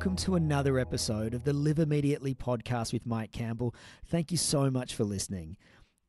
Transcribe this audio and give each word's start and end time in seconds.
Welcome 0.00 0.16
to 0.16 0.36
another 0.36 0.78
episode 0.78 1.34
of 1.34 1.44
the 1.44 1.52
Live 1.52 1.78
Immediately 1.78 2.34
podcast 2.34 2.94
with 2.94 3.04
Mike 3.04 3.32
Campbell. 3.32 3.74
Thank 4.06 4.30
you 4.30 4.38
so 4.38 4.70
much 4.70 4.94
for 4.94 5.04
listening. 5.04 5.58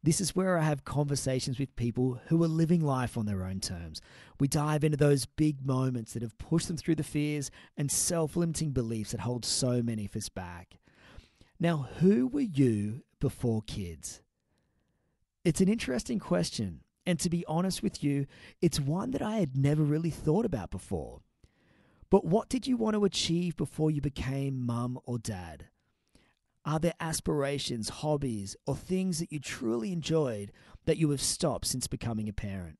This 0.01 0.21
is 0.21 0.33
where 0.33 0.57
I 0.57 0.61
have 0.61 0.85
conversations 0.85 1.59
with 1.59 1.75
people 1.75 2.21
who 2.27 2.41
are 2.41 2.47
living 2.47 2.79
life 2.79 3.17
on 3.17 3.25
their 3.25 3.43
own 3.43 3.59
terms. 3.59 3.99
We 4.39 4.47
dive 4.47 4.85
into 4.85 4.95
those 4.95 5.25
big 5.25 5.65
moments 5.65 6.13
that 6.13 6.21
have 6.21 6.37
pushed 6.37 6.69
them 6.69 6.77
through 6.77 6.95
the 6.95 7.03
fears 7.03 7.51
and 7.75 7.91
self 7.91 8.37
limiting 8.37 8.71
beliefs 8.71 9.11
that 9.11 9.19
hold 9.19 9.43
so 9.43 9.83
many 9.83 10.05
of 10.05 10.15
us 10.15 10.29
back. 10.29 10.79
Now, 11.59 11.89
who 11.99 12.27
were 12.27 12.39
you 12.39 13.01
before 13.19 13.61
kids? 13.67 14.21
It's 15.43 15.59
an 15.59 15.67
interesting 15.67 16.17
question, 16.17 16.79
and 17.05 17.19
to 17.19 17.29
be 17.29 17.43
honest 17.45 17.83
with 17.83 18.01
you, 18.01 18.25
it's 18.61 18.79
one 18.79 19.11
that 19.11 19.21
I 19.21 19.39
had 19.39 19.57
never 19.57 19.83
really 19.83 20.11
thought 20.11 20.45
about 20.45 20.71
before. 20.71 21.19
But 22.11 22.25
what 22.25 22.49
did 22.49 22.67
you 22.67 22.75
want 22.75 22.95
to 22.95 23.05
achieve 23.05 23.55
before 23.55 23.89
you 23.89 24.01
became 24.01 24.63
mum 24.63 24.99
or 25.05 25.17
dad? 25.17 25.67
Are 26.65 26.77
there 26.77 26.93
aspirations, 26.99 27.87
hobbies, 27.89 28.55
or 28.67 28.75
things 28.75 29.19
that 29.19 29.31
you 29.31 29.39
truly 29.39 29.93
enjoyed 29.93 30.51
that 30.85 30.97
you 30.97 31.09
have 31.11 31.21
stopped 31.21 31.65
since 31.65 31.87
becoming 31.87 32.27
a 32.27 32.33
parent? 32.33 32.77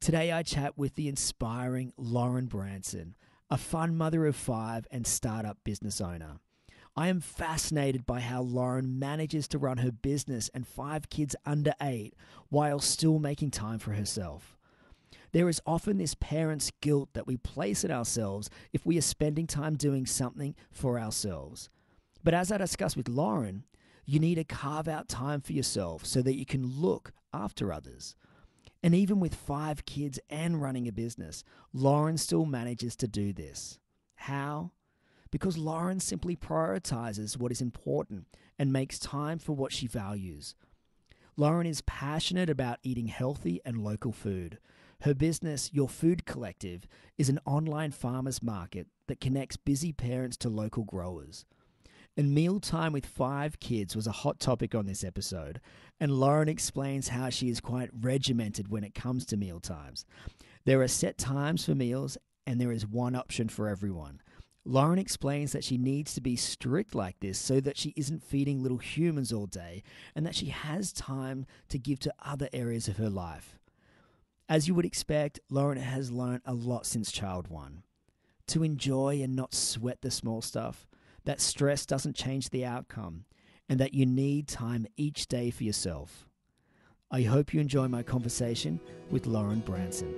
Today, 0.00 0.30
I 0.30 0.44
chat 0.44 0.78
with 0.78 0.94
the 0.94 1.08
inspiring 1.08 1.92
Lauren 1.98 2.46
Branson, 2.46 3.16
a 3.50 3.58
fun 3.58 3.96
mother 3.96 4.24
of 4.24 4.36
five 4.36 4.86
and 4.92 5.04
startup 5.04 5.58
business 5.64 6.00
owner. 6.00 6.38
I 6.94 7.08
am 7.08 7.20
fascinated 7.20 8.06
by 8.06 8.20
how 8.20 8.42
Lauren 8.42 9.00
manages 9.00 9.48
to 9.48 9.58
run 9.58 9.78
her 9.78 9.90
business 9.90 10.48
and 10.54 10.66
five 10.66 11.10
kids 11.10 11.34
under 11.44 11.74
eight 11.82 12.14
while 12.48 12.78
still 12.78 13.18
making 13.18 13.50
time 13.50 13.80
for 13.80 13.92
herself. 13.94 14.57
There 15.32 15.48
is 15.48 15.60
often 15.66 15.98
this 15.98 16.14
parent's 16.14 16.70
guilt 16.80 17.10
that 17.12 17.26
we 17.26 17.36
place 17.36 17.84
on 17.84 17.90
ourselves 17.90 18.48
if 18.72 18.86
we 18.86 18.96
are 18.98 19.02
spending 19.02 19.46
time 19.46 19.76
doing 19.76 20.06
something 20.06 20.54
for 20.70 20.98
ourselves. 20.98 21.68
But 22.24 22.34
as 22.34 22.50
I 22.50 22.58
discussed 22.58 22.96
with 22.96 23.08
Lauren, 23.08 23.64
you 24.04 24.18
need 24.18 24.36
to 24.36 24.44
carve 24.44 24.88
out 24.88 25.08
time 25.08 25.40
for 25.40 25.52
yourself 25.52 26.04
so 26.06 26.22
that 26.22 26.36
you 26.36 26.46
can 26.46 26.66
look 26.66 27.12
after 27.32 27.72
others. 27.72 28.16
And 28.82 28.94
even 28.94 29.20
with 29.20 29.34
five 29.34 29.84
kids 29.84 30.18
and 30.30 30.62
running 30.62 30.88
a 30.88 30.92
business, 30.92 31.44
Lauren 31.72 32.16
still 32.16 32.46
manages 32.46 32.96
to 32.96 33.08
do 33.08 33.32
this. 33.32 33.78
How? 34.14 34.70
Because 35.30 35.58
Lauren 35.58 36.00
simply 36.00 36.36
prioritizes 36.36 37.36
what 37.36 37.52
is 37.52 37.60
important 37.60 38.26
and 38.58 38.72
makes 38.72 38.98
time 38.98 39.38
for 39.38 39.52
what 39.52 39.72
she 39.72 39.86
values. 39.86 40.54
Lauren 41.36 41.66
is 41.66 41.82
passionate 41.82 42.48
about 42.48 42.78
eating 42.82 43.08
healthy 43.08 43.60
and 43.64 43.84
local 43.84 44.10
food. 44.10 44.58
Her 45.02 45.14
business, 45.14 45.70
Your 45.72 45.88
Food 45.88 46.26
Collective, 46.26 46.88
is 47.16 47.28
an 47.28 47.38
online 47.46 47.92
farmers 47.92 48.42
market 48.42 48.88
that 49.06 49.20
connects 49.20 49.56
busy 49.56 49.92
parents 49.92 50.36
to 50.38 50.48
local 50.48 50.82
growers. 50.82 51.44
And 52.16 52.34
mealtime 52.34 52.92
with 52.92 53.06
five 53.06 53.60
kids 53.60 53.94
was 53.94 54.08
a 54.08 54.12
hot 54.12 54.40
topic 54.40 54.74
on 54.74 54.86
this 54.86 55.04
episode, 55.04 55.60
and 56.00 56.10
Lauren 56.10 56.48
explains 56.48 57.08
how 57.08 57.28
she 57.30 57.48
is 57.48 57.60
quite 57.60 57.90
regimented 57.92 58.72
when 58.72 58.82
it 58.82 58.92
comes 58.92 59.24
to 59.26 59.36
meal 59.36 59.60
times. 59.60 60.04
There 60.64 60.82
are 60.82 60.88
set 60.88 61.16
times 61.16 61.64
for 61.64 61.76
meals, 61.76 62.18
and 62.44 62.60
there 62.60 62.72
is 62.72 62.84
one 62.84 63.14
option 63.14 63.48
for 63.48 63.68
everyone. 63.68 64.20
Lauren 64.64 64.98
explains 64.98 65.52
that 65.52 65.62
she 65.62 65.78
needs 65.78 66.12
to 66.14 66.20
be 66.20 66.34
strict 66.34 66.92
like 66.96 67.20
this 67.20 67.38
so 67.38 67.60
that 67.60 67.78
she 67.78 67.94
isn't 67.96 68.24
feeding 68.24 68.64
little 68.64 68.78
humans 68.78 69.32
all 69.32 69.46
day 69.46 69.84
and 70.16 70.26
that 70.26 70.34
she 70.34 70.46
has 70.46 70.92
time 70.92 71.46
to 71.68 71.78
give 71.78 72.00
to 72.00 72.12
other 72.20 72.48
areas 72.52 72.88
of 72.88 72.96
her 72.96 73.08
life. 73.08 73.57
As 74.48 74.66
you 74.66 74.74
would 74.74 74.86
expect, 74.86 75.40
Lauren 75.50 75.78
has 75.78 76.10
learned 76.10 76.40
a 76.46 76.54
lot 76.54 76.86
since 76.86 77.12
child 77.12 77.48
one. 77.48 77.82
To 78.48 78.62
enjoy 78.62 79.20
and 79.22 79.36
not 79.36 79.52
sweat 79.52 80.00
the 80.00 80.10
small 80.10 80.40
stuff, 80.40 80.86
that 81.24 81.40
stress 81.40 81.84
doesn't 81.84 82.16
change 82.16 82.48
the 82.48 82.64
outcome, 82.64 83.26
and 83.68 83.78
that 83.78 83.92
you 83.92 84.06
need 84.06 84.48
time 84.48 84.86
each 84.96 85.26
day 85.26 85.50
for 85.50 85.64
yourself. 85.64 86.26
I 87.10 87.22
hope 87.22 87.52
you 87.52 87.60
enjoy 87.60 87.88
my 87.88 88.02
conversation 88.02 88.80
with 89.10 89.26
Lauren 89.26 89.60
Branson. 89.60 90.14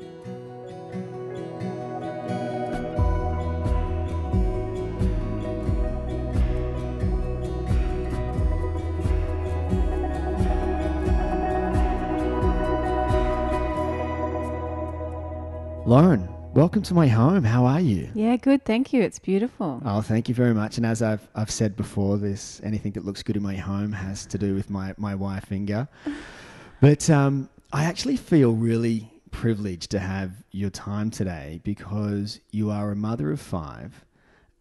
Lauren, 15.91 16.29
welcome 16.55 16.83
to 16.83 16.95
my 16.95 17.09
home. 17.09 17.43
How 17.43 17.67
are 17.67 17.81
you? 17.81 18.09
Yeah, 18.15 18.37
good. 18.37 18.65
Thank 18.65 18.93
you. 18.93 19.03
It's 19.03 19.19
beautiful. 19.19 19.83
Oh, 19.85 20.03
thank 20.03 20.29
you 20.29 20.37
very 20.37 20.55
much. 20.55 20.77
And 20.77 20.87
as 20.87 21.03
I've 21.03 21.27
I've 21.35 21.51
said 21.51 21.75
before, 21.75 22.17
this 22.17 22.61
anything 22.63 22.93
that 22.93 23.05
looks 23.05 23.25
good 23.25 23.37
in 23.37 23.43
my 23.43 23.57
home 23.57 23.91
has 23.91 24.25
to 24.27 24.39
do 24.39 24.55
with 24.55 24.71
my 24.71 24.95
my 24.99 25.17
wife 25.17 25.51
Inga. 25.51 25.89
But 26.81 27.11
um, 27.11 27.49
I 27.73 27.87
actually 27.87 28.17
feel 28.19 28.53
really 28.53 29.11
privileged 29.33 29.91
to 29.91 29.99
have 29.99 30.31
your 30.53 30.71
time 30.71 31.11
today 31.11 31.61
because 31.65 32.39
you 32.53 32.71
are 32.71 32.93
a 32.93 32.97
mother 32.97 33.33
of 33.33 33.41
five, 33.41 34.05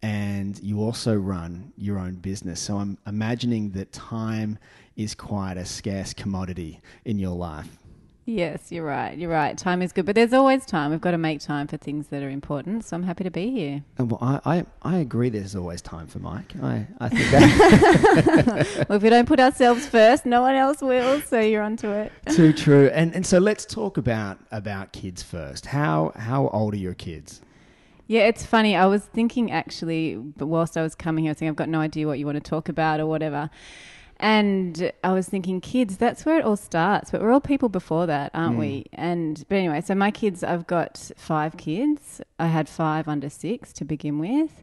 and 0.02 0.58
you 0.58 0.80
also 0.80 1.14
run 1.14 1.72
your 1.76 2.00
own 2.00 2.16
business. 2.16 2.58
So 2.58 2.78
I'm 2.78 2.98
imagining 3.06 3.70
that 3.70 3.92
time 3.92 4.58
is 4.96 5.14
quite 5.14 5.58
a 5.58 5.64
scarce 5.64 6.12
commodity 6.12 6.80
in 7.04 7.20
your 7.20 7.36
life. 7.36 7.78
Yes, 8.30 8.70
you're 8.70 8.84
right. 8.84 9.18
You're 9.18 9.30
right. 9.30 9.58
Time 9.58 9.82
is 9.82 9.92
good, 9.92 10.06
but 10.06 10.14
there's 10.14 10.32
always 10.32 10.64
time. 10.64 10.92
We've 10.92 11.00
got 11.00 11.10
to 11.10 11.18
make 11.18 11.40
time 11.40 11.66
for 11.66 11.76
things 11.76 12.06
that 12.08 12.22
are 12.22 12.30
important. 12.30 12.84
So 12.84 12.96
I'm 12.96 13.02
happy 13.02 13.24
to 13.24 13.30
be 13.30 13.50
here. 13.50 13.82
And 13.98 14.08
well, 14.08 14.20
I, 14.22 14.58
I, 14.58 14.66
I 14.82 14.98
agree. 14.98 15.30
There's 15.30 15.56
always 15.56 15.82
time 15.82 16.06
for 16.06 16.20
Mike. 16.20 16.54
I, 16.62 16.86
I 17.00 17.08
think 17.08 17.30
that. 17.32 18.86
well, 18.88 18.96
if 18.96 19.02
we 19.02 19.10
don't 19.10 19.26
put 19.26 19.40
ourselves 19.40 19.84
first, 19.84 20.26
no 20.26 20.42
one 20.42 20.54
else 20.54 20.80
will. 20.80 21.20
So 21.22 21.40
you're 21.40 21.62
onto 21.62 21.90
it. 21.90 22.12
Too 22.30 22.52
true. 22.52 22.88
And 22.94 23.12
and 23.16 23.26
so 23.26 23.38
let's 23.38 23.64
talk 23.64 23.96
about 23.96 24.38
about 24.52 24.92
kids 24.92 25.24
first. 25.24 25.66
How 25.66 26.12
how 26.14 26.48
old 26.50 26.74
are 26.74 26.78
your 26.78 26.94
kids? 26.94 27.40
Yeah, 28.06 28.28
it's 28.28 28.46
funny. 28.46 28.76
I 28.76 28.86
was 28.86 29.06
thinking 29.06 29.50
actually, 29.50 30.14
but 30.14 30.46
whilst 30.46 30.76
I 30.76 30.82
was 30.82 30.94
coming 30.94 31.24
here, 31.24 31.30
I 31.30 31.32
was 31.32 31.38
thinking 31.38 31.50
I've 31.50 31.56
got 31.56 31.68
no 31.68 31.80
idea 31.80 32.06
what 32.06 32.20
you 32.20 32.26
want 32.26 32.36
to 32.36 32.48
talk 32.48 32.68
about 32.68 33.00
or 33.00 33.06
whatever. 33.06 33.50
And 34.20 34.92
I 35.02 35.12
was 35.12 35.28
thinking, 35.28 35.62
kids, 35.62 35.96
that's 35.96 36.26
where 36.26 36.38
it 36.38 36.44
all 36.44 36.56
starts. 36.56 37.10
But 37.10 37.22
we're 37.22 37.32
all 37.32 37.40
people 37.40 37.70
before 37.70 38.06
that, 38.06 38.30
aren't 38.34 38.56
mm. 38.56 38.60
we? 38.60 38.86
And 38.92 39.42
but 39.48 39.56
anyway, 39.56 39.80
so 39.80 39.94
my 39.94 40.10
kids, 40.10 40.44
I've 40.44 40.66
got 40.66 41.10
five 41.16 41.56
kids. 41.56 42.20
I 42.38 42.48
had 42.48 42.68
five 42.68 43.08
under 43.08 43.30
six 43.30 43.72
to 43.74 43.84
begin 43.84 44.18
with. 44.18 44.62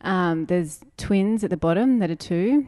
Um, 0.00 0.46
there's 0.46 0.80
twins 0.96 1.44
at 1.44 1.50
the 1.50 1.56
bottom 1.56 1.98
that 1.98 2.10
are 2.10 2.16
two, 2.16 2.66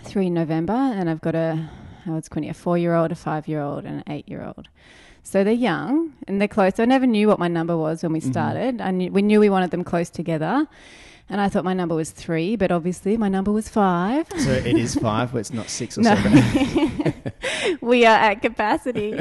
three 0.00 0.28
in 0.28 0.34
November, 0.34 0.72
and 0.72 1.10
I've 1.10 1.20
got 1.20 1.34
a 1.34 1.68
oh, 2.06 2.16
it's 2.16 2.28
a 2.32 2.52
four-year-old, 2.54 3.10
a 3.10 3.16
five-year-old, 3.16 3.84
and 3.84 3.98
an 3.98 4.04
eight-year-old. 4.08 4.68
So 5.22 5.44
they're 5.44 5.52
young 5.52 6.14
and 6.26 6.40
they're 6.40 6.48
close. 6.48 6.78
I 6.78 6.84
never 6.84 7.06
knew 7.06 7.28
what 7.28 7.38
my 7.38 7.48
number 7.48 7.76
was 7.76 8.02
when 8.02 8.12
we 8.12 8.20
mm-hmm. 8.20 8.30
started. 8.30 8.78
Mm-hmm. 8.78 8.86
I 8.86 8.90
knew, 8.90 9.12
we 9.12 9.22
knew 9.22 9.40
we 9.40 9.50
wanted 9.50 9.70
them 9.70 9.84
close 9.84 10.10
together. 10.10 10.66
And 11.30 11.40
I 11.40 11.48
thought 11.48 11.64
my 11.64 11.74
number 11.74 11.94
was 11.94 12.10
three, 12.10 12.56
but 12.56 12.72
obviously 12.72 13.16
my 13.16 13.28
number 13.28 13.52
was 13.52 13.68
five. 13.68 14.26
So 14.36 14.50
it 14.50 14.76
is 14.76 14.96
five, 14.96 15.30
but 15.30 15.38
it's 15.38 15.52
not 15.52 15.70
six 15.70 15.96
or 15.96 16.02
no. 16.02 16.16
seven. 16.16 17.32
we 17.80 18.04
are 18.04 18.16
at 18.16 18.42
capacity. 18.42 19.20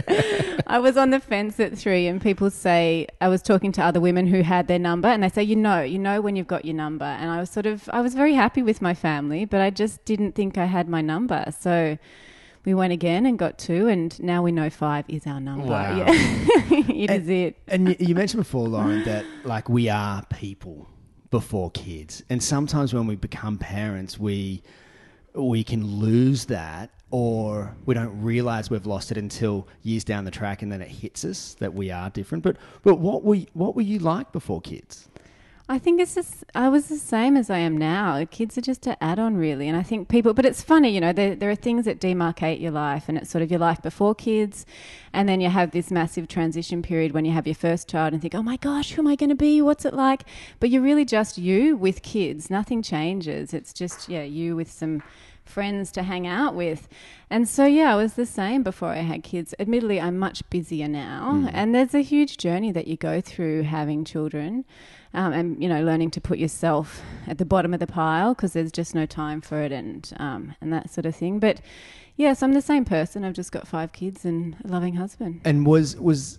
I 0.66 0.80
was 0.80 0.98
on 0.98 1.12
the 1.12 1.20
fence 1.20 1.60
at 1.60 1.78
three, 1.78 2.08
and 2.08 2.20
people 2.20 2.50
say, 2.50 3.08
I 3.22 3.28
was 3.28 3.44
talking 3.44 3.72
to 3.74 3.84
other 3.84 4.02
women 4.02 4.26
who 4.26 4.42
had 4.42 4.68
their 4.68 4.80
number, 4.80 5.08
and 5.08 5.22
they 5.22 5.30
say, 5.30 5.44
you 5.44 5.56
know, 5.56 5.84
you 5.84 6.00
know 6.00 6.20
when 6.20 6.36
you've 6.36 6.48
got 6.48 6.66
your 6.66 6.74
number. 6.74 7.06
And 7.06 7.30
I 7.30 7.40
was 7.40 7.52
sort 7.52 7.68
of, 7.68 7.88
I 7.94 8.02
was 8.02 8.16
very 8.16 8.34
happy 8.34 8.64
with 8.64 8.82
my 8.82 8.96
family, 8.96 9.46
but 9.46 9.62
I 9.62 9.70
just 9.70 10.04
didn't 10.04 10.34
think 10.34 10.58
I 10.58 10.66
had 10.66 10.90
my 10.90 11.02
number. 11.02 11.46
So 11.60 12.00
we 12.66 12.74
went 12.74 12.92
again 12.92 13.28
and 13.28 13.38
got 13.38 13.60
two, 13.60 13.88
and 13.88 14.20
now 14.20 14.42
we 14.42 14.52
know 14.52 14.72
five 14.72 15.06
is 15.08 15.28
our 15.28 15.40
number. 15.40 15.68
Wow. 15.68 15.96
Yeah. 15.96 16.06
it 16.12 17.12
and, 17.12 17.22
is 17.22 17.30
it. 17.30 17.58
And 17.68 17.96
you 18.00 18.16
mentioned 18.16 18.42
before, 18.42 18.68
Lauren, 18.68 19.04
that 19.04 19.26
like 19.44 19.70
we 19.70 19.90
are 19.90 20.26
people 20.26 20.88
before 21.30 21.72
kids. 21.72 22.24
And 22.30 22.42
sometimes 22.42 22.94
when 22.94 23.08
we 23.08 23.16
become 23.16 23.58
parents, 23.58 24.20
we 24.20 24.64
we 25.36 25.64
can 25.64 25.86
lose 25.86 26.46
that 26.46 26.90
or 27.12 27.76
we 27.86 27.94
don't 27.94 28.22
realize 28.22 28.70
we've 28.70 28.86
lost 28.86 29.12
it 29.12 29.18
until 29.18 29.68
years 29.84 30.04
down 30.04 30.26
the 30.26 30.32
track 30.32 30.62
and 30.62 30.72
then 30.72 30.82
it 30.82 30.88
hits 30.88 31.24
us 31.26 31.56
that 31.60 31.74
we 31.74 31.92
are 31.92 32.10
different. 32.10 32.44
But 32.44 32.58
but 32.84 32.96
what 32.96 33.24
were 33.24 33.38
what 33.54 33.76
were 33.76 33.82
you 33.82 34.00
like 34.00 34.32
before 34.32 34.62
kids? 34.62 35.09
I 35.72 35.78
think 35.78 36.02
it's 36.02 36.16
just, 36.16 36.44
I 36.56 36.68
was 36.68 36.88
the 36.88 36.98
same 36.98 37.38
as 37.38 37.52
I 37.52 37.60
am 37.60 37.78
now. 37.78 38.26
Kids 38.32 38.58
are 38.58 38.62
just 38.62 38.88
an 38.88 38.96
add 39.00 39.20
on, 39.20 39.38
really. 39.38 39.68
And 39.68 39.78
I 39.78 39.84
think 39.84 40.08
people, 40.08 40.34
but 40.34 40.44
it's 40.44 40.64
funny, 40.64 40.90
you 40.90 41.00
know, 41.00 41.14
there, 41.14 41.36
there 41.36 41.52
are 41.52 41.56
things 41.56 41.86
that 41.86 42.00
demarcate 42.00 42.60
your 42.60 42.72
life, 42.72 43.08
and 43.08 43.20
it's 43.20 43.30
sort 43.30 43.44
of 43.44 43.52
your 43.52 43.60
life 43.60 43.80
before 43.80 44.16
kids. 44.16 44.66
And 45.14 45.30
then 45.30 45.42
you 45.42 45.50
have 45.50 45.70
this 45.70 45.92
massive 45.92 46.28
transition 46.28 46.82
period 46.82 47.12
when 47.12 47.24
you 47.24 47.34
have 47.34 47.46
your 47.46 47.54
first 47.54 47.88
child 47.88 48.14
and 48.14 48.22
think, 48.22 48.34
oh 48.34 48.42
my 48.42 48.58
gosh, 48.58 48.94
who 48.94 49.04
am 49.04 49.08
I 49.08 49.16
going 49.16 49.30
to 49.30 49.36
be? 49.36 49.62
What's 49.62 49.86
it 49.86 49.94
like? 49.94 50.24
But 50.60 50.72
you're 50.72 50.82
really 50.82 51.06
just 51.06 51.38
you 51.38 51.78
with 51.78 52.02
kids. 52.02 52.50
Nothing 52.50 52.82
changes. 52.82 53.54
It's 53.54 53.72
just, 53.72 54.10
yeah, 54.10 54.24
you 54.24 54.56
with 54.56 54.72
some 54.72 55.04
friends 55.46 55.92
to 55.92 56.02
hang 56.02 56.26
out 56.26 56.56
with. 56.56 56.88
And 57.30 57.48
so, 57.48 57.66
yeah, 57.66 57.94
I 57.94 57.96
was 57.96 58.14
the 58.14 58.26
same 58.26 58.64
before 58.64 58.90
I 58.90 59.02
had 59.02 59.22
kids. 59.22 59.54
Admittedly, 59.60 60.02
I'm 60.02 60.18
much 60.18 60.48
busier 60.50 60.88
now. 60.88 61.44
Mm. 61.44 61.52
And 61.54 61.76
there's 61.76 61.94
a 61.94 62.02
huge 62.02 62.38
journey 62.38 62.72
that 62.72 62.88
you 62.88 62.98
go 62.98 63.22
through 63.22 63.64
having 63.64 64.04
children 64.04 64.66
um, 65.14 65.34
and, 65.34 65.62
you 65.62 65.68
know, 65.68 65.84
learning 65.84 66.12
to 66.12 66.22
put 66.22 66.38
yourself 66.38 67.02
at 67.28 67.38
the 67.38 67.46
bottom 67.46 67.74
of 67.74 67.80
the 67.80 67.88
pile 67.88 68.34
because 68.34 68.54
there's 68.54 68.72
just 68.72 68.94
no 68.94 69.06
time 69.06 69.42
for 69.42 69.62
it 69.62 69.72
and, 69.72 70.12
um, 70.18 70.56
and 70.62 70.72
that 70.72 70.90
sort 70.92 71.06
of 71.06 71.16
thing. 71.16 71.40
But 71.40 71.62
yes, 72.16 72.44
I'm 72.44 72.54
the 72.54 72.62
same 72.62 72.86
person. 72.86 73.24
I've 73.24 73.34
just 73.34 73.52
got 73.52 73.68
five 73.68 73.92
kids 73.92 74.26
and 74.26 74.56
a 74.64 74.68
loving 74.68 74.96
husband. 74.96 75.42
And 75.46 75.66
was 75.66 75.96
was 75.98 76.38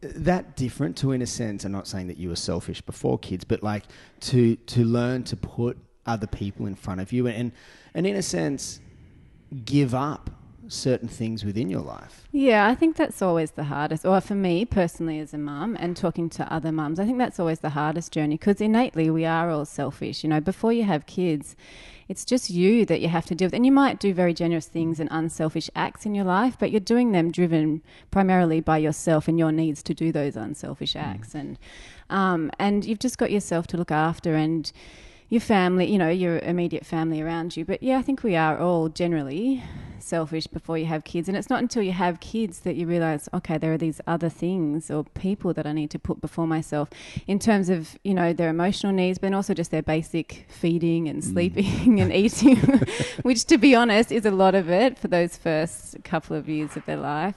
that 0.00 0.56
different 0.56 0.96
to, 0.98 1.12
in 1.12 1.22
a 1.22 1.26
sense? 1.26 1.64
I'm 1.64 1.72
not 1.72 1.88
saying 1.88 2.06
that 2.08 2.18
you 2.18 2.28
were 2.28 2.36
selfish 2.36 2.80
before 2.80 3.18
kids, 3.18 3.44
but 3.44 3.62
like 3.62 3.84
to 4.20 4.56
to 4.56 4.84
learn 4.84 5.24
to 5.24 5.36
put 5.36 5.78
other 6.04 6.26
people 6.26 6.66
in 6.66 6.74
front 6.74 7.00
of 7.00 7.12
you, 7.12 7.26
and 7.26 7.52
and 7.94 8.06
in 8.06 8.14
a 8.14 8.22
sense, 8.22 8.80
give 9.64 9.94
up 9.94 10.30
certain 10.68 11.08
things 11.08 11.44
within 11.44 11.68
your 11.68 11.80
life. 11.80 12.26
Yeah, 12.32 12.66
I 12.66 12.74
think 12.74 12.96
that's 12.96 13.22
always 13.22 13.52
the 13.52 13.64
hardest. 13.64 14.04
Or 14.04 14.20
for 14.20 14.34
me 14.34 14.64
personally, 14.64 15.18
as 15.20 15.32
a 15.34 15.38
mum 15.38 15.76
and 15.78 15.96
talking 15.96 16.28
to 16.30 16.52
other 16.52 16.72
mums, 16.72 17.00
I 17.00 17.04
think 17.04 17.18
that's 17.18 17.40
always 17.40 17.60
the 17.60 17.70
hardest 17.70 18.12
journey 18.12 18.36
because 18.36 18.60
innately 18.60 19.10
we 19.10 19.24
are 19.24 19.50
all 19.50 19.64
selfish. 19.64 20.22
You 20.22 20.30
know, 20.30 20.40
before 20.40 20.72
you 20.72 20.84
have 20.84 21.06
kids, 21.06 21.56
it's 22.08 22.24
just 22.24 22.50
you 22.50 22.84
that 22.86 23.00
you 23.00 23.08
have 23.08 23.26
to 23.26 23.34
deal 23.34 23.46
with. 23.46 23.54
And 23.54 23.66
you 23.66 23.72
might 23.72 23.98
do 23.98 24.14
very 24.14 24.32
generous 24.32 24.66
things 24.66 25.00
and 25.00 25.08
unselfish 25.10 25.68
acts 25.74 26.06
in 26.06 26.14
your 26.14 26.24
life, 26.24 26.56
but 26.58 26.70
you're 26.70 26.80
doing 26.80 27.12
them 27.12 27.32
driven 27.32 27.82
primarily 28.10 28.60
by 28.60 28.78
yourself 28.78 29.28
and 29.28 29.38
your 29.38 29.52
needs 29.52 29.82
to 29.84 29.94
do 29.94 30.12
those 30.12 30.36
unselfish 30.36 30.94
acts. 30.94 31.34
And 31.34 31.58
um, 32.08 32.52
and 32.58 32.84
you've 32.84 33.00
just 33.00 33.18
got 33.18 33.32
yourself 33.32 33.66
to 33.68 33.76
look 33.76 33.90
after 33.90 34.34
and 34.36 34.70
your 35.28 35.40
family, 35.40 35.90
you 35.90 35.98
know, 35.98 36.08
your 36.08 36.38
immediate 36.38 36.86
family 36.86 37.20
around 37.20 37.56
you. 37.56 37.64
But 37.64 37.82
yeah, 37.82 37.98
I 37.98 38.02
think 38.02 38.22
we 38.22 38.36
are 38.36 38.58
all 38.58 38.88
generally 38.88 39.62
selfish 39.98 40.46
before 40.46 40.78
you 40.78 40.86
have 40.86 41.04
kids. 41.04 41.28
And 41.28 41.36
it's 41.36 41.50
not 41.50 41.60
until 41.60 41.82
you 41.82 41.92
have 41.92 42.20
kids 42.20 42.60
that 42.60 42.76
you 42.76 42.86
realize, 42.86 43.28
okay, 43.34 43.58
there 43.58 43.72
are 43.72 43.78
these 43.78 44.00
other 44.06 44.28
things 44.28 44.90
or 44.90 45.04
people 45.04 45.52
that 45.54 45.66
I 45.66 45.72
need 45.72 45.90
to 45.90 45.98
put 45.98 46.20
before 46.20 46.46
myself 46.46 46.88
in 47.26 47.38
terms 47.38 47.68
of, 47.68 47.98
you 48.04 48.14
know, 48.14 48.32
their 48.32 48.48
emotional 48.48 48.92
needs, 48.92 49.18
but 49.18 49.32
also 49.34 49.52
just 49.52 49.70
their 49.70 49.82
basic 49.82 50.46
feeding 50.48 51.08
and 51.08 51.24
sleeping 51.24 52.00
and 52.00 52.12
eating, 52.22 52.56
which 53.22 53.44
to 53.46 53.58
be 53.58 53.74
honest 53.74 54.12
is 54.12 54.24
a 54.24 54.30
lot 54.30 54.54
of 54.54 54.70
it 54.70 54.98
for 54.98 55.08
those 55.08 55.36
first 55.36 56.02
couple 56.04 56.36
of 56.36 56.48
years 56.48 56.76
of 56.76 56.86
their 56.86 56.96
life. 56.96 57.34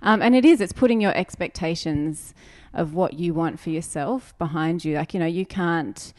Um, 0.00 0.22
and 0.22 0.34
it 0.34 0.44
is, 0.44 0.60
it's 0.60 0.72
putting 0.72 1.00
your 1.00 1.14
expectations 1.16 2.34
of 2.72 2.94
what 2.94 3.14
you 3.14 3.34
want 3.34 3.60
for 3.60 3.70
yourself 3.70 4.36
behind 4.38 4.84
you. 4.84 4.96
Like, 4.96 5.12
you 5.12 5.20
know, 5.20 5.26
you 5.26 5.44
can't 5.44 6.12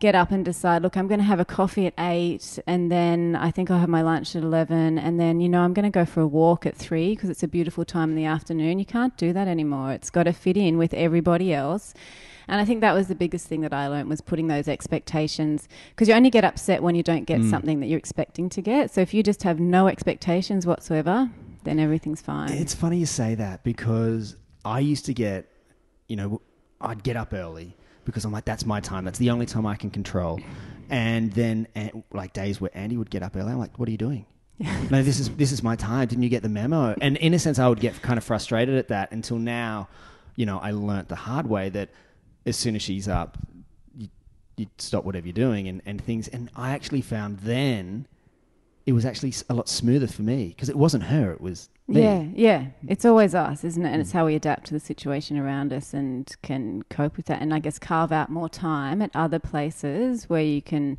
get 0.00 0.14
up 0.14 0.30
and 0.30 0.44
decide, 0.44 0.82
look, 0.82 0.96
I'm 0.96 1.08
going 1.08 1.18
to 1.20 1.24
have 1.26 1.40
a 1.40 1.44
coffee 1.44 1.86
at 1.86 1.94
eight, 1.98 2.58
and 2.66 2.90
then 2.90 3.34
I 3.34 3.50
think 3.50 3.70
I'll 3.70 3.80
have 3.80 3.88
my 3.88 4.02
lunch 4.02 4.36
at 4.36 4.42
11, 4.44 4.96
and 4.98 5.18
then, 5.18 5.40
you 5.40 5.48
know, 5.48 5.62
I'm 5.62 5.74
going 5.74 5.84
to 5.84 5.90
go 5.90 6.04
for 6.04 6.20
a 6.20 6.26
walk 6.26 6.66
at 6.66 6.76
three 6.76 7.14
because 7.14 7.30
it's 7.30 7.42
a 7.42 7.48
beautiful 7.48 7.84
time 7.84 8.10
in 8.10 8.16
the 8.16 8.24
afternoon. 8.24 8.78
You 8.78 8.84
can't 8.84 9.16
do 9.16 9.32
that 9.32 9.48
anymore. 9.48 9.92
It's 9.92 10.10
got 10.10 10.24
to 10.24 10.32
fit 10.32 10.56
in 10.56 10.78
with 10.78 10.94
everybody 10.94 11.52
else. 11.52 11.94
And 12.46 12.60
I 12.60 12.64
think 12.64 12.80
that 12.80 12.94
was 12.94 13.08
the 13.08 13.14
biggest 13.14 13.46
thing 13.46 13.60
that 13.62 13.74
I 13.74 13.88
learned 13.88 14.08
was 14.08 14.20
putting 14.22 14.46
those 14.46 14.68
expectations 14.68 15.68
because 15.90 16.08
you 16.08 16.14
only 16.14 16.30
get 16.30 16.44
upset 16.44 16.82
when 16.82 16.94
you 16.94 17.02
don't 17.02 17.24
get 17.24 17.40
Mm. 17.40 17.50
something 17.50 17.80
that 17.80 17.86
you're 17.88 17.98
expecting 17.98 18.48
to 18.50 18.62
get. 18.62 18.90
So 18.90 19.00
if 19.02 19.12
you 19.12 19.22
just 19.22 19.42
have 19.42 19.60
no 19.60 19.86
expectations 19.88 20.66
whatsoever, 20.66 21.28
then 21.64 21.78
everything's 21.78 22.22
fine. 22.22 22.50
It's 22.52 22.72
funny 22.72 22.98
you 22.98 23.04
say 23.06 23.34
that 23.34 23.64
because 23.64 24.36
I 24.64 24.80
used 24.80 25.04
to 25.06 25.12
get, 25.14 25.46
you 26.06 26.16
know, 26.16 26.40
I'd 26.80 27.02
get 27.02 27.16
up 27.16 27.34
early 27.34 27.76
because 28.08 28.24
I'm 28.24 28.32
like, 28.32 28.46
that's 28.46 28.64
my 28.64 28.80
time. 28.80 29.04
That's 29.04 29.18
the 29.18 29.28
only 29.28 29.44
time 29.44 29.66
I 29.66 29.76
can 29.76 29.90
control. 29.90 30.40
And 30.88 31.30
then, 31.32 31.68
and, 31.74 32.02
like 32.10 32.32
days 32.32 32.58
where 32.58 32.70
Andy 32.72 32.96
would 32.96 33.10
get 33.10 33.22
up 33.22 33.36
early, 33.36 33.52
I'm 33.52 33.58
like, 33.58 33.78
what 33.78 33.86
are 33.86 33.92
you 33.92 33.98
doing? 33.98 34.24
no, 34.90 35.02
this 35.02 35.20
is 35.20 35.28
this 35.36 35.52
is 35.52 35.62
my 35.62 35.76
time. 35.76 36.08
Didn't 36.08 36.22
you 36.22 36.30
get 36.30 36.42
the 36.42 36.48
memo? 36.48 36.96
And 37.02 37.18
in 37.18 37.34
a 37.34 37.38
sense, 37.38 37.58
I 37.58 37.68
would 37.68 37.80
get 37.80 38.00
kind 38.00 38.16
of 38.16 38.24
frustrated 38.24 38.76
at 38.76 38.88
that 38.88 39.12
until 39.12 39.36
now. 39.36 39.88
You 40.36 40.46
know, 40.46 40.58
I 40.58 40.70
learnt 40.70 41.08
the 41.08 41.16
hard 41.16 41.46
way 41.46 41.68
that 41.68 41.90
as 42.46 42.56
soon 42.56 42.74
as 42.74 42.80
she's 42.80 43.08
up, 43.08 43.36
you, 43.94 44.08
you 44.56 44.66
stop 44.78 45.04
whatever 45.04 45.26
you're 45.26 45.34
doing 45.34 45.68
and, 45.68 45.82
and 45.84 46.02
things. 46.02 46.28
And 46.28 46.50
I 46.56 46.70
actually 46.70 47.02
found 47.02 47.40
then 47.40 48.06
it 48.88 48.92
was 48.92 49.04
actually 49.04 49.34
a 49.50 49.54
lot 49.54 49.68
smoother 49.68 50.06
for 50.06 50.22
me 50.22 50.48
because 50.48 50.70
it 50.70 50.76
wasn't 50.76 51.04
her; 51.04 51.30
it 51.30 51.42
was 51.42 51.68
me. 51.86 52.02
Yeah, 52.02 52.24
yeah. 52.34 52.66
It's 52.86 53.04
always 53.04 53.34
us, 53.34 53.62
isn't 53.62 53.84
it? 53.84 53.90
And 53.90 54.00
it's 54.00 54.12
mm. 54.12 54.14
how 54.14 54.24
we 54.24 54.34
adapt 54.34 54.68
to 54.68 54.72
the 54.72 54.80
situation 54.80 55.36
around 55.36 55.74
us 55.74 55.92
and 55.92 56.34
can 56.40 56.84
cope 56.84 57.18
with 57.18 57.26
that. 57.26 57.42
And 57.42 57.52
I 57.52 57.58
guess 57.58 57.78
carve 57.78 58.12
out 58.12 58.30
more 58.30 58.48
time 58.48 59.02
at 59.02 59.10
other 59.14 59.38
places 59.38 60.30
where 60.30 60.40
you 60.40 60.62
can 60.62 60.96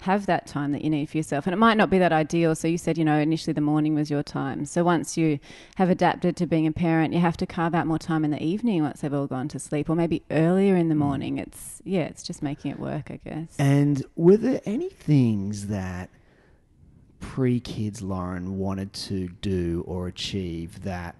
have 0.00 0.26
that 0.26 0.48
time 0.48 0.72
that 0.72 0.82
you 0.82 0.90
need 0.90 1.08
for 1.10 1.16
yourself. 1.16 1.46
And 1.46 1.54
it 1.54 1.58
might 1.58 1.76
not 1.76 1.90
be 1.90 1.98
that 1.98 2.12
ideal. 2.12 2.56
So 2.56 2.66
you 2.66 2.76
said, 2.76 2.98
you 2.98 3.04
know, 3.04 3.20
initially 3.20 3.52
the 3.52 3.60
morning 3.60 3.94
was 3.94 4.10
your 4.10 4.24
time. 4.24 4.64
So 4.64 4.82
once 4.82 5.16
you 5.16 5.38
have 5.76 5.90
adapted 5.90 6.36
to 6.38 6.46
being 6.46 6.66
a 6.66 6.72
parent, 6.72 7.14
you 7.14 7.20
have 7.20 7.36
to 7.36 7.46
carve 7.46 7.72
out 7.72 7.86
more 7.86 8.00
time 8.00 8.24
in 8.24 8.32
the 8.32 8.42
evening 8.42 8.82
once 8.82 9.00
they've 9.00 9.14
all 9.14 9.28
gone 9.28 9.46
to 9.48 9.60
sleep 9.60 9.88
or 9.88 9.94
maybe 9.94 10.24
earlier 10.32 10.74
in 10.74 10.88
the 10.88 10.96
mm. 10.96 10.98
morning. 10.98 11.38
It's, 11.38 11.80
yeah, 11.84 12.02
it's 12.02 12.24
just 12.24 12.42
making 12.42 12.72
it 12.72 12.80
work, 12.80 13.12
I 13.12 13.20
guess. 13.24 13.54
And 13.60 14.04
were 14.16 14.36
there 14.36 14.60
any 14.64 14.88
things 14.88 15.68
that 15.68 16.10
pre 17.20 17.60
kids 17.60 18.02
Lauren 18.02 18.58
wanted 18.58 18.92
to 18.92 19.28
do 19.40 19.84
or 19.86 20.06
achieve 20.08 20.82
that 20.84 21.16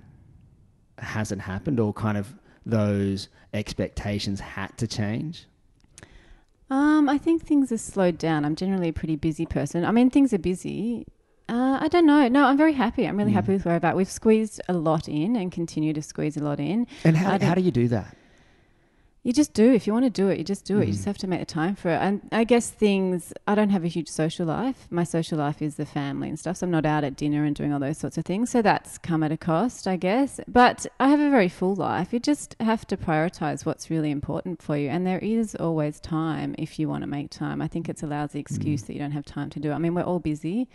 hasn't 0.99 1.41
happened, 1.43 1.79
or 1.81 1.93
kind 1.93 2.19
of 2.19 2.35
those 2.67 3.29
expectations 3.55 4.41
had 4.41 4.77
to 4.79 4.87
change? 4.87 5.47
Um, 6.71 7.09
I 7.09 7.17
think 7.19 7.43
things 7.47 7.73
are 7.73 7.79
slowed 7.79 8.19
down. 8.19 8.45
I'm 8.45 8.55
generally 8.55 8.89
a 8.89 8.93
pretty 8.93 9.17
busy 9.17 9.47
person. 9.47 9.85
I 9.85 9.91
mean, 9.91 10.11
things 10.11 10.33
are 10.35 10.39
busy. 10.39 11.07
Uh, 11.49 11.79
I 11.81 11.89
don't 11.89 12.05
know. 12.05 12.29
No, 12.29 12.45
I'm 12.45 12.59
very 12.59 12.75
happy. 12.75 13.07
I'm 13.07 13.17
really 13.17 13.31
Mm. 13.31 13.35
happy 13.37 13.53
with 13.55 13.65
where 13.65 13.77
I'm 13.77 13.85
at. 13.85 13.97
We've 13.97 14.11
squeezed 14.11 14.61
a 14.69 14.75
lot 14.75 15.09
in 15.09 15.35
and 15.35 15.51
continue 15.51 15.95
to 15.95 16.03
squeeze 16.03 16.37
a 16.37 16.41
lot 16.45 16.61
in. 16.61 16.87
And 17.05 17.17
how, 17.17 17.39
how 17.39 17.55
do 17.55 17.63
you 17.63 17.71
do 17.71 17.89
that? 17.89 18.15
You 19.25 19.33
just 19.33 19.53
do. 19.53 19.73
If 19.73 19.87
you 19.87 19.93
want 19.93 20.05
to 20.07 20.11
do 20.11 20.29
it, 20.29 20.39
you 20.39 20.45
just 20.45 20.65
do 20.65 20.79
it. 20.79 20.87
You 20.87 20.93
Mm. 20.93 20.97
just 20.97 21.05
have 21.05 21.19
to 21.19 21.27
make 21.27 21.41
the 21.41 21.45
time 21.47 21.75
for 21.75 21.91
it. 21.91 21.97
And 22.01 22.21
I 22.33 22.45
guess 22.45 22.71
things, 22.71 23.33
I 23.47 23.55
don't 23.57 23.71
have 23.71 23.85
a 23.85 23.89
huge 23.89 24.09
social 24.09 24.47
life. 24.47 24.87
My 24.91 25.05
social 25.05 25.37
life 25.39 25.61
is 25.61 25.75
the 25.75 25.85
family 25.85 26.29
and 26.29 26.39
stuff. 26.39 26.59
So 26.59 26.67
I'm 26.67 26.71
not 26.71 26.87
out 26.87 27.05
at 27.05 27.17
dinner 27.17 27.45
and 27.45 27.55
doing 27.55 27.73
all 27.73 27.81
those 27.81 27.99
sorts 27.99 28.17
of 28.17 28.25
things. 28.25 28.49
So 28.51 28.63
that's 28.63 28.97
come 28.97 29.23
at 29.23 29.33
a 29.33 29.37
cost, 29.37 29.87
I 29.89 29.97
guess. 29.97 30.41
But 30.49 30.87
I 31.01 31.09
have 31.09 31.21
a 31.21 31.31
very 31.31 31.49
full 31.49 31.75
life. 31.75 32.13
You 32.13 32.21
just 32.21 32.55
have 32.61 32.87
to 32.87 32.97
prioritize 32.97 33.67
what's 33.67 33.91
really 33.91 34.11
important 34.13 34.63
for 34.63 34.77
you. 34.79 34.89
And 34.89 35.07
there 35.07 35.19
is 35.19 35.55
always 35.57 35.99
time 36.01 36.55
if 36.57 36.79
you 36.79 36.89
want 36.89 37.03
to 37.03 37.09
make 37.09 37.29
time. 37.31 37.61
I 37.61 37.67
think 37.69 37.89
it's 37.89 38.03
a 38.05 38.07
lousy 38.07 38.39
excuse 38.39 38.83
that 38.83 38.93
you 38.95 39.01
don't 39.01 39.11
have 39.11 39.27
time 39.27 39.51
to 39.51 39.61
do 39.61 39.73
it. 39.73 39.75
I 39.75 39.79
mean, 39.79 39.95
we're 39.95 40.03
all 40.05 40.21
busy. 40.21 40.69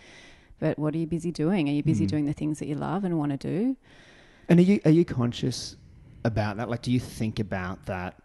But 0.59 0.77
what 0.77 0.93
are 0.93 0.97
you 0.97 1.07
busy 1.07 1.31
doing? 1.31 1.67
Are 1.69 1.73
you 1.73 1.81
busy 1.81 2.05
Mm. 2.05 2.09
doing 2.09 2.25
the 2.25 2.33
things 2.33 2.59
that 2.59 2.67
you 2.67 2.75
love 2.75 3.03
and 3.03 3.17
want 3.17 3.31
to 3.31 3.37
do? 3.37 3.77
And 4.47 4.59
are 4.59 4.63
you 4.63 4.79
are 4.85 4.91
you 4.91 5.05
conscious 5.05 5.75
about 6.23 6.57
that? 6.57 6.69
Like, 6.69 6.81
do 6.81 6.91
you 6.91 6.99
think 6.99 7.39
about 7.39 7.85
that 7.87 8.15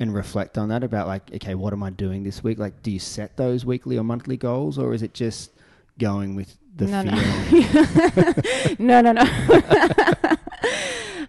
and 0.00 0.14
reflect 0.14 0.58
on 0.58 0.68
that? 0.68 0.82
About 0.84 1.06
like, 1.06 1.32
okay, 1.34 1.54
what 1.54 1.72
am 1.72 1.82
I 1.82 1.90
doing 1.90 2.22
this 2.22 2.42
week? 2.42 2.58
Like, 2.58 2.82
do 2.82 2.90
you 2.90 2.98
set 2.98 3.36
those 3.36 3.64
weekly 3.64 3.96
or 3.96 4.04
monthly 4.04 4.36
goals, 4.36 4.78
or 4.78 4.94
is 4.94 5.02
it 5.02 5.14
just 5.14 5.52
going 5.98 6.34
with 6.34 6.56
the 6.76 6.86
no, 6.86 7.02
feeling? 7.02 8.76
no, 8.86 9.00
no, 9.00 9.12
no. 9.12 9.22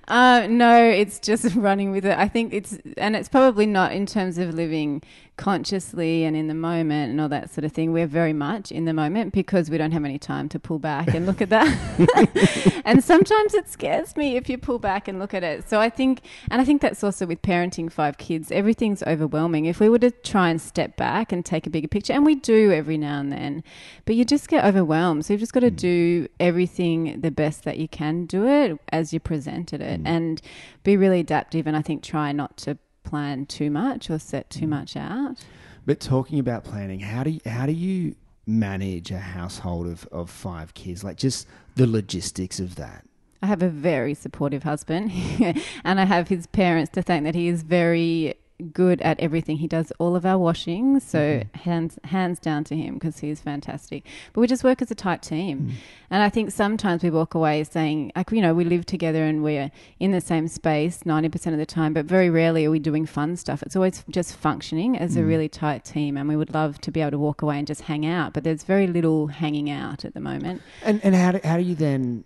uh, 0.07 0.47
no, 0.49 0.83
it's 0.83 1.19
just 1.19 1.55
running 1.55 1.91
with 1.91 2.05
it. 2.05 2.17
I 2.17 2.27
think 2.27 2.53
it's, 2.53 2.77
and 2.97 3.15
it's 3.15 3.29
probably 3.29 3.65
not 3.65 3.91
in 3.91 4.05
terms 4.05 4.37
of 4.37 4.53
living 4.53 5.01
consciously 5.37 6.23
and 6.23 6.35
in 6.35 6.47
the 6.47 6.53
moment 6.53 7.11
and 7.11 7.19
all 7.19 7.29
that 7.29 7.49
sort 7.49 7.65
of 7.65 7.71
thing. 7.71 7.91
We're 7.91 8.07
very 8.07 8.33
much 8.33 8.71
in 8.71 8.85
the 8.85 8.93
moment 8.93 9.33
because 9.33 9.69
we 9.69 9.77
don't 9.77 9.91
have 9.91 10.05
any 10.05 10.17
time 10.19 10.49
to 10.49 10.59
pull 10.59 10.79
back 10.79 11.13
and 11.13 11.25
look 11.25 11.41
at 11.41 11.49
that. 11.49 12.81
and 12.85 13.03
sometimes 13.03 13.53
it 13.53 13.67
scares 13.69 14.15
me 14.15 14.37
if 14.37 14.49
you 14.49 14.57
pull 14.57 14.79
back 14.79 15.07
and 15.07 15.19
look 15.19 15.33
at 15.33 15.43
it. 15.43 15.67
So 15.69 15.79
I 15.79 15.89
think, 15.89 16.21
and 16.49 16.61
I 16.61 16.65
think 16.65 16.81
that's 16.81 17.03
also 17.03 17.25
with 17.25 17.41
parenting 17.41 17.91
five 17.91 18.17
kids, 18.17 18.51
everything's 18.51 19.03
overwhelming. 19.03 19.65
If 19.65 19.79
we 19.79 19.89
were 19.89 19.99
to 19.99 20.11
try 20.11 20.49
and 20.49 20.61
step 20.61 20.95
back 20.95 21.31
and 21.31 21.43
take 21.45 21.67
a 21.67 21.69
bigger 21.69 21.87
picture, 21.87 22.13
and 22.13 22.25
we 22.25 22.35
do 22.35 22.71
every 22.71 22.97
now 22.97 23.19
and 23.19 23.31
then, 23.31 23.63
but 24.05 24.15
you 24.15 24.25
just 24.25 24.47
get 24.47 24.63
overwhelmed. 24.63 25.25
So 25.25 25.33
you've 25.33 25.41
just 25.41 25.53
got 25.53 25.61
to 25.61 25.71
do 25.71 26.27
everything 26.39 27.21
the 27.21 27.31
best 27.31 27.63
that 27.63 27.77
you 27.77 27.87
can 27.87 28.25
do 28.25 28.47
it 28.47 28.79
as 28.91 29.13
you 29.13 29.19
presented 29.19 29.81
it 29.81 30.03
Mm. 30.03 30.07
and 30.07 30.41
be 30.83 30.97
really 30.97 31.19
adaptive. 31.19 31.67
And 31.67 31.75
I 31.77 31.81
think 31.81 32.03
try 32.03 32.31
not 32.31 32.57
to 32.57 32.77
plan 33.05 33.45
too 33.45 33.71
much 33.71 34.09
or 34.09 34.19
set 34.19 34.49
too 34.49 34.65
mm. 34.65 34.69
much 34.69 34.97
out. 34.97 35.43
But 35.85 35.99
talking 35.99 36.39
about 36.39 36.63
planning, 36.63 36.99
how 36.99 37.23
do 37.23 37.29
you, 37.31 37.41
how 37.45 37.65
do 37.65 37.71
you 37.71 38.15
manage 38.47 39.11
a 39.11 39.19
household 39.19 39.87
of, 39.87 40.07
of 40.11 40.29
five 40.29 40.73
kids? 40.73 41.03
Like 41.03 41.17
just 41.17 41.47
the 41.75 41.87
logistics 41.87 42.59
of 42.59 42.75
that. 42.75 43.05
I 43.41 43.47
have 43.47 43.61
a 43.61 43.69
very 43.69 44.15
supportive 44.15 44.63
husband, 44.63 45.11
and 45.83 45.99
I 45.99 46.05
have 46.05 46.29
his 46.29 46.47
parents 46.47 46.91
to 46.93 47.03
thank 47.03 47.25
that 47.25 47.35
he 47.35 47.47
is 47.47 47.61
very 47.61 48.35
good 48.71 49.01
at 49.01 49.19
everything. 49.19 49.57
He 49.57 49.67
does 49.67 49.91
all 49.99 50.15
of 50.15 50.25
our 50.25 50.37
washing, 50.37 50.99
so 51.01 51.19
Mhm. 51.19 51.55
hands 51.57 51.99
hands 52.05 52.39
down 52.39 52.63
to 52.65 52.75
him 52.75 52.93
because 52.93 53.19
he's 53.19 53.41
fantastic. 53.41 54.05
But 54.31 54.39
we 54.41 54.47
just 54.47 54.63
work 54.63 54.81
as 54.81 54.89
a 54.89 54.95
tight 54.95 55.21
team, 55.21 55.59
Mm. 55.59 55.71
and 56.09 56.23
I 56.23 56.29
think 56.29 56.51
sometimes 56.51 57.03
we 57.03 57.09
walk 57.09 57.35
away 57.35 57.63
saying, 57.65 58.13
like, 58.15 58.31
you 58.31 58.41
know, 58.41 58.53
we 58.53 58.63
live 58.63 58.85
together 58.85 59.25
and 59.25 59.43
we're 59.43 59.71
in 59.99 60.11
the 60.11 60.21
same 60.21 60.47
space 60.47 61.05
ninety 61.05 61.27
percent 61.27 61.53
of 61.53 61.59
the 61.59 61.65
time, 61.65 61.91
but 61.93 62.05
very 62.05 62.29
rarely 62.29 62.65
are 62.65 62.71
we 62.71 62.79
doing 62.79 63.05
fun 63.05 63.35
stuff. 63.35 63.61
It's 63.61 63.75
always 63.75 64.05
just 64.09 64.35
functioning 64.37 64.97
as 64.97 65.17
a 65.17 65.21
Mm. 65.21 65.27
really 65.27 65.49
tight 65.49 65.83
team, 65.83 66.15
and 66.15 66.29
we 66.29 66.37
would 66.37 66.53
love 66.53 66.79
to 66.81 66.91
be 66.91 67.01
able 67.01 67.11
to 67.11 67.19
walk 67.19 67.41
away 67.41 67.57
and 67.57 67.67
just 67.67 67.81
hang 67.81 68.05
out. 68.05 68.33
But 68.33 68.45
there's 68.45 68.63
very 68.63 68.87
little 68.87 69.27
hanging 69.27 69.69
out 69.69 70.05
at 70.05 70.13
the 70.13 70.21
moment. 70.21 70.61
And 70.83 71.01
and 71.03 71.13
how 71.13 71.33
do, 71.33 71.39
how 71.43 71.57
do 71.57 71.63
you 71.63 71.75
then 71.75 72.23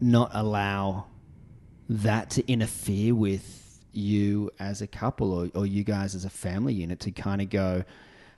not 0.00 0.30
allow 0.32 1.04
that 1.88 2.30
to 2.30 2.50
interfere 2.50 3.14
with 3.14 3.65
you 3.96 4.50
as 4.58 4.82
a 4.82 4.86
couple 4.86 5.32
or, 5.32 5.50
or 5.54 5.66
you 5.66 5.84
guys 5.84 6.14
as 6.14 6.24
a 6.24 6.30
family 6.30 6.74
unit 6.74 7.00
to 7.00 7.10
kind 7.10 7.40
of 7.40 7.50
go, 7.50 7.84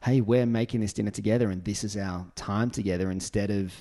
hey, 0.04 0.20
we're 0.20 0.46
making 0.46 0.80
this 0.80 0.92
dinner 0.92 1.10
together 1.10 1.50
and 1.50 1.64
this 1.64 1.84
is 1.84 1.96
our 1.96 2.26
time 2.36 2.70
together 2.70 3.10
instead 3.10 3.50
of 3.50 3.72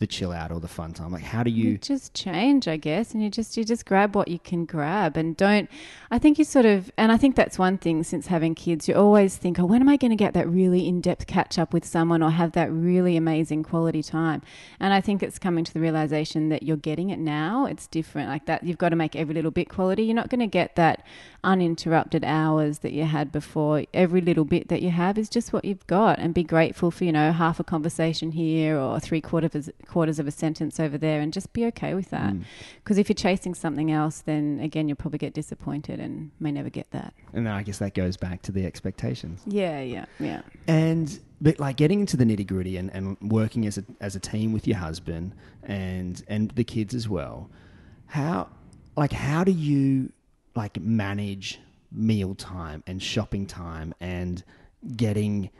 the 0.00 0.06
chill 0.06 0.32
out 0.32 0.50
or 0.50 0.58
the 0.58 0.68
fun 0.68 0.92
time? 0.92 1.12
Like, 1.12 1.22
how 1.22 1.42
do 1.44 1.50
you 1.50 1.70
you? 1.70 1.78
just 1.78 2.14
change 2.14 2.66
i 2.66 2.76
guess 2.76 3.12
and 3.12 3.22
you 3.22 3.30
just 3.30 3.56
you 3.56 3.64
just 3.64 3.84
grab 3.86 4.14
what 4.14 4.28
you 4.28 4.38
can 4.38 4.64
grab 4.64 5.16
and 5.16 5.36
don't 5.36 5.70
i 6.10 6.18
think 6.18 6.38
you 6.38 6.44
sort 6.44 6.66
of 6.66 6.90
and 6.96 7.12
i 7.12 7.16
think 7.16 7.36
that's 7.36 7.58
one 7.58 7.78
thing 7.78 8.02
since 8.02 8.26
having 8.26 8.54
kids 8.54 8.88
you 8.88 8.94
always 8.94 9.36
think 9.36 9.58
oh 9.58 9.64
when 9.64 9.80
am 9.80 9.88
i 9.88 9.96
going 9.96 10.10
to 10.10 10.16
get 10.16 10.34
that 10.34 10.48
really 10.48 10.88
in-depth 10.88 11.26
catch 11.26 11.58
up 11.58 11.72
with 11.72 11.84
someone 11.84 12.22
or 12.22 12.30
have 12.30 12.52
that 12.52 12.70
really 12.72 13.16
amazing 13.16 13.62
quality 13.62 14.02
time 14.02 14.42
and 14.80 14.92
i 14.92 15.00
think 15.00 15.22
it's 15.22 15.38
coming 15.38 15.64
to 15.64 15.72
the 15.72 15.80
realization 15.80 16.48
that 16.48 16.62
you're 16.62 16.76
getting 16.76 17.10
it 17.10 17.18
now 17.18 17.66
it's 17.66 17.86
different 17.86 18.28
like 18.28 18.46
that 18.46 18.62
you've 18.62 18.78
got 18.78 18.88
to 18.88 18.96
make 18.96 19.14
every 19.14 19.34
little 19.34 19.50
bit 19.50 19.68
quality 19.68 20.02
you're 20.02 20.14
not 20.14 20.30
going 20.30 20.40
to 20.40 20.46
get 20.46 20.74
that 20.76 21.04
uninterrupted 21.44 22.24
hours 22.24 22.80
that 22.80 22.92
you 22.92 23.04
had 23.04 23.30
before 23.30 23.84
every 23.94 24.20
little 24.20 24.44
bit 24.44 24.68
that 24.68 24.82
you 24.82 24.90
have 24.90 25.18
is 25.18 25.28
just 25.28 25.52
what 25.52 25.64
you've 25.64 25.86
got 25.86 26.18
and 26.18 26.34
be 26.34 26.42
grateful 26.42 26.90
for 26.90 27.04
you 27.04 27.12
know 27.12 27.32
half 27.32 27.60
a 27.60 27.64
conversation 27.64 28.32
here 28.32 28.78
or 28.78 28.98
three 28.98 29.20
quarters 29.20 29.70
quarters 29.90 30.18
of 30.18 30.26
a 30.26 30.30
sentence 30.30 30.78
over 30.80 30.96
there 30.96 31.20
and 31.20 31.32
just 31.32 31.52
be 31.52 31.62
okay 31.66 31.92
with 31.94 32.10
that 32.10 32.32
Mm. 32.32 32.44
because 32.82 32.96
if 32.98 33.08
you're 33.08 33.14
chasing 33.28 33.54
something 33.54 33.90
else 33.90 34.20
then 34.30 34.60
again 34.60 34.88
you'll 34.88 34.96
probably 35.04 35.18
get 35.26 35.34
disappointed 35.34 35.98
and 36.00 36.30
may 36.38 36.52
never 36.52 36.70
get 36.70 36.88
that 36.92 37.12
And 37.32 37.46
then 37.46 37.52
I 37.52 37.62
guess 37.62 37.78
that 37.78 37.94
goes 37.94 38.16
back 38.16 38.42
to 38.42 38.52
the 38.52 38.64
expectations. 38.66 39.40
yeah 39.46 39.80
yeah 39.80 40.06
yeah 40.18 40.42
And 40.68 41.18
but 41.40 41.58
like 41.58 41.76
getting 41.76 42.00
into 42.00 42.16
the 42.16 42.24
nitty 42.24 42.46
gritty 42.46 42.76
and, 42.76 42.88
and 42.94 43.16
working 43.20 43.66
as 43.66 43.76
a 43.78 43.84
as 44.00 44.14
a 44.16 44.20
team 44.20 44.52
with 44.52 44.66
your 44.66 44.78
husband 44.78 45.32
and 45.62 46.22
and 46.28 46.50
the 46.52 46.64
kids 46.64 46.94
as 46.94 47.08
well, 47.08 47.50
how 48.06 48.48
like 48.96 49.12
how 49.12 49.42
do 49.44 49.52
you 49.52 50.12
like 50.54 50.78
manage 50.80 51.58
meal 51.92 52.34
time 52.34 52.82
and 52.86 53.02
shopping 53.02 53.46
time 53.46 53.94
and 54.00 54.44
getting 54.96 55.50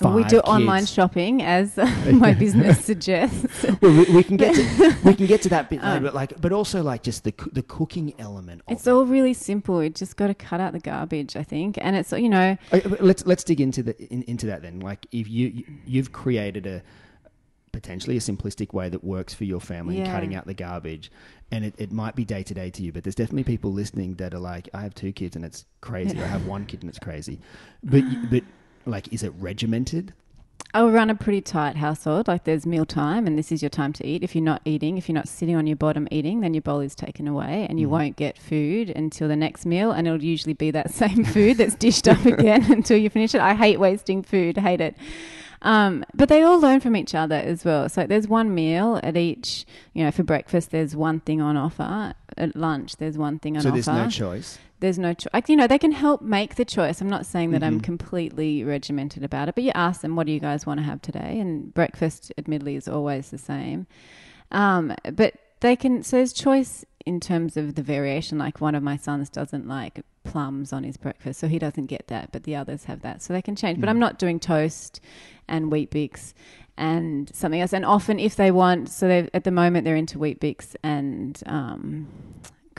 Well, 0.00 0.14
we 0.14 0.22
do 0.24 0.36
kids- 0.36 0.42
online 0.48 0.86
shopping 0.86 1.42
as 1.42 1.76
my 2.12 2.32
business 2.34 2.84
suggests. 2.84 3.64
Well, 3.80 3.92
we, 3.92 4.04
we 4.16 4.22
can 4.22 4.36
get 4.36 4.54
to 4.54 4.96
we 5.04 5.14
can 5.14 5.26
get 5.26 5.42
to 5.42 5.48
that 5.50 5.70
bit 5.70 5.82
later, 5.82 5.96
Um, 5.96 6.02
but 6.02 6.14
like 6.14 6.40
but 6.40 6.52
also 6.52 6.82
like 6.82 7.02
just 7.02 7.24
the 7.24 7.34
the 7.52 7.62
cooking 7.62 8.14
element. 8.18 8.62
Of 8.66 8.72
it's 8.72 8.86
all 8.86 9.04
really 9.06 9.34
simple. 9.34 9.82
You 9.82 9.90
just 9.90 10.16
got 10.16 10.26
to 10.28 10.34
cut 10.34 10.60
out 10.60 10.72
the 10.72 10.80
garbage 10.80 11.36
i 11.36 11.42
think. 11.42 11.78
And 11.80 11.96
it's 11.96 12.12
you 12.12 12.28
know 12.28 12.56
Okay, 12.72 12.86
let's 13.00 13.24
let's 13.26 13.44
dig 13.44 13.60
into 13.60 13.82
the 13.82 13.96
in, 14.12 14.22
into 14.24 14.46
that 14.46 14.62
then. 14.62 14.80
Like 14.80 15.06
if 15.12 15.28
you 15.28 15.64
you've 15.86 16.12
created 16.12 16.66
a 16.66 16.82
potentially 17.72 18.16
a 18.16 18.20
simplistic 18.20 18.72
way 18.74 18.88
that 18.88 19.04
works 19.04 19.32
for 19.32 19.44
your 19.44 19.60
family 19.60 19.98
Yeah. 19.98 20.10
cutting 20.12 20.34
out 20.34 20.44
the 20.46 20.54
garbage, 20.54 21.10
and 21.52 21.64
it, 21.64 21.74
it 21.78 21.92
might 21.92 22.16
be 22.16 22.24
day 22.24 22.42
to 22.42 22.52
day 22.54 22.68
to 22.70 22.82
you, 22.82 22.92
but 22.92 23.04
there's 23.04 23.14
definitely 23.14 23.44
people 23.44 23.72
listening 23.72 24.14
that 24.16 24.34
are 24.34 24.40
like, 24.40 24.68
I 24.74 24.82
have 24.82 24.94
two 24.94 25.12
kids 25.12 25.36
and 25.36 25.44
it's 25.44 25.64
crazy, 25.80 26.18
I 26.20 26.26
have 26.26 26.46
one 26.46 26.66
kid 26.66 26.82
and 26.82 26.90
it's 26.90 26.98
crazy, 26.98 27.38
but 27.84 28.02
but 28.30 28.42
like, 28.86 29.12
is 29.12 29.22
it 29.22 29.32
regimented? 29.38 30.12
I 30.72 30.84
run 30.84 31.10
a 31.10 31.16
pretty 31.16 31.40
tight 31.40 31.76
household. 31.76 32.28
Like 32.28 32.44
there's 32.44 32.64
meal 32.64 32.84
time, 32.86 33.26
and 33.26 33.36
this 33.36 33.50
is 33.50 33.60
your 33.60 33.70
time 33.70 33.92
to 33.94 34.06
eat. 34.06 34.22
If 34.22 34.36
you're 34.36 34.44
not 34.44 34.62
eating, 34.64 34.98
if 34.98 35.08
you're 35.08 35.14
not 35.14 35.26
sitting 35.26 35.56
on 35.56 35.66
your 35.66 35.74
bottom 35.76 36.06
eating, 36.12 36.42
then 36.42 36.54
your 36.54 36.62
bowl 36.62 36.78
is 36.78 36.94
taken 36.94 37.26
away, 37.26 37.66
and 37.68 37.80
you 37.80 37.88
Mhm. 37.88 37.90
won't 37.90 38.16
get 38.16 38.38
food 38.38 38.88
until 38.90 39.26
the 39.26 39.34
next 39.34 39.66
meal. 39.66 39.90
And 39.90 40.06
it'll 40.06 40.22
usually 40.22 40.54
be 40.54 40.70
that 40.70 40.90
same 40.94 41.24
food 41.24 41.56
that's 41.56 41.74
dished 41.74 42.06
up 42.06 42.24
again 42.24 42.64
until 42.72 42.98
you 42.98 43.10
finish 43.10 43.34
it. 43.34 43.40
I 43.40 43.54
hate 43.54 43.80
wasting 43.80 44.22
food. 44.22 44.58
Hate 44.58 44.80
it. 44.80 44.94
Um, 45.62 46.04
but 46.14 46.28
they 46.28 46.42
all 46.42 46.58
learn 46.58 46.80
from 46.80 46.96
each 46.96 47.14
other 47.14 47.34
as 47.36 47.64
well. 47.64 47.88
So 47.88 48.06
there's 48.06 48.26
one 48.26 48.54
meal 48.54 48.98
at 49.02 49.16
each. 49.16 49.66
You 49.92 50.04
know, 50.04 50.10
for 50.10 50.22
breakfast 50.22 50.70
there's 50.70 50.96
one 50.96 51.20
thing 51.20 51.40
on 51.40 51.56
offer. 51.56 52.14
At 52.36 52.56
lunch 52.56 52.96
there's 52.96 53.18
one 53.18 53.38
thing 53.38 53.56
on 53.56 53.62
so 53.62 53.68
offer 53.68 53.74
there's 53.74 53.86
no 53.86 54.08
choice. 54.08 54.58
there's 54.80 54.98
no 54.98 55.12
choice. 55.12 55.30
You 55.48 55.56
know, 55.56 55.66
they 55.66 55.78
can 55.78 55.92
help 55.92 56.22
make 56.22 56.54
the 56.54 56.64
choice. 56.64 57.00
I'm 57.02 57.10
not 57.10 57.26
saying 57.26 57.50
that 57.50 57.62
I'm 57.62 57.80
Mhm. 57.80 57.84
completely 57.84 58.64
regimented 58.64 59.22
about 59.22 59.48
it, 59.48 59.54
but 59.54 59.64
you 59.64 59.72
ask 59.74 60.00
them, 60.00 60.16
what 60.16 60.26
do 60.26 60.32
you 60.32 60.40
guys 60.40 60.64
want 60.64 60.78
to 60.80 60.84
have 60.84 61.02
today? 61.02 61.38
And 61.38 61.74
breakfast, 61.74 62.32
admittedly, 62.38 62.76
is 62.76 62.88
always 62.88 63.30
the 63.30 63.36
same. 63.38 63.86
Um, 64.50 64.94
but 65.12 65.34
they 65.60 65.76
can, 65.76 66.02
so 66.02 66.16
there's 66.16 66.32
choice 66.32 66.84
in 67.04 67.20
terms 67.20 67.56
of 67.58 67.74
the 67.74 67.82
variation. 67.82 68.38
Like 68.38 68.60
one 68.60 68.74
of 68.74 68.82
my 68.82 68.96
sons 68.96 69.28
doesn't 69.28 69.68
like 69.68 70.02
plums 70.24 70.72
on 70.72 70.84
his 70.84 70.96
breakfast, 70.96 71.40
so 71.40 71.48
he 71.48 71.58
doesn't 71.58 71.86
get 71.86 72.06
that, 72.08 72.30
but 72.32 72.44
the 72.44 72.54
others 72.56 72.84
have 72.84 73.00
that. 73.02 73.22
So 73.22 73.32
they 73.32 73.42
can 73.42 73.56
change. 73.56 73.80
But 73.80 73.86
Mm. 73.86 73.90
I'm 73.90 73.98
not 73.98 74.18
doing 74.18 74.38
toast 74.38 75.00
and 75.48 75.70
Weet-Bix 75.72 76.34
and 76.76 77.34
something 77.34 77.60
else. 77.60 77.72
And 77.72 77.84
often, 77.84 78.18
if 78.18 78.36
they 78.36 78.50
want, 78.50 78.88
so 78.88 79.08
they 79.08 79.28
at 79.34 79.44
the 79.44 79.50
moment 79.50 79.84
they're 79.84 79.96
into 79.96 80.18
Weet-Bix 80.18 80.76
and 80.82 81.42
um, 81.46 82.06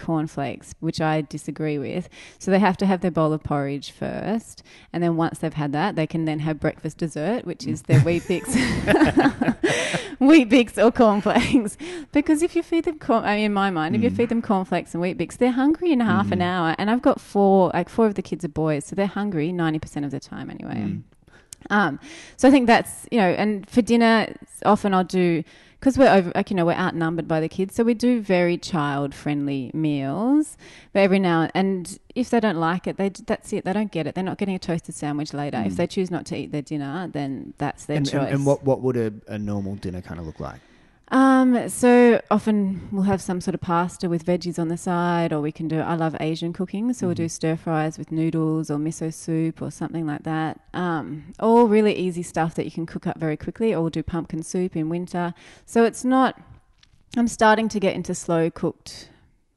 cornflakes, 0.01 0.73
which 0.79 0.99
I 0.99 1.21
disagree 1.21 1.77
with. 1.77 2.09
So 2.39 2.51
they 2.51 2.59
have 2.59 2.77
to 2.77 2.85
have 2.85 3.01
their 3.01 3.11
bowl 3.11 3.31
of 3.33 3.43
porridge 3.43 3.91
first, 3.91 4.63
and 4.91 5.01
then 5.03 5.15
once 5.15 5.39
they've 5.39 5.53
had 5.53 5.71
that, 5.73 5.95
they 5.95 6.07
can 6.07 6.25
then 6.25 6.39
have 6.39 6.59
breakfast 6.59 6.97
dessert, 6.97 7.45
which 7.45 7.65
is 7.67 7.83
their 7.83 7.99
Weet-Bix, 8.01 8.45
Weet-Bix 10.19 10.77
or 10.83 10.91
cornflakes. 10.91 11.77
Because 12.11 12.41
if 12.41 12.55
you 12.55 12.63
feed 12.63 12.85
them 12.85 12.99
corn, 12.99 13.23
I 13.23 13.35
mean, 13.37 13.45
in 13.45 13.53
my 13.53 13.69
mind, 13.69 13.95
if 13.95 14.01
you 14.03 14.09
Mm. 14.11 14.15
feed 14.15 14.29
them 14.29 14.41
cornflakes 14.41 14.93
and 14.93 15.01
Weet-Bix, 15.01 15.37
they're 15.37 15.51
hungry 15.51 15.91
in 15.91 15.99
half 15.99 16.31
an 16.31 16.39
Mhm. 16.39 16.43
hour. 16.43 16.75
And 16.77 16.89
I've 16.91 17.01
got 17.01 17.19
four, 17.21 17.71
like 17.73 17.89
four 17.89 18.05
of 18.07 18.15
the 18.15 18.21
kids 18.21 18.43
are 18.45 18.49
boys, 18.49 18.85
so 18.85 18.95
they're 18.95 19.07
hungry 19.07 19.51
ninety 19.51 19.79
percent 19.79 20.05
of 20.05 20.11
the 20.11 20.19
time 20.19 20.49
anyway. 20.49 20.75
Mm. 20.75 21.01
Um, 21.69 21.99
so 22.37 22.47
I 22.47 22.51
think 22.51 22.67
that's 22.67 23.07
you 23.11 23.19
know, 23.19 23.29
and 23.29 23.69
for 23.69 23.81
dinner, 23.81 24.33
often 24.65 24.93
I'll 24.93 25.03
do 25.03 25.43
because 25.81 25.97
we're 25.97 26.13
over, 26.13 26.31
like 26.35 26.51
you 26.51 26.55
know, 26.55 26.65
we're 26.65 26.73
outnumbered 26.73 27.27
by 27.27 27.39
the 27.39 27.49
kids, 27.49 27.73
so 27.73 27.83
we 27.83 27.95
do 27.95 28.21
very 28.21 28.55
child 28.55 29.15
friendly 29.15 29.71
meals. 29.73 30.55
But 30.93 30.99
every 30.99 31.17
now 31.17 31.49
and 31.55 31.97
if 32.13 32.29
they 32.29 32.39
don't 32.39 32.57
like 32.57 32.85
it, 32.85 32.97
they 32.97 33.09
that's 33.09 33.51
it. 33.51 33.65
They 33.65 33.73
don't 33.73 33.91
get 33.91 34.05
it. 34.05 34.13
They're 34.13 34.23
not 34.23 34.37
getting 34.37 34.53
a 34.53 34.59
toasted 34.59 34.93
sandwich 34.93 35.33
later. 35.33 35.57
Mm. 35.57 35.65
If 35.65 35.77
they 35.77 35.87
choose 35.87 36.11
not 36.11 36.27
to 36.27 36.37
eat 36.37 36.51
their 36.51 36.61
dinner, 36.61 37.09
then 37.11 37.55
that's 37.57 37.85
their 37.85 37.97
And, 37.97 38.05
choice. 38.05 38.21
and, 38.21 38.29
and 38.29 38.45
what 38.45 38.63
what 38.63 38.81
would 38.81 38.95
a, 38.95 39.11
a 39.27 39.39
normal 39.39 39.75
dinner 39.75 40.01
kind 40.01 40.19
of 40.19 40.27
look 40.27 40.39
like? 40.39 40.61
Um, 41.11 41.67
so 41.67 42.21
often 42.31 42.87
we'll 42.89 43.03
have 43.03 43.21
some 43.21 43.41
sort 43.41 43.53
of 43.53 43.59
pasta 43.61 44.07
with 44.07 44.25
veggies 44.25 44.57
on 44.57 44.69
the 44.69 44.77
side, 44.77 45.33
or 45.33 45.41
we 45.41 45.51
can 45.51 45.67
do. 45.67 45.79
I 45.79 45.95
love 45.95 46.15
Asian 46.21 46.53
cooking, 46.53 46.93
so 46.93 47.07
we'll 47.07 47.15
do 47.15 47.25
Mhm. 47.25 47.31
stir 47.31 47.55
fries 47.57 47.97
with 47.97 48.13
noodles 48.13 48.71
or 48.71 48.77
miso 48.77 49.13
soup 49.13 49.61
or 49.61 49.71
something 49.71 50.07
like 50.07 50.23
that. 50.23 50.61
Um, 50.73 51.33
all 51.37 51.67
really 51.67 51.93
easy 51.93 52.23
stuff 52.23 52.55
that 52.55 52.63
you 52.63 52.71
can 52.71 52.85
cook 52.85 53.05
up 53.05 53.19
very 53.19 53.35
quickly. 53.35 53.73
Or 53.73 53.81
we'll 53.81 53.89
do 53.89 54.03
pumpkin 54.03 54.41
soup 54.41 54.75
in 54.75 54.87
winter. 54.87 55.33
So 55.65 55.83
it's 55.83 56.05
not. 56.05 56.39
I'm 57.17 57.27
starting 57.27 57.67
to 57.69 57.79
get 57.79 57.93
into 57.93 58.15
slow 58.15 58.49
cooked 58.49 59.09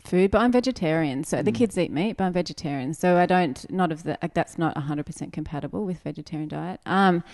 food, 0.05 0.31
but 0.31 0.39
I'm 0.43 0.53
vegetarian. 0.53 1.25
So 1.25 1.43
the 1.43 1.51
Mm. 1.51 1.55
kids 1.55 1.79
eat 1.79 1.91
meat, 1.91 2.17
but 2.19 2.25
I'm 2.25 2.33
vegetarian. 2.33 2.93
So 2.95 3.17
I 3.17 3.27
don't 3.27 3.69
not 3.71 3.91
of 3.91 4.03
the 4.03 4.19
like 4.23 4.35
that's 4.35 4.59
not 4.59 4.77
100% 4.77 5.33
compatible 5.33 5.85
with 5.85 6.01
vegetarian 6.01 6.49
diet. 6.49 6.81
Um, 6.87 7.25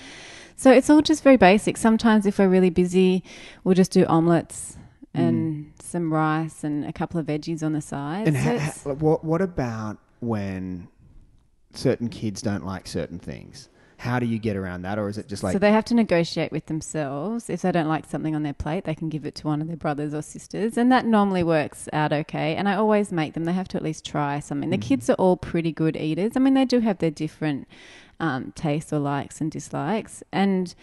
so 0.57 0.71
it's 0.71 0.89
all 0.89 1.03
just 1.03 1.23
very 1.23 1.37
basic. 1.37 1.77
Sometimes 1.77 2.27
if 2.27 2.39
we're 2.39 2.49
really 2.49 2.71
busy, 2.71 3.25
we'll 3.65 3.75
just 3.75 3.91
do 3.93 4.05
omelets 4.07 4.77
and 5.13 5.73
some 5.81 6.13
rice 6.13 6.63
and 6.63 6.85
a 6.85 6.93
couple 6.93 7.19
of 7.19 7.27
veggies 7.27 7.63
on 7.65 7.73
the 7.73 7.81
side. 7.81 8.29
And 8.29 8.37
So 8.37 8.43
ha- 8.59 8.73
ha- 8.85 8.95
what 8.95 9.25
what 9.25 9.43
about 9.43 9.99
when 10.21 10.87
certain 11.75 12.09
kids 12.09 12.41
don't 12.43 12.65
like 12.65 12.87
certain 12.87 13.19
things? 13.19 13.69
How 14.01 14.19
do 14.19 14.25
you 14.25 14.39
get 14.39 14.57
around 14.57 14.81
that, 14.83 14.99
or 14.99 15.11
is 15.11 15.19
it 15.19 15.29
just 15.29 15.43
like 15.43 15.53
so 15.53 15.59
they 15.59 15.73
have 15.73 15.85
to 15.87 15.95
negotiate 15.95 16.53
with 16.53 16.65
themselves. 16.67 17.51
If 17.51 17.61
they 17.61 17.71
don't 17.71 17.87
like 17.87 18.07
something 18.07 18.35
on 18.35 18.43
their 18.43 18.55
plate, 18.55 18.85
they 18.85 18.95
can 18.95 19.11
give 19.11 19.27
it 19.27 19.35
to 19.37 19.47
one 19.47 19.61
of 19.61 19.67
their 19.69 19.77
brothers 19.77 20.15
or 20.15 20.23
sisters, 20.23 20.79
and 20.79 20.91
that 20.91 21.05
normally 21.05 21.43
works 21.43 21.87
out 21.93 22.11
okay. 22.11 22.57
And 22.57 22.67
I 22.67 22.77
always 22.77 23.13
make 23.13 23.35
them; 23.35 23.45
they 23.45 23.53
have 23.53 23.69
to 23.69 23.77
at 23.77 23.83
least 23.83 24.07
try 24.07 24.41
something. 24.41 24.71
The 24.71 24.79
Mhm. 24.79 24.83
kids 24.83 25.11
are 25.11 25.15
all 25.15 25.37
pretty 25.37 25.71
good 25.71 25.97
eaters. 25.99 26.33
I 26.35 26.41
mean, 26.41 26.55
they 26.55 26.65
do 26.65 26.81
have 26.81 26.97
their 26.99 27.11
different 27.11 27.69
um, 28.19 28.53
tastes 28.55 28.91
or 28.93 28.99
likes 29.01 29.41
and 29.43 29.51
dislikes, 29.51 30.23
and 30.33 30.75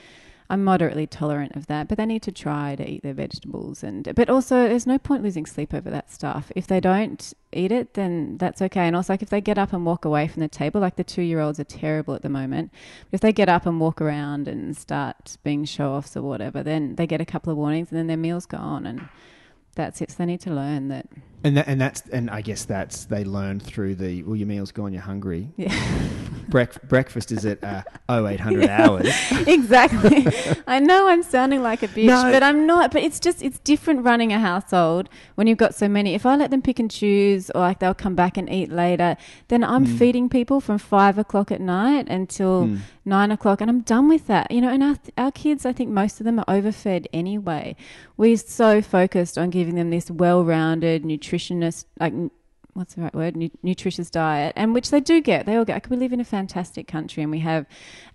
I'm 0.49 0.63
moderately 0.63 1.05
tolerant 1.07 1.55
of 1.55 1.67
that. 1.67 1.87
But 1.87 1.97
they 1.97 2.05
need 2.05 2.21
to 2.23 2.31
try 2.31 2.75
to 2.75 2.89
eat 2.89 3.03
their 3.03 3.13
vegetables, 3.13 3.83
and 3.83 4.09
but 4.15 4.29
also 4.29 4.67
there's 4.67 4.87
no 4.87 4.97
point 4.97 5.23
losing 5.23 5.45
sleep 5.45 5.73
over 5.73 5.89
that 5.89 6.11
stuff. 6.11 6.51
If 6.55 6.67
they 6.67 6.79
don't 6.79 7.33
eat 7.51 7.71
it, 7.71 7.95
then 7.95 8.37
that's 8.37 8.61
okay. 8.61 8.87
And 8.87 8.95
also, 8.95 9.13
like 9.13 9.21
if 9.21 9.29
they 9.29 9.41
get 9.41 9.57
up 9.57 9.73
and 9.73 9.85
walk 9.85 10.05
away 10.05 10.27
from 10.27 10.41
the 10.41 10.47
table, 10.47 10.79
like 10.79 10.95
the 10.95 11.03
two 11.03 11.21
year 11.21 11.39
olds 11.39 11.59
are 11.59 11.65
terrible 11.65 12.13
at 12.13 12.21
the 12.21 12.29
moment. 12.29 12.71
But 13.11 13.17
If 13.17 13.21
they 13.21 13.33
get 13.33 13.49
up 13.49 13.65
and 13.65 13.79
walk 13.79 14.01
around 14.01 14.47
and 14.47 14.75
start 14.77 15.37
being 15.43 15.65
show 15.65 15.93
offs 15.93 16.15
or 16.15 16.21
whatever, 16.21 16.63
then 16.63 16.95
they 16.95 17.07
get 17.07 17.21
a 17.21 17.25
couple 17.25 17.51
of 17.51 17.57
warnings 17.57 17.91
and 17.91 17.97
then 17.99 18.07
their 18.07 18.17
meal's 18.17 18.45
gone 18.45 18.85
and 18.85 19.09
that's 19.75 20.01
it. 20.01 20.11
So 20.11 20.17
they 20.19 20.25
need 20.25 20.41
to 20.41 20.51
learn 20.51 20.87
that. 20.89 21.07
And 21.47 21.57
that, 21.57 21.67
and 21.67 21.79
that's 21.79 22.01
and 22.09 22.29
I 22.29 22.41
guess 22.41 22.65
that's 22.65 23.05
they 23.05 23.23
learn 23.23 23.59
through 23.59 23.95
the 23.95 24.23
well 24.23 24.35
your 24.35 24.47
meal's 24.47 24.71
gone 24.71 24.91
you're 24.93 25.01
hungry 25.01 25.49
Yeah. 25.55 25.73
Brec- 26.49 26.87
breakfast 26.87 27.31
is 27.33 27.45
at 27.45 27.61
uh, 27.61 27.83
0800 28.09 28.69
hours 28.69 29.05
exactly. 29.47 30.25
I 30.65 30.79
know 30.79 31.09
I'm 31.09 31.21
sounding 31.21 31.61
like 31.61 31.83
a 31.83 31.89
bitch, 31.89 32.05
No. 32.05 32.31
but 32.31 32.41
I'm 32.41 32.65
not. 32.65 32.91
But 32.91 33.03
it's 33.03 33.19
just 33.19 33.41
it's 33.43 33.59
different 33.59 34.05
running 34.05 34.31
a 34.31 34.39
household 34.39 35.09
when 35.35 35.47
you've 35.47 35.57
got 35.57 35.75
so 35.75 35.87
many. 35.89 36.13
If 36.15 36.25
I 36.25 36.37
let 36.37 36.49
them 36.51 36.61
pick 36.61 36.79
and 36.79 36.89
choose, 36.89 37.49
or 37.51 37.59
like 37.61 37.79
they'll 37.79 37.93
come 37.93 38.15
back 38.15 38.37
and 38.37 38.49
eat 38.49 38.71
later, 38.71 39.17
then 39.49 39.61
I'm 39.63 39.85
Mm. 39.85 39.97
feeding 39.99 40.29
people 40.29 40.61
from 40.61 40.77
five 40.77 41.17
o'clock 41.17 41.51
at 41.51 41.59
night 41.61 42.07
until 42.09 42.65
Mm. 42.67 42.77
nine 43.05 43.31
o'clock, 43.31 43.59
and 43.61 43.69
I'm 43.69 43.81
done 43.81 44.07
with 44.07 44.27
that. 44.27 44.49
You 44.49 44.61
know, 44.61 44.69
and 44.69 44.81
our 44.83 44.95
our 45.17 45.31
kids, 45.33 45.65
I 45.65 45.73
think 45.73 45.89
most 45.91 46.21
of 46.21 46.25
them 46.25 46.39
are 46.39 46.45
overfed 46.47 47.07
anyway. 47.11 47.75
We're 48.15 48.37
so 48.37 48.81
focused 48.81 49.37
on 49.37 49.49
giving 49.51 49.75
them 49.75 49.89
this 49.91 50.09
well-rounded 50.09 51.03
nutritionist 51.37 51.85
like. 51.99 52.13
What's 52.73 52.93
the 52.93 53.01
right 53.01 53.15
word? 53.15 53.35
Nu- 53.35 53.49
nutritious 53.63 54.11
diet, 54.11 54.53
and 54.55 54.71
which 54.71 54.91
they 54.91 54.99
do 54.99 55.19
get. 55.19 55.47
They 55.47 55.55
all 55.55 55.65
get. 55.65 55.73
Like, 55.73 55.89
we 55.89 55.97
live 55.97 56.13
in 56.13 56.19
a 56.19 56.23
fantastic 56.23 56.85
country, 56.87 57.23
and 57.23 57.31
we 57.31 57.39
have 57.39 57.65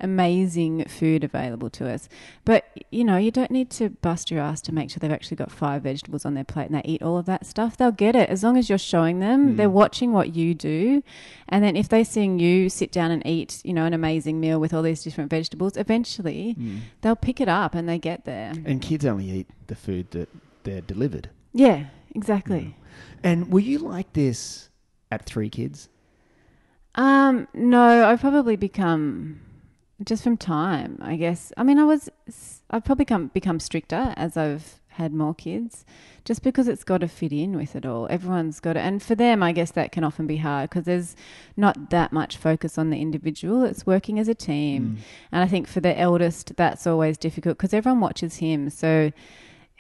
amazing 0.00 0.84
food 0.84 1.24
available 1.24 1.68
to 1.70 1.88
us. 1.90 2.08
But 2.44 2.64
you 2.92 3.02
know, 3.02 3.16
you 3.16 3.32
don't 3.32 3.50
need 3.50 3.70
to 3.70 3.90
bust 3.90 4.30
your 4.30 4.40
ass 4.40 4.60
to 4.62 4.72
make 4.72 4.88
sure 4.90 4.98
they've 5.00 5.10
actually 5.10 5.36
got 5.36 5.50
five 5.50 5.82
vegetables 5.82 6.24
on 6.24 6.34
their 6.34 6.44
plate 6.44 6.66
and 6.66 6.76
they 6.76 6.82
eat 6.84 7.02
all 7.02 7.18
of 7.18 7.26
that 7.26 7.44
stuff. 7.44 7.76
They'll 7.76 7.90
get 7.90 8.14
it 8.14 8.28
as 8.28 8.44
long 8.44 8.56
as 8.56 8.68
you're 8.68 8.78
showing 8.78 9.18
them. 9.18 9.54
Mm. 9.54 9.56
They're 9.56 9.68
watching 9.70 10.12
what 10.12 10.36
you 10.36 10.54
do, 10.54 11.02
and 11.48 11.64
then 11.64 11.74
if 11.76 11.88
they're 11.88 12.04
seeing 12.04 12.38
you 12.38 12.68
sit 12.68 12.92
down 12.92 13.10
and 13.10 13.26
eat, 13.26 13.60
you 13.64 13.72
know, 13.72 13.84
an 13.84 13.94
amazing 13.94 14.38
meal 14.38 14.60
with 14.60 14.72
all 14.72 14.82
these 14.82 15.02
different 15.02 15.30
vegetables, 15.30 15.76
eventually 15.76 16.54
Mm. 16.56 16.78
they'll 17.00 17.16
pick 17.16 17.40
it 17.40 17.48
up 17.48 17.74
and 17.74 17.88
they 17.88 17.98
get 17.98 18.24
there. 18.24 18.52
and 18.64 18.80
kids 18.80 19.04
only 19.04 19.28
eat 19.28 19.48
the 19.66 19.74
food 19.74 20.10
that 20.12 20.28
they're 20.62 20.80
delivered 20.80 21.30
Yeah, 21.52 21.86
exactly. 22.14 22.76
And 23.22 23.52
were 23.52 23.60
you 23.60 23.78
like 23.78 24.12
this 24.12 24.68
at 25.10 25.24
three 25.24 25.50
kids 25.50 25.88
Um, 26.94 27.48
no, 27.54 28.06
I've 28.06 28.20
probably 28.20 28.56
become 28.56 29.40
just 30.04 30.22
from 30.24 30.36
time, 30.36 30.98
I 31.00 31.16
guess. 31.16 31.52
I 31.56 31.62
mean, 31.62 31.78
I 31.78 31.84
was 31.84 32.10
I've 32.70 32.84
probably 32.84 33.04
come 33.04 33.28
become 33.28 33.60
stricter 33.60 34.12
as 34.16 34.36
I've 34.36 34.80
had 34.88 35.14
more 35.14 35.34
kids, 35.34 35.86
just 36.24 36.42
because 36.42 36.68
it's 36.68 36.84
got 36.84 36.98
to 36.98 37.08
fit 37.08 37.32
in 37.32 37.56
with 37.56 37.74
it 37.76 37.86
all. 37.86 38.06
Everyone's 38.10 38.60
got 38.60 38.74
to, 38.74 38.80
and 38.80 39.02
for 39.02 39.14
them, 39.14 39.42
I 39.42 39.52
guess 39.52 39.70
that 39.72 39.90
can 39.92 40.04
often 40.04 40.26
be 40.26 40.36
hard 40.38 40.68
because 40.68 40.84
there's 40.84 41.16
not 41.56 41.88
that 41.90 42.12
much 42.12 42.36
focus 42.36 42.76
on 42.76 42.90
the 42.90 43.00
individual. 43.00 43.64
It's 43.64 43.86
working 43.86 44.18
as 44.18 44.28
a 44.28 44.34
team, 44.34 44.98
and 45.30 45.42
I 45.42 45.46
think 45.46 45.66
for 45.66 45.80
the 45.80 45.98
eldest, 45.98 46.56
that's 46.56 46.86
always 46.86 47.16
difficult 47.16 47.56
because 47.56 47.72
everyone 47.72 48.00
watches 48.00 48.36
him, 48.36 48.68
so 48.68 49.12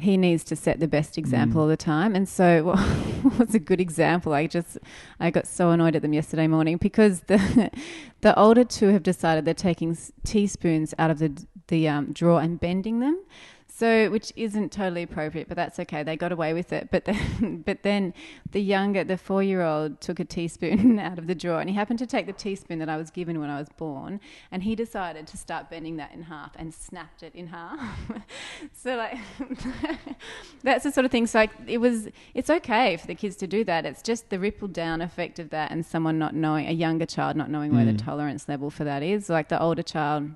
he 0.02 0.16
needs 0.16 0.44
to 0.44 0.56
set 0.56 0.80
the 0.80 0.88
best 0.88 1.16
example 1.18 1.58
Mm. 1.58 1.62
all 1.62 1.68
the 1.68 1.76
time. 1.76 2.14
And 2.14 2.28
so, 2.28 2.64
what 3.22 3.38
was 3.38 3.54
a 3.54 3.58
good 3.58 3.80
example? 3.80 4.32
I 4.32 4.46
just 4.46 4.78
I 5.20 5.30
got 5.30 5.46
so 5.46 5.70
annoyed 5.70 5.96
at 5.96 6.02
them 6.02 6.12
yesterday 6.12 6.46
morning 6.46 6.76
because 6.76 7.20
the 7.22 7.70
the 8.20 8.38
older 8.38 8.64
two 8.64 8.88
have 8.88 9.02
decided 9.02 9.44
they're 9.44 9.54
taking 9.54 9.96
teaspoons 10.24 10.94
out 10.98 11.10
of 11.10 11.18
the 11.18 11.30
the 11.68 11.88
um, 11.88 12.12
drawer 12.12 12.40
and 12.40 12.58
bending 12.60 13.00
them. 13.00 13.16
So, 13.74 14.10
which 14.10 14.34
isn't 14.36 14.70
totally 14.70 15.02
appropriate, 15.02 15.48
but 15.48 15.56
that's 15.56 15.78
okay. 15.80 16.02
They 16.02 16.14
got 16.14 16.30
away 16.30 16.52
with 16.52 16.74
it. 16.74 16.90
But 16.90 17.06
then, 17.06 17.62
but 17.66 17.82
then 17.82 18.12
the 18.50 18.60
younger, 18.60 19.02
the 19.02 19.16
four-year-old, 19.16 19.98
took 20.00 20.20
a 20.20 20.26
teaspoon 20.26 20.98
out 21.08 21.18
of 21.18 21.26
the 21.26 21.34
drawer, 21.34 21.58
and 21.58 21.70
he 21.70 21.74
happened 21.74 21.98
to 22.00 22.06
take 22.06 22.26
the 22.26 22.34
teaspoon 22.34 22.78
that 22.80 22.90
I 22.90 22.98
was 22.98 23.10
given 23.10 23.40
when 23.40 23.48
I 23.48 23.58
was 23.58 23.70
born, 23.70 24.20
and 24.50 24.62
he 24.62 24.76
decided 24.76 25.26
to 25.28 25.38
start 25.38 25.70
bending 25.70 25.96
that 25.96 26.12
in 26.12 26.24
half 26.24 26.52
and 26.56 26.72
snapped 26.74 27.22
it 27.22 27.34
in 27.34 27.46
half. 27.46 27.80
so, 28.74 28.96
like, 28.96 29.16
that's 30.62 30.84
the 30.84 30.92
sort 30.92 31.06
of 31.06 31.10
thing. 31.10 31.26
So, 31.26 31.38
like, 31.38 31.50
it 31.66 31.78
was. 31.78 32.08
It's 32.34 32.50
okay 32.50 32.98
for 32.98 33.06
the 33.06 33.14
kids 33.14 33.36
to 33.36 33.46
do 33.46 33.64
that. 33.64 33.86
It's 33.86 34.02
just 34.02 34.28
the 34.28 34.38
ripple 34.38 34.68
down 34.68 35.00
effect 35.00 35.38
of 35.38 35.48
that, 35.48 35.70
and 35.70 35.84
someone 35.84 36.18
not 36.18 36.34
knowing, 36.34 36.68
a 36.68 36.72
younger 36.72 37.06
child 37.06 37.36
not 37.36 37.50
knowing 37.50 37.74
where 37.74 37.86
the 37.86 37.92
Mm. 37.92 38.04
tolerance 38.04 38.48
level 38.48 38.68
for 38.70 38.84
that 38.84 39.02
is. 39.02 39.30
Like 39.30 39.48
the 39.48 39.60
older 39.60 39.82
child 39.82 40.32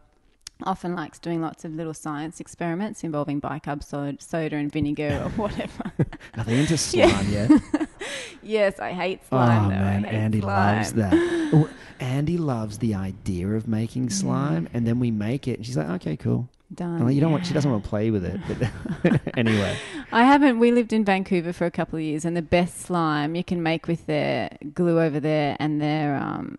often 0.63 0.95
likes 0.95 1.19
doing 1.19 1.41
lots 1.43 1.65
of 1.65 1.75
little 1.75 1.93
science 1.95 2.41
experiments 2.41 3.05
involving 3.05 3.41
bicarb 3.41 3.85
soda, 3.85 4.17
soda 4.21 4.57
and 4.57 4.73
vinegar 4.73 5.21
or 5.25 5.29
whatever. 5.43 5.93
are 6.37 6.45
they 6.45 6.59
into 6.59 6.75
Yeah. 6.97 7.09
slime 7.09 7.31
yet 7.31 7.89
yes, 8.43 8.79
I 8.81 8.93
hate 8.93 9.21
oh 9.25 9.29
slime. 9.31 9.69
though. 9.69 9.75
Man 9.75 10.05
andy 10.07 10.41
slime. 10.41 10.77
loves 10.79 10.93
that 10.95 11.13
Oh, 11.53 11.69
andy 12.01 12.39
loves 12.39 12.79
the 12.79 12.95
idea 12.95 13.49
of 13.49 13.69
making 13.69 14.11
slime 14.11 14.69
and 14.73 14.87
then 14.87 14.99
we 14.99 15.11
make 15.11 15.47
it 15.47 15.59
and 15.59 15.67
she's 15.67 15.77
like 15.77 15.89
okay 15.91 16.17
cool 16.17 16.49
Done. 16.75 17.05
Like, 17.05 17.15
you 17.15 17.21
don't 17.21 17.31
want 17.31 17.47
she 17.47 17.55
doesn't 17.55 17.71
want 17.71 17.85
to 17.85 17.89
play 17.89 18.11
with 18.11 18.25
it 18.25 18.41
but 18.49 19.21
anyway 19.39 19.77
I 20.13 20.25
haven't. 20.25 20.59
We 20.61 20.71
lived 20.73 20.93
in 20.93 21.05
Vancouver 21.05 21.53
for 21.53 21.65
a 21.67 21.71
couple 21.71 21.97
of 21.99 22.03
years, 22.05 22.25
and 22.25 22.37
the 22.37 22.41
best 22.43 22.79
slime 22.79 23.35
you 23.35 23.43
can 23.43 23.61
make 23.61 23.89
with 23.89 24.07
their 24.07 24.57
glue 24.73 25.01
over 25.01 25.19
there 25.19 25.57
and 25.59 25.81
their 25.83 26.15
um, 26.17 26.57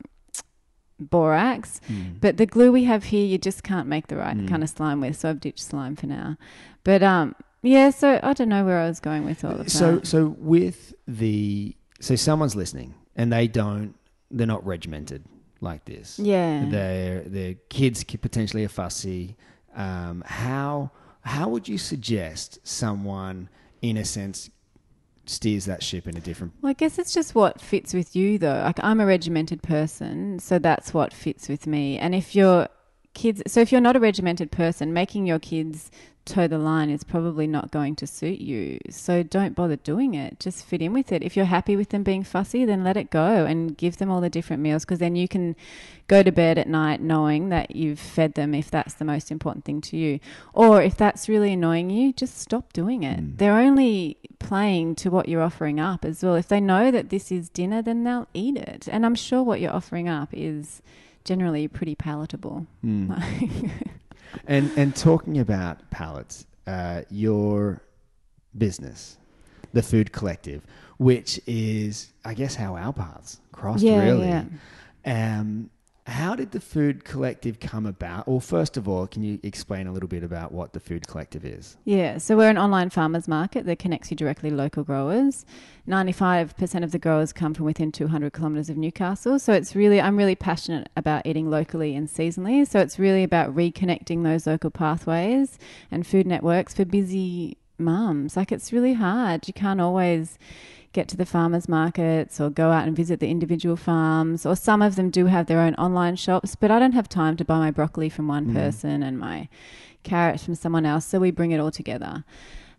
borax. 0.99 1.79
Mm. 1.89 2.19
But 2.21 2.37
the 2.37 2.45
glue 2.45 2.71
we 2.71 2.83
have 2.85 3.05
here, 3.05 3.25
you 3.25 3.37
just 3.37 3.63
can't 3.63 3.87
make 3.87 4.07
the 4.07 4.15
right 4.17 4.35
Mm. 4.37 4.47
kind 4.47 4.63
of 4.63 4.69
slime 4.69 5.01
with. 5.01 5.17
So 5.17 5.29
I've 5.29 5.39
ditched 5.39 5.59
slime 5.59 5.95
for 5.95 6.07
now. 6.07 6.37
But 6.83 7.03
um, 7.03 7.35
yeah. 7.61 7.89
So 7.89 8.19
I 8.23 8.33
don't 8.33 8.49
know 8.49 8.65
where 8.65 8.79
I 8.79 8.87
was 8.87 8.99
going 8.99 9.25
with 9.25 9.43
all 9.45 9.59
of 9.59 9.69
so 9.71 9.95
that. 9.97 10.07
so 10.07 10.35
with 10.39 10.93
the 11.07 11.75
so 11.99 12.15
someone's 12.15 12.55
listening 12.55 12.93
and 13.15 13.31
they 13.33 13.47
don't 13.47 13.95
they're 14.29 14.45
not 14.47 14.65
regimented 14.65 15.23
like 15.61 15.85
this 15.85 16.19
yeah. 16.19 16.65
their 16.69 17.21
their 17.21 17.55
kids 17.69 18.03
could 18.03 18.21
potentially 18.21 18.63
are 18.63 18.69
fussy 18.69 19.35
um, 19.75 20.23
how 20.27 20.91
how 21.21 21.49
would 21.49 21.67
you 21.67 21.77
suggest 21.79 22.59
someone 22.63 23.49
in 23.81 23.97
a 23.97 24.05
sense 24.05 24.49
steers 25.29 25.65
that 25.65 25.83
ship 25.83 26.07
in 26.07 26.17
a 26.17 26.19
different 26.19 26.53
Well, 26.61 26.69
I 26.69 26.73
guess 26.73 26.97
it's 26.97 27.13
just 27.13 27.35
what 27.35 27.61
fits 27.61 27.93
with 27.93 28.15
you, 28.15 28.37
though. 28.37 28.61
Like, 28.63 28.79
I'm 28.83 28.99
a 28.99 29.05
regimented 29.05 29.61
person, 29.61 30.39
so 30.39 30.59
that's 30.59 30.93
what 30.93 31.13
fits 31.13 31.47
with 31.49 31.67
me. 31.67 31.97
And 31.97 32.15
if 32.15 32.35
your 32.35 32.69
kids, 33.13 33.41
so 33.47 33.59
if 33.59 33.71
you're 33.71 33.81
not 33.81 33.95
a 33.95 33.99
regimented 33.99 34.51
person, 34.51 34.93
making 34.93 35.25
your 35.25 35.39
kids 35.39 35.91
toe 36.27 36.47
the 36.47 36.57
line 36.57 36.89
is 36.89 37.03
probably 37.03 37.47
not 37.47 37.71
going 37.71 37.95
to 37.95 38.05
suit 38.05 38.39
you. 38.39 38.79
So 38.89 39.23
don't 39.23 39.55
bother 39.55 39.77
doing 39.77 40.13
it. 40.13 40.39
Just 40.39 40.65
fit 40.65 40.81
in 40.81 40.93
with 40.93 41.11
it. 41.11 41.23
If 41.23 41.35
you're 41.35 41.45
happy 41.45 41.75
with 41.75 41.89
them 41.89 42.03
being 42.03 42.23
fussy, 42.23 42.65
then 42.65 42.83
let 42.83 42.97
it 42.97 43.09
go 43.09 43.45
and 43.45 43.75
give 43.75 43.97
them 43.97 44.11
all 44.11 44.21
the 44.21 44.29
different 44.29 44.61
meals 44.61 44.85
because 44.85 44.99
then 44.99 45.15
you 45.15 45.27
can 45.27 45.55
go 46.07 46.23
to 46.23 46.31
bed 46.31 46.57
at 46.57 46.67
night 46.67 47.01
knowing 47.01 47.49
that 47.49 47.75
you've 47.75 47.99
fed 47.99 48.33
them 48.35 48.53
if 48.53 48.69
that's 48.69 48.93
the 48.95 49.05
most 49.05 49.31
important 49.31 49.65
thing 49.65 49.81
to 49.81 49.97
you. 49.97 50.19
Or 50.53 50.81
if 50.81 50.95
that's 50.95 51.27
really 51.27 51.53
annoying 51.53 51.89
you, 51.89 52.13
just 52.13 52.37
stop 52.37 52.73
doing 52.73 53.03
it. 53.03 53.19
Mm. 53.19 53.37
They're 53.37 53.57
only 53.57 54.17
playing 54.39 54.95
to 54.95 55.09
what 55.09 55.27
you're 55.27 55.41
offering 55.41 55.79
up 55.79 56.05
as 56.05 56.23
well. 56.23 56.35
If 56.35 56.47
they 56.47 56.61
know 56.61 56.91
that 56.91 57.09
this 57.09 57.31
is 57.31 57.49
dinner, 57.49 57.81
then 57.81 58.03
they'll 58.03 58.27
eat 58.33 58.57
it. 58.57 58.87
And 58.91 59.05
I'm 59.05 59.15
sure 59.15 59.43
what 59.43 59.59
you're 59.59 59.73
offering 59.73 60.07
up 60.07 60.29
is 60.33 60.81
generally 61.23 61.67
pretty 61.67 61.95
palatable. 61.95 62.65
Mm. 62.83 63.71
and 64.47 64.71
and 64.77 64.95
talking 64.95 65.39
about 65.39 65.89
pallets 65.89 66.45
uh, 66.65 67.01
your 67.09 67.81
business 68.57 69.17
the 69.73 69.81
food 69.81 70.11
collective 70.11 70.61
which 70.97 71.39
is 71.45 72.11
i 72.25 72.33
guess 72.33 72.55
how 72.55 72.75
our 72.75 72.93
paths 72.93 73.39
crossed 73.51 73.83
yeah, 73.83 74.03
really 74.03 74.27
yeah. 74.27 74.45
Um, 75.05 75.69
how 76.27 76.35
did 76.35 76.51
the 76.51 76.59
Food 76.59 77.05
Collective 77.05 77.57
come 77.61 77.85
about? 77.85 78.27
Well, 78.27 78.41
first 78.41 78.75
of 78.75 78.85
all, 78.85 79.07
can 79.07 79.23
you 79.23 79.39
explain 79.43 79.87
a 79.87 79.93
little 79.93 80.09
bit 80.09 80.25
about 80.25 80.51
what 80.51 80.73
the 80.73 80.79
Food 80.81 81.07
Collective 81.07 81.45
is? 81.45 81.77
Yeah, 81.85 82.17
so 82.17 82.35
we're 82.35 82.49
an 82.49 82.57
online 82.57 82.89
farmers 82.89 83.29
market 83.29 83.65
that 83.65 83.79
connects 83.79 84.11
you 84.11 84.17
directly 84.17 84.49
to 84.49 84.55
local 84.57 84.83
growers. 84.83 85.45
95% 85.87 86.83
of 86.83 86.91
the 86.91 86.99
growers 86.99 87.31
come 87.31 87.53
from 87.53 87.63
within 87.63 87.93
200 87.93 88.33
kilometres 88.33 88.69
of 88.69 88.75
Newcastle. 88.75 89.39
So 89.39 89.53
it's 89.53 89.73
really, 89.73 90.01
I'm 90.01 90.17
really 90.17 90.35
passionate 90.35 90.89
about 90.97 91.25
eating 91.25 91.49
locally 91.49 91.95
and 91.95 92.09
seasonally. 92.09 92.67
So 92.67 92.81
it's 92.81 92.99
really 92.99 93.23
about 93.23 93.55
reconnecting 93.55 94.23
those 94.23 94.45
local 94.45 94.69
pathways 94.69 95.57
and 95.89 96.05
food 96.05 96.27
networks 96.27 96.73
for 96.73 96.83
busy 96.83 97.57
mums. 97.77 98.35
Like 98.35 98.51
it's 98.51 98.73
really 98.73 98.95
hard. 98.95 99.47
You 99.47 99.53
can't 99.53 99.79
always 99.79 100.37
get 100.97 101.07
to 101.07 101.15
the 101.17 101.27
farmers 101.27 101.69
markets 101.69 102.41
or 102.41 102.49
go 102.49 102.71
out 102.71 102.87
and 102.87 102.95
visit 102.95 103.19
the 103.19 103.29
individual 103.29 103.75
farms 103.75 104.47
or 104.47 104.55
some 104.55 104.81
of 104.81 104.95
them 104.95 105.11
do 105.11 105.27
have 105.27 105.45
their 105.45 105.59
own 105.59 105.75
online 105.75 106.15
shops 106.15 106.55
but 106.55 106.71
i 106.71 106.79
don't 106.79 106.93
have 106.93 107.07
time 107.07 107.37
to 107.37 107.45
buy 107.45 107.59
my 107.59 107.69
broccoli 107.69 108.09
from 108.09 108.27
one 108.27 108.47
Mm. 108.47 108.53
person 108.53 109.03
and 109.03 109.19
my 109.19 109.47
carrots 110.01 110.43
from 110.43 110.55
someone 110.55 110.87
else 110.87 111.05
so 111.05 111.19
we 111.19 111.29
bring 111.29 111.51
it 111.51 111.59
all 111.59 111.69
together 111.69 112.23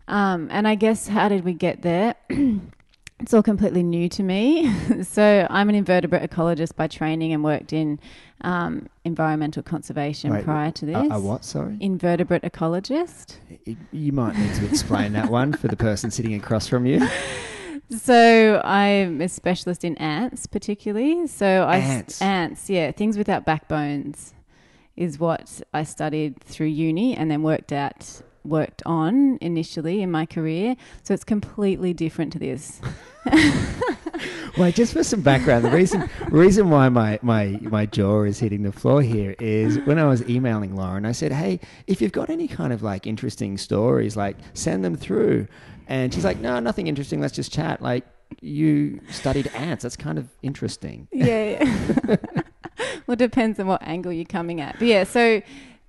um, 0.09 0.49
and 0.51 0.67
i 0.67 0.75
guess 0.75 1.07
how 1.07 1.29
did 1.29 1.45
we 1.45 1.53
get 1.53 1.81
there 1.81 2.13
it's 3.21 3.33
all 3.33 3.41
completely 3.43 3.83
new 3.83 4.09
to 4.09 4.21
me 4.21 4.43
so 5.03 5.47
i'm 5.49 5.69
an 5.69 5.75
invertebrate 5.75 6.29
ecologist 6.29 6.75
by 6.75 6.87
training 6.87 7.31
and 7.31 7.41
worked 7.41 7.71
in 7.71 7.97
um, 8.41 8.87
environmental 9.05 9.63
conservation 9.63 10.31
Wait, 10.31 10.43
prior 10.43 10.71
to 10.71 10.85
this 10.85 10.95
A, 10.95 11.15
a 11.15 11.19
what? 11.19 11.45
Sorry, 11.45 11.77
invertebrate 11.79 12.41
ecologist 12.43 13.37
you 13.93 14.11
might 14.11 14.35
need 14.37 14.53
to 14.55 14.65
explain 14.65 15.13
that 15.13 15.29
one 15.29 15.53
for 15.53 15.69
the 15.69 15.77
person 15.77 16.11
sitting 16.11 16.33
across 16.33 16.67
from 16.67 16.85
you. 16.85 16.99
So 17.89 18.61
I'm 18.63 19.19
a 19.21 19.29
specialist 19.29 19.83
in 19.83 19.97
ants, 19.97 20.45
particularly. 20.45 21.27
So 21.27 21.63
I 21.63 21.77
Ants. 21.77 22.21
ants, 22.21 22.69
yeah, 22.69 22.91
things 22.91 23.17
without 23.17 23.45
backbones 23.45 24.33
is 24.95 25.17
what 25.17 25.61
I 25.73 25.83
studied 25.83 26.39
through 26.43 26.67
uni, 26.67 27.15
and 27.15 27.31
then 27.31 27.41
worked 27.41 27.71
out 27.71 28.21
worked 28.43 28.81
on 28.85 29.37
initially 29.41 30.01
in 30.01 30.11
my 30.11 30.25
career. 30.25 30.75
So 31.03 31.13
it's 31.13 31.23
completely 31.23 31.93
different 31.93 32.33
to 32.33 32.39
this. 32.39 32.81
Well, 34.57 34.71
just 34.71 34.93
for 34.93 35.03
some 35.03 35.21
background, 35.21 35.65
the 35.65 35.71
reason 35.71 36.09
reason 36.29 36.69
why 36.69 36.89
my, 36.89 37.19
my, 37.21 37.59
my 37.61 37.85
jaw 37.85 38.23
is 38.23 38.39
hitting 38.39 38.63
the 38.63 38.71
floor 38.71 39.01
here 39.01 39.35
is 39.39 39.79
when 39.79 39.99
I 39.99 40.05
was 40.05 40.27
emailing 40.29 40.75
Lauren, 40.75 41.05
I 41.05 41.11
said, 41.11 41.31
"Hey, 41.31 41.59
if 41.87 42.01
you've 42.01 42.11
got 42.11 42.29
any 42.29 42.47
kind 42.47 42.73
of 42.73 42.81
like 42.81 43.07
interesting 43.07 43.57
stories, 43.57 44.17
like 44.17 44.37
send 44.53 44.83
them 44.83 44.95
through." 44.95 45.47
And 45.87 46.13
she's 46.13 46.25
like, 46.25 46.39
"No, 46.39 46.59
nothing 46.59 46.87
interesting. 46.87 47.21
Let's 47.21 47.35
just 47.35 47.53
chat." 47.53 47.81
Like 47.81 48.05
you 48.41 49.01
studied 49.09 49.47
ants. 49.53 49.83
That's 49.83 49.97
kind 49.97 50.17
of 50.17 50.27
interesting. 50.41 51.07
Yeah. 51.11 51.63
yeah. 51.63 52.15
well, 53.07 53.13
it 53.13 53.19
depends 53.19 53.59
on 53.59 53.67
what 53.67 53.81
angle 53.83 54.11
you're 54.11 54.25
coming 54.25 54.61
at. 54.61 54.77
But 54.79 54.87
yeah, 54.87 55.03
so 55.03 55.41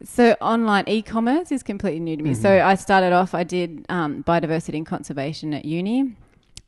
so 0.05 0.33
online 0.41 0.85
e-commerce 0.89 1.53
is 1.53 1.63
completely 1.63 2.01
new 2.01 2.17
to 2.17 2.23
me. 2.23 2.31
Mm-hmm. 2.31 2.43
So 2.43 2.65
I 2.65 2.75
started 2.75 3.13
off. 3.13 3.35
I 3.35 3.45
did 3.45 3.85
um, 3.89 4.25
biodiversity 4.25 4.77
and 4.77 4.87
conservation 4.87 5.53
at 5.53 5.65
uni. 5.65 6.17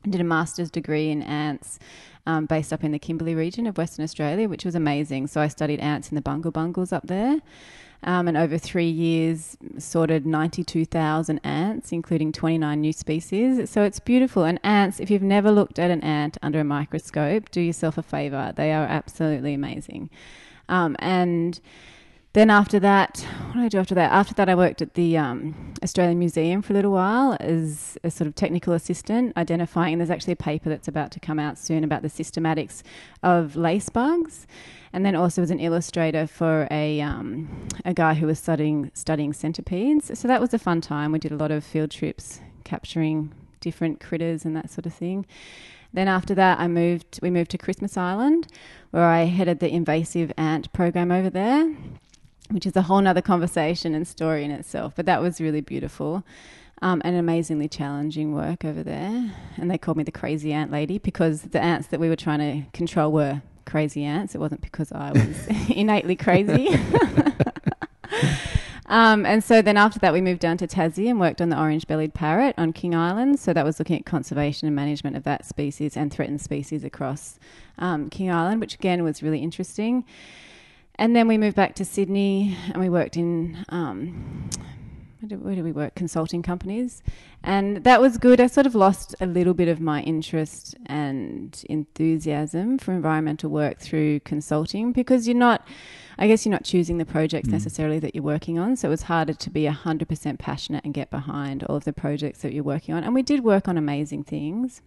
Did 0.09 0.21
a 0.21 0.25
master's 0.25 0.71
degree 0.71 1.11
in 1.11 1.23
ants. 1.23 1.79
Um, 2.25 2.47
based 2.47 2.73
up 2.73 2.85
in 2.85 2.93
the 2.93 3.01
Kimberley 3.01 3.35
region 3.35 3.67
of 3.67 3.77
Western 3.77 4.05
Australia, 4.05 4.49
which 4.49 4.65
was 4.65 4.77
amazing. 4.77 5.27
So 5.27 5.41
I 5.41 5.49
studied 5.49 5.81
ants 5.81 6.09
in 6.09 6.15
the 6.15 6.23
bungle 6.23 6.53
bungles 6.53 6.93
up 6.93 7.09
there. 7.09 7.41
Um, 8.05 8.27
and 8.27 8.37
over 8.37 8.59
three 8.59 8.88
years, 8.88 9.57
sorted 9.79 10.27
92,000 10.27 11.41
ants, 11.45 11.93
including 11.93 12.33
29 12.33 12.81
new 12.81 12.93
species. 12.93 13.71
So 13.71 13.83
it's 13.85 14.01
beautiful. 14.01 14.43
And 14.45 14.59
ants, 14.65 14.99
if 14.99 15.11
you've 15.11 15.23
never 15.23 15.53
looked 15.53 15.79
at 15.79 15.91
an 15.91 16.01
ant 16.01 16.37
under 16.43 16.61
a 16.61 16.65
microscope, 16.65 17.51
do 17.51 17.61
yourself 17.61 17.99
a 17.99 18.03
favour. 18.03 18.53
They 18.57 18.73
are 18.73 18.85
absolutely 18.85 19.55
amazing. 19.55 20.11
Um, 20.69 20.97
and 20.99 21.61
then 22.35 22.49
after 22.49 22.81
that, 22.81 23.27
what 23.49 23.55
did 23.57 23.64
I 23.64 23.68
do 23.68 23.79
after 23.79 23.95
that? 23.95 24.11
After 24.11 24.33
that, 24.35 24.49
I 24.49 24.55
worked 24.55 24.81
at 24.81 24.95
the 24.95 25.18
um, 25.18 25.75
Australian 25.83 26.18
Museum 26.18 26.62
for 26.62 26.73
a 26.73 26.77
little 26.77 26.92
while 26.92 27.37
as 27.40 27.99
a 28.03 28.11
sort 28.11 28.27
of 28.27 28.35
technical 28.35 28.73
assistant, 28.73 29.37
identifying. 29.37 29.92
And 29.92 30.01
there's 30.01 30.11
actually 30.11 30.33
a 30.33 30.37
paper 30.37 30.71
that's 30.71 30.88
about 30.88 31.11
to 31.12 31.21
come 31.21 31.38
out 31.38 31.59
soon 31.59 31.85
about 31.85 32.01
the 32.01 32.09
systematics 32.09 32.83
of 33.23 33.55
lace 33.55 33.90
bugs. 33.90 34.47
And 34.95 35.05
then 35.05 35.14
also 35.14 35.42
as 35.42 35.51
an 35.51 35.61
illustrator 35.61 36.27
for 36.27 36.68
a 36.71 37.03
um, 37.03 37.68
a 37.85 37.92
guy 37.92 38.14
who 38.14 38.27
was 38.27 38.38
studying 38.38 38.90
studying 38.95 39.35
centipedes. 39.35 40.18
So 40.18 40.27
that 40.27 40.40
was 40.40 40.55
a 40.55 40.59
fun 40.59 40.81
time. 40.81 41.12
We 41.12 41.18
did 41.18 41.33
a 41.33 41.37
lot 41.37 41.51
of 41.51 41.64
field 41.64 41.90
trips 41.90 42.40
capturing 42.64 43.33
different 43.61 44.01
critters 44.01 44.47
and 44.47 44.57
that 44.57 44.71
sort 44.71 44.87
of 44.87 44.95
thing. 44.95 45.27
Then 45.92 46.09
after 46.09 46.35
that, 46.35 46.59
I 46.59 46.66
moved. 46.68 47.21
We 47.21 47.31
moved 47.31 47.51
to 47.51 47.59
Christmas 47.59 47.99
Island, 47.99 48.49
where 48.90 49.05
I 49.05 49.25
headed 49.25 49.61
the 49.61 49.71
invasive 49.71 50.33
ant 50.38 50.73
program 50.73 51.11
over 51.11 51.29
there 51.29 51.75
which 52.53 52.67
is 52.67 52.77
a 52.77 52.83
whole 52.83 53.01
nother 53.01 53.23
conversation 53.23 53.95
and 53.95 54.07
story 54.07 54.45
in 54.45 54.51
itself. 54.51 54.93
But 54.95 55.07
that 55.07 55.21
was 55.21 55.41
really 55.41 55.61
beautiful 55.61 56.25
um, 56.81 57.01
and 57.05 57.17
amazingly 57.17 57.69
challenging 57.69 58.35
work 58.35 58.65
over 58.65 58.83
there. 58.83 59.33
And 59.57 59.71
they 59.71 59.79
called 59.79 59.97
me 59.97 60.05
the 60.05 60.12
crazy 60.12 60.53
ant 60.53 60.71
lady 60.71 60.99
because 60.99 61.43
the 61.43 61.61
ants 61.61 61.88
that 61.88 62.01
we 62.01 62.09
were 62.09 62.17
trying 62.17 62.38
to 62.38 62.71
control 62.77 63.12
were 63.12 63.43
crazy 63.65 64.05
ants. 64.05 64.35
It 64.35 64.38
wasn't 64.38 64.61
because 64.61 64.93
I 64.93 65.12
was 65.12 65.47
innately 65.69 66.17
crazy. 66.17 66.69
Um, 68.93 69.25
and 69.25 69.43
so 69.43 69.62
then 69.62 69.79
after 69.79 69.99
that, 70.01 70.12
we 70.12 70.21
moved 70.21 70.41
down 70.41 70.59
to 70.59 70.67
Tassie 70.67 71.09
and 71.09 71.19
worked 71.19 71.41
on 71.41 71.49
the 71.49 71.59
orange 71.59 71.87
bellied 71.87 72.12
parrot 72.12 72.55
on 72.59 72.75
King 72.75 72.95
Island. 72.95 73.41
So 73.41 73.55
that 73.55 73.65
was 73.65 73.79
looking 73.79 73.97
at 73.97 74.05
conservation 74.05 74.67
and 74.67 74.77
management 74.77 75.17
of 75.17 75.23
that 75.23 75.47
species 75.47 75.97
and 75.97 76.12
threatened 76.12 76.43
species 76.43 76.85
across 76.85 77.38
um, 77.79 78.11
King 78.11 78.31
Island, 78.31 78.61
which 78.61 78.75
again 78.75 79.03
was 79.03 79.23
really 79.23 79.38
interesting. 79.38 80.05
And 80.96 81.16
then 81.16 81.26
we 81.26 81.38
moved 81.38 81.57
back 81.57 81.74
to 81.76 81.85
Sydney 81.85 82.57
and 82.72 82.76
we 82.81 82.88
worked 82.88 83.16
in, 83.16 83.64
um, 83.70 84.50
where, 85.20 85.28
did, 85.28 85.42
where 85.44 85.55
did 85.55 85.64
we 85.64 85.72
work? 85.72 85.94
Consulting 85.94 86.42
companies. 86.42 87.02
And 87.42 87.83
that 87.85 88.00
was 88.00 88.18
good. 88.18 88.40
I 88.40 88.46
sort 88.46 88.66
of 88.66 88.74
lost 88.74 89.14
a 89.20 89.26
little 89.26 89.55
bit 89.55 89.68
of 89.68 89.81
my 89.81 90.02
interest 90.02 90.76
and 90.87 91.61
enthusiasm 91.68 92.78
for 92.78 92.92
environmental 92.92 93.50
work 93.50 93.78
through 93.78 94.20
consulting 94.20 94.92
because 94.92 95.26
you're 95.26 95.37
not, 95.37 95.66
I 96.18 96.28
guess 96.28 96.44
you're 96.44 96.52
not 96.52 96.64
choosing 96.64 96.98
the 96.98 97.07
projects 97.07 97.48
Mm. 97.48 97.52
necessarily 97.52 97.98
that 97.98 98.14
you're 98.14 98.22
working 98.22 98.59
on. 98.59 98.76
So 98.76 98.88
it 98.88 98.90
was 98.90 99.02
harder 99.02 99.33
to 99.35 99.50
be 99.50 99.64
100% 99.64 100.38
passionate 100.38 100.85
and 100.85 100.92
get 100.94 101.11
behind 101.11 101.64
all 101.64 101.76
of 101.76 101.85
the 101.85 101.92
projects 101.92 102.42
that 102.42 102.52
you're 102.52 102.62
working 102.62 102.94
on. 102.94 103.02
And 103.02 103.14
we 103.14 103.22
did 103.22 103.42
work 103.42 103.66
on 103.66 103.76
amazing 103.78 104.24
things. 104.24 104.83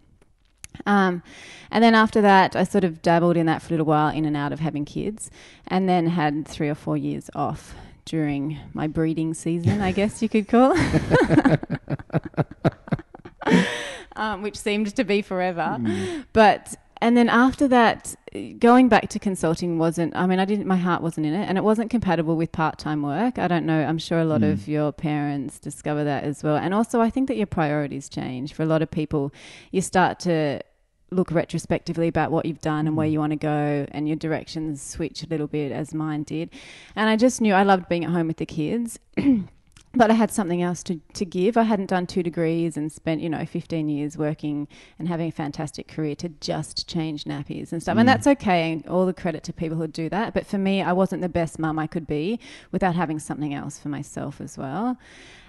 Um, 0.85 1.23
and 1.71 1.83
then 1.83 1.95
after 1.95 2.21
that, 2.21 2.55
I 2.55 2.63
sort 2.63 2.83
of 2.83 3.01
dabbled 3.01 3.38
in 3.38 3.45
that 3.47 3.61
for 3.61 3.69
a 3.69 3.71
little 3.71 3.85
while, 3.85 4.09
in 4.09 4.25
and 4.25 4.38
out 4.38 4.53
of 4.53 4.59
having 4.59 4.85
kids, 4.85 5.29
and 5.67 5.89
then 5.89 6.07
had 6.07 6.47
three 6.47 6.69
or 6.69 6.75
four 6.75 6.97
years 6.97 7.29
off 7.35 7.75
during 8.05 8.59
my 8.73 8.88
breeding 8.88 9.33
season, 9.33 9.81
I 9.81 9.91
guess 9.91 10.21
you 10.21 10.29
could 10.29 10.47
call, 10.47 10.77
um, 14.15 14.41
which 14.43 14.57
seemed 14.57 14.95
to 14.95 15.03
be 15.03 15.21
forever. 15.21 15.79
But 16.31 16.75
and 17.01 17.15
then 17.17 17.29
after 17.29 17.67
that, 17.67 18.15
going 18.60 18.89
back 18.89 19.10
to 19.10 19.19
consulting 19.19 19.77
wasn't. 19.77 20.15
I 20.15 20.25
mean, 20.27 20.39
I 20.39 20.45
didn't. 20.45 20.67
My 20.67 20.75
heart 20.77 21.01
wasn't 21.01 21.25
in 21.27 21.34
it, 21.34 21.45
and 21.47 21.58
it 21.58 21.63
wasn't 21.63 21.89
compatible 21.89 22.36
with 22.36 22.51
part-time 22.51 23.01
work. 23.01 23.38
I 23.39 23.47
don't 23.47 23.65
know. 23.65 23.84
I'm 23.84 23.97
sure 23.97 24.19
a 24.19 24.25
lot 24.25 24.41
Mm. 24.41 24.51
of 24.51 24.67
your 24.67 24.91
parents 24.91 25.60
discover 25.60 26.03
that 26.03 26.23
as 26.23 26.43
well. 26.43 26.58
And 26.58 26.73
also, 26.73 27.01
I 27.01 27.10
think 27.10 27.27
that 27.27 27.38
your 27.38 27.47
priorities 27.47 28.10
change 28.10 28.53
for 28.53 28.63
a 28.63 28.65
lot 28.65 28.81
of 28.81 28.91
people. 28.91 29.31
You 29.71 29.81
start 29.81 30.19
to 30.21 30.60
look 31.12 31.31
retrospectively 31.31 32.08
about 32.08 32.31
what 32.31 32.45
you've 32.45 32.62
done 32.62 32.88
and 32.88 32.97
where 32.97 33.08
you 33.08 33.19
want 33.19 33.31
to 33.31 33.38
go, 33.38 33.86
and 33.91 34.08
your 34.08 34.17
directions 34.17 34.81
switch 34.81 35.23
a 35.23 35.27
little 35.27 35.47
bit, 35.47 35.71
as 35.71 35.93
mine 35.93 36.23
did. 36.23 36.49
And 36.95 37.10
I 37.10 37.15
just 37.15 37.41
knew 37.41 37.53
I 37.53 37.63
loved 37.63 37.88
being 37.88 38.03
at 38.03 38.12
home 38.12 38.27
with 38.27 38.38
the 38.38 38.45
kids. 38.45 38.99
But 39.95 40.12
I 40.12 40.13
had 40.13 40.31
something 40.31 40.62
else 40.62 40.84
to, 40.84 40.99
to 41.13 41.25
give. 41.25 41.58
I 41.58 41.63
hadn't 41.63 41.88
done 41.88 42.05
two 42.05 42.21
degrees 42.21 42.75
and 42.75 42.91
spent, 42.91 43.21
you 43.21 43.29
know, 43.29 43.45
15 43.45 43.88
years 43.88 44.17
working 44.17 44.67
and 44.99 45.08
having 45.08 45.29
a 45.29 45.31
fantastic 45.31 45.88
career 45.88 46.15
to 46.15 46.29
just 46.29 46.88
change 46.88 47.23
nappies 47.23 47.71
and 47.71 47.81
stuff. 47.81 47.97
And 47.97 48.08
mm. 48.08 48.12
that's 48.12 48.27
okay. 48.27 48.73
And 48.73 48.88
all 48.88 49.05
the 49.05 49.13
credit 49.13 49.43
to 49.45 49.53
people 49.53 49.77
who 49.77 49.88
do 49.88 50.10
that. 50.10 50.34
But 50.34 50.45
for 50.45 50.58
me, 50.58 50.81
I 50.81 50.91
wasn't 50.91 51.21
the 51.21 51.29
best 51.29 51.60
mum 51.60 51.79
I 51.79 51.88
could 51.88 52.08
be 52.08 52.39
without 52.71 52.95
having 52.95 53.19
something 53.19 53.53
else 53.53 53.79
for 53.79 53.89
myself 53.89 54.41
as 54.41 54.58
well. 54.58 54.97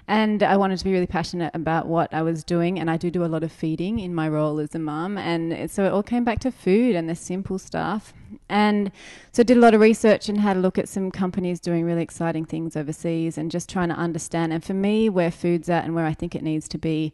And 0.08 0.42
I 0.42 0.56
wanted 0.56 0.78
to 0.78 0.84
be 0.84 0.92
really 0.92 1.06
passionate 1.06 1.52
about 1.54 1.86
what 1.86 2.14
I 2.14 2.22
was 2.22 2.44
doing. 2.44 2.78
And 2.78 2.88
I 2.88 2.96
do 2.96 3.10
do 3.10 3.24
a 3.24 3.26
lot 3.26 3.42
of 3.42 3.50
feeding 3.50 3.98
in 3.98 4.14
my 4.14 4.28
role 4.28 4.60
as 4.60 4.74
a 4.74 4.78
mum. 4.78 5.18
And 5.18 5.68
so 5.70 5.84
it 5.84 5.92
all 5.92 6.04
came 6.04 6.22
back 6.22 6.38
to 6.40 6.52
food 6.52 6.94
and 6.94 7.08
the 7.08 7.16
simple 7.16 7.58
stuff. 7.58 8.12
And 8.48 8.92
so 9.32 9.40
I 9.40 9.44
did 9.44 9.56
a 9.56 9.60
lot 9.60 9.74
of 9.74 9.80
research 9.80 10.28
and 10.28 10.40
had 10.40 10.56
a 10.56 10.60
look 10.60 10.78
at 10.78 10.88
some 10.88 11.10
companies 11.10 11.58
doing 11.58 11.84
really 11.84 12.02
exciting 12.02 12.44
things 12.44 12.76
overseas 12.76 13.36
and 13.36 13.50
just 13.50 13.68
trying 13.68 13.88
to 13.88 13.96
understand. 13.96 14.52
And 14.52 14.64
for 14.64 14.74
me, 14.74 15.08
where 15.08 15.30
food's 15.32 15.68
at 15.68 15.84
and 15.84 15.94
where 15.94 16.06
I 16.06 16.14
think 16.14 16.34
it 16.34 16.42
needs 16.42 16.68
to 16.68 16.78
be 16.78 17.12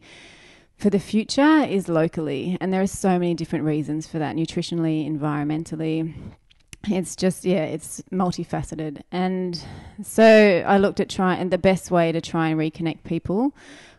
for 0.75 0.89
the 0.89 0.99
future 0.99 1.63
is 1.63 1.87
locally. 1.87 2.57
And 2.61 2.71
there 2.71 2.81
are 2.81 2.87
so 2.87 3.17
many 3.17 3.33
different 3.33 3.65
reasons 3.65 4.05
for 4.05 4.19
that 4.19 4.35
nutritionally, 4.35 5.09
environmentally. 5.09 6.13
It's 6.87 7.15
just, 7.15 7.45
yeah, 7.45 7.63
it's 7.63 8.01
multifaceted. 8.11 9.01
And 9.11 9.63
so 10.03 10.63
I 10.67 10.77
looked 10.77 10.99
at 10.99 11.09
trying, 11.09 11.39
and 11.39 11.51
the 11.51 11.57
best 11.57 11.91
way 11.91 12.11
to 12.11 12.19
try 12.19 12.49
and 12.49 12.59
reconnect 12.59 13.03
people 13.03 13.55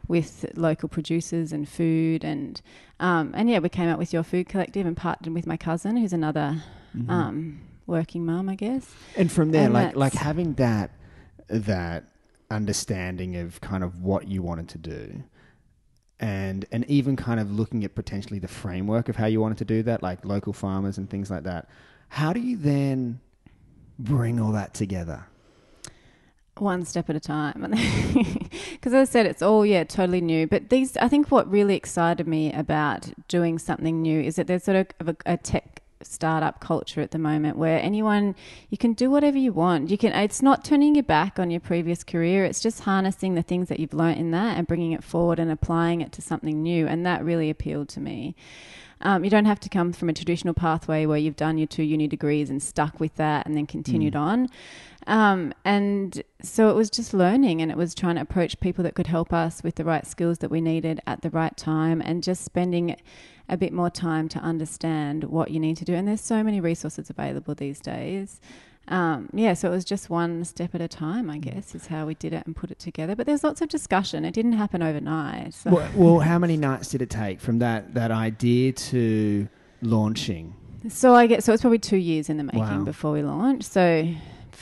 with 0.06 0.44
local 0.54 0.88
producers 0.88 1.50
and 1.52 1.66
food. 1.66 2.24
And, 2.24 2.60
um, 3.00 3.32
and 3.34 3.48
yeah, 3.48 3.58
we 3.60 3.70
came 3.70 3.88
up 3.88 3.98
with 3.98 4.12
Your 4.12 4.22
Food 4.22 4.48
Collective 4.48 4.86
and 4.86 4.96
partnered 4.96 5.32
with 5.32 5.46
my 5.46 5.56
cousin, 5.56 5.96
who's 5.96 6.12
another 6.12 6.62
Mm-hmm. 6.96 7.10
um, 7.10 7.60
working 7.88 8.24
mum, 8.24 8.48
I 8.48 8.54
guess. 8.54 8.88
And 9.16 9.32
from 9.32 9.50
there, 9.50 9.64
And 9.64 9.74
like 9.74 9.96
like 9.96 10.12
having 10.12 10.54
that 10.54 10.92
that 11.48 12.04
understanding 12.48 13.34
of 13.34 13.60
kind 13.60 13.82
of 13.82 14.00
what 14.00 14.28
you 14.28 14.42
wanted 14.42 14.68
to 14.68 14.78
do, 14.78 15.24
and 16.20 16.64
and 16.70 16.88
even 16.88 17.16
kind 17.16 17.40
of 17.40 17.50
looking 17.50 17.82
at 17.82 17.96
potentially 17.96 18.38
the 18.38 18.46
framework 18.46 19.08
of 19.08 19.16
how 19.16 19.26
you 19.26 19.40
wanted 19.40 19.58
to 19.58 19.64
do 19.64 19.82
that, 19.82 20.04
like 20.04 20.24
local 20.24 20.52
farmers 20.52 20.98
and 20.98 21.10
things 21.10 21.32
like 21.32 21.42
that. 21.42 21.68
How 22.14 22.32
do 22.32 22.38
you 22.38 22.56
then 22.56 23.18
bring 23.98 24.38
all 24.38 24.52
that 24.52 24.72
together? 24.72 25.26
one 26.58 26.84
step 26.84 27.10
at 27.10 27.16
a 27.16 27.20
time 27.20 27.62
because 28.70 28.94
as 28.94 29.08
i 29.08 29.10
said 29.10 29.26
it's 29.26 29.42
all 29.42 29.66
yeah 29.66 29.82
totally 29.82 30.20
new 30.20 30.46
but 30.46 30.70
these 30.70 30.96
i 30.98 31.08
think 31.08 31.28
what 31.32 31.50
really 31.50 31.74
excited 31.74 32.28
me 32.28 32.52
about 32.52 33.12
doing 33.26 33.58
something 33.58 34.00
new 34.00 34.20
is 34.20 34.36
that 34.36 34.46
there's 34.46 34.62
sort 34.62 34.94
of 35.00 35.08
a, 35.08 35.16
a 35.26 35.36
tech 35.36 35.82
startup 36.06 36.60
culture 36.60 37.00
at 37.00 37.10
the 37.10 37.18
moment 37.18 37.56
where 37.56 37.80
anyone 37.80 38.34
you 38.70 38.78
can 38.78 38.92
do 38.92 39.10
whatever 39.10 39.38
you 39.38 39.52
want. 39.52 39.90
You 39.90 39.98
can 39.98 40.12
it's 40.12 40.42
not 40.42 40.64
turning 40.64 40.94
your 40.94 41.04
back 41.04 41.38
on 41.38 41.50
your 41.50 41.60
previous 41.60 42.04
career. 42.04 42.44
It's 42.44 42.60
just 42.60 42.80
harnessing 42.80 43.34
the 43.34 43.42
things 43.42 43.68
that 43.68 43.80
you've 43.80 43.94
learnt 43.94 44.18
in 44.18 44.30
that 44.32 44.56
and 44.56 44.66
bringing 44.66 44.92
it 44.92 45.04
forward 45.04 45.38
and 45.38 45.50
applying 45.50 46.00
it 46.00 46.12
to 46.12 46.22
something 46.22 46.62
new. 46.62 46.86
And 46.86 47.04
that 47.06 47.24
really 47.24 47.50
appealed 47.50 47.88
to 47.90 48.00
me. 48.00 48.34
Um, 49.00 49.22
you 49.22 49.30
don't 49.30 49.44
have 49.44 49.60
to 49.60 49.68
come 49.68 49.92
from 49.92 50.08
a 50.08 50.12
traditional 50.14 50.54
pathway 50.54 51.04
where 51.04 51.18
you've 51.18 51.36
done 51.36 51.58
your 51.58 51.66
two 51.66 51.82
uni 51.82 52.08
degrees 52.08 52.48
and 52.48 52.62
stuck 52.62 52.98
with 53.00 53.14
that 53.16 53.46
and 53.46 53.56
then 53.56 53.66
continued 53.66 54.16
on. 54.16 54.48
Um, 55.06 55.52
and 55.64 56.22
so 56.42 56.70
it 56.70 56.74
was 56.74 56.88
just 56.88 57.12
learning 57.12 57.60
and 57.60 57.70
it 57.70 57.76
was 57.76 57.94
trying 57.94 58.14
to 58.14 58.22
approach 58.22 58.58
people 58.60 58.82
that 58.84 58.94
could 58.94 59.06
help 59.06 59.32
us 59.32 59.62
with 59.62 59.74
the 59.74 59.84
right 59.84 60.06
skills 60.06 60.38
that 60.38 60.50
we 60.50 60.62
needed 60.62 61.00
at 61.06 61.20
the 61.20 61.30
right 61.30 61.54
time 61.56 62.00
and 62.00 62.22
just 62.22 62.44
spending 62.44 62.96
a 63.48 63.56
bit 63.56 63.72
more 63.72 63.90
time 63.90 64.28
to 64.30 64.38
understand 64.38 65.24
what 65.24 65.50
you 65.50 65.60
need 65.60 65.76
to 65.76 65.84
do. 65.84 65.94
And 65.94 66.08
there's 66.08 66.20
so 66.20 66.42
many 66.42 66.60
resources 66.60 67.10
available 67.10 67.54
these 67.54 67.78
days. 67.80 68.40
um, 68.88 69.28
yeah, 69.32 69.54
so 69.54 69.68
it 69.68 69.70
was 69.70 69.84
just 69.84 70.10
one 70.10 70.44
step 70.44 70.74
at 70.74 70.80
a 70.80 70.88
time, 70.88 71.30
I 71.30 71.38
guess, 71.38 71.74
is 71.74 71.86
how 71.86 72.04
we 72.06 72.14
did 72.14 72.32
it 72.32 72.44
and 72.46 72.54
put 72.54 72.70
it 72.70 72.78
together. 72.78 73.14
But 73.16 73.26
there's 73.26 73.42
lots 73.44 73.60
of 73.62 73.68
discussion. 73.68 74.24
It 74.24 74.32
didn't 74.34 74.52
happen 74.52 74.82
overnight. 74.82 75.54
So. 75.54 75.70
Well, 75.70 75.90
well, 75.94 76.18
how 76.20 76.38
many 76.38 76.56
nights 76.56 76.88
did 76.90 77.00
it 77.02 77.10
take 77.10 77.40
from 77.40 77.58
that, 77.60 77.94
that 77.94 78.10
idea 78.10 78.72
to 78.72 79.48
launching? 79.82 80.54
So 80.88 81.14
I 81.14 81.26
get 81.26 81.42
so 81.42 81.54
it's 81.54 81.62
probably 81.62 81.78
two 81.78 81.96
years 81.96 82.28
in 82.28 82.36
the 82.36 82.44
making 82.44 82.60
Wow. 82.60 82.84
before 82.84 83.12
we 83.12 83.22
launched. 83.22 83.64
So 83.70 84.06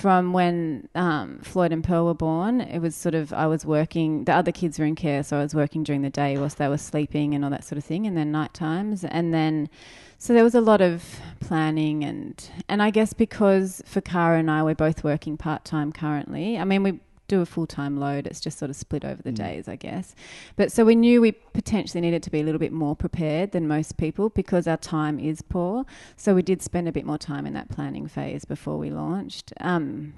from 0.03 0.33
when 0.33 0.89
um, 0.97 1.39
Floyd 1.45 1.71
and 1.71 1.85
Pearl 1.85 2.07
were 2.07 2.13
born, 2.13 2.61
it 2.61 2.81
was 2.81 2.97
sort 2.97 3.15
of 3.15 3.33
I 3.33 3.47
was 3.47 3.65
working. 3.65 4.25
The 4.25 4.33
other 4.33 4.51
kids 4.51 4.77
were 4.81 4.85
in 4.85 4.97
care, 4.97 5.23
so 5.23 5.39
I 5.39 5.43
was 5.45 5.55
working 5.55 5.85
during 5.85 6.03
the 6.03 6.11
day 6.11 6.37
whilst 6.37 6.59
they 6.59 6.67
were 6.67 6.77
sleeping 6.77 7.37
and 7.37 7.45
all 7.45 7.51
that 7.53 7.63
sort 7.63 7.79
of 7.79 7.85
thing, 7.85 8.05
and 8.05 8.17
then 8.17 8.33
night 8.33 8.53
times, 8.53 9.05
and 9.05 9.33
then 9.33 9.71
so 10.19 10.33
there 10.33 10.43
was 10.43 10.57
a 10.57 10.61
lot 10.61 10.81
of 10.81 11.21
planning 11.39 12.03
and 12.03 12.51
and 12.69 12.83
I 12.83 12.91
guess 12.91 13.13
because 13.13 13.81
for 13.87 14.01
Cara 14.01 14.41
and 14.41 14.51
I 14.51 14.65
we're 14.65 14.75
both 14.75 15.05
working 15.05 15.37
part 15.37 15.65
time 15.65 15.93
currently. 15.93 16.59
I 16.59 16.65
mean 16.65 16.83
we 16.83 17.01
do 17.33 17.41
a 17.41 17.47
full 17.47 17.67
time 17.67 17.99
load. 17.99 18.27
It's 18.27 18.41
just 18.41 18.59
sort 18.59 18.71
of 18.71 18.77
split 18.77 19.05
over 19.05 19.23
the 19.23 19.33
Mm. 19.33 19.37
days, 19.37 19.69
I 19.69 19.77
guess. 19.77 20.15
But 20.57 20.71
so 20.71 20.85
we 20.85 20.95
knew 20.95 21.21
we 21.23 21.33
potentially 21.33 22.01
needed 22.01 22.23
to 22.25 22.31
be 22.31 22.41
a 22.41 22.45
little 22.45 22.59
bit 22.59 22.73
more 22.73 22.95
prepared 22.95 23.53
than 23.53 23.67
most 23.67 23.97
people 23.97 24.29
because 24.29 24.67
our 24.67 24.77
time 24.77 25.19
is 25.19 25.41
poor. 25.41 25.87
So 26.17 26.35
we 26.35 26.43
did 26.43 26.61
spend 26.61 26.89
a 26.89 26.93
bit 26.93 27.07
more 27.07 27.19
time 27.19 27.47
in 27.47 27.55
that 27.55 27.71
planning 27.71 28.07
phase 28.07 28.45
before 28.45 28.77
we 28.77 28.91
launched. 28.91 29.53
Um, 29.61 30.13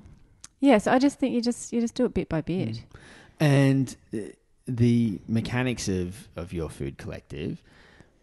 yeah, 0.61 0.79
so 0.79 0.91
I 0.93 0.99
just 0.99 1.19
think 1.21 1.35
you 1.35 1.41
just 1.41 1.73
you 1.73 1.81
just 1.81 1.95
do 1.95 2.05
it 2.05 2.15
bit 2.15 2.29
by 2.29 2.41
bit. 2.41 2.83
And 3.39 3.95
uh, 4.13 4.19
the 4.67 5.21
mechanics 5.29 5.89
of, 5.89 6.29
of 6.37 6.53
your 6.53 6.69
food 6.69 6.99
collective, 6.99 7.63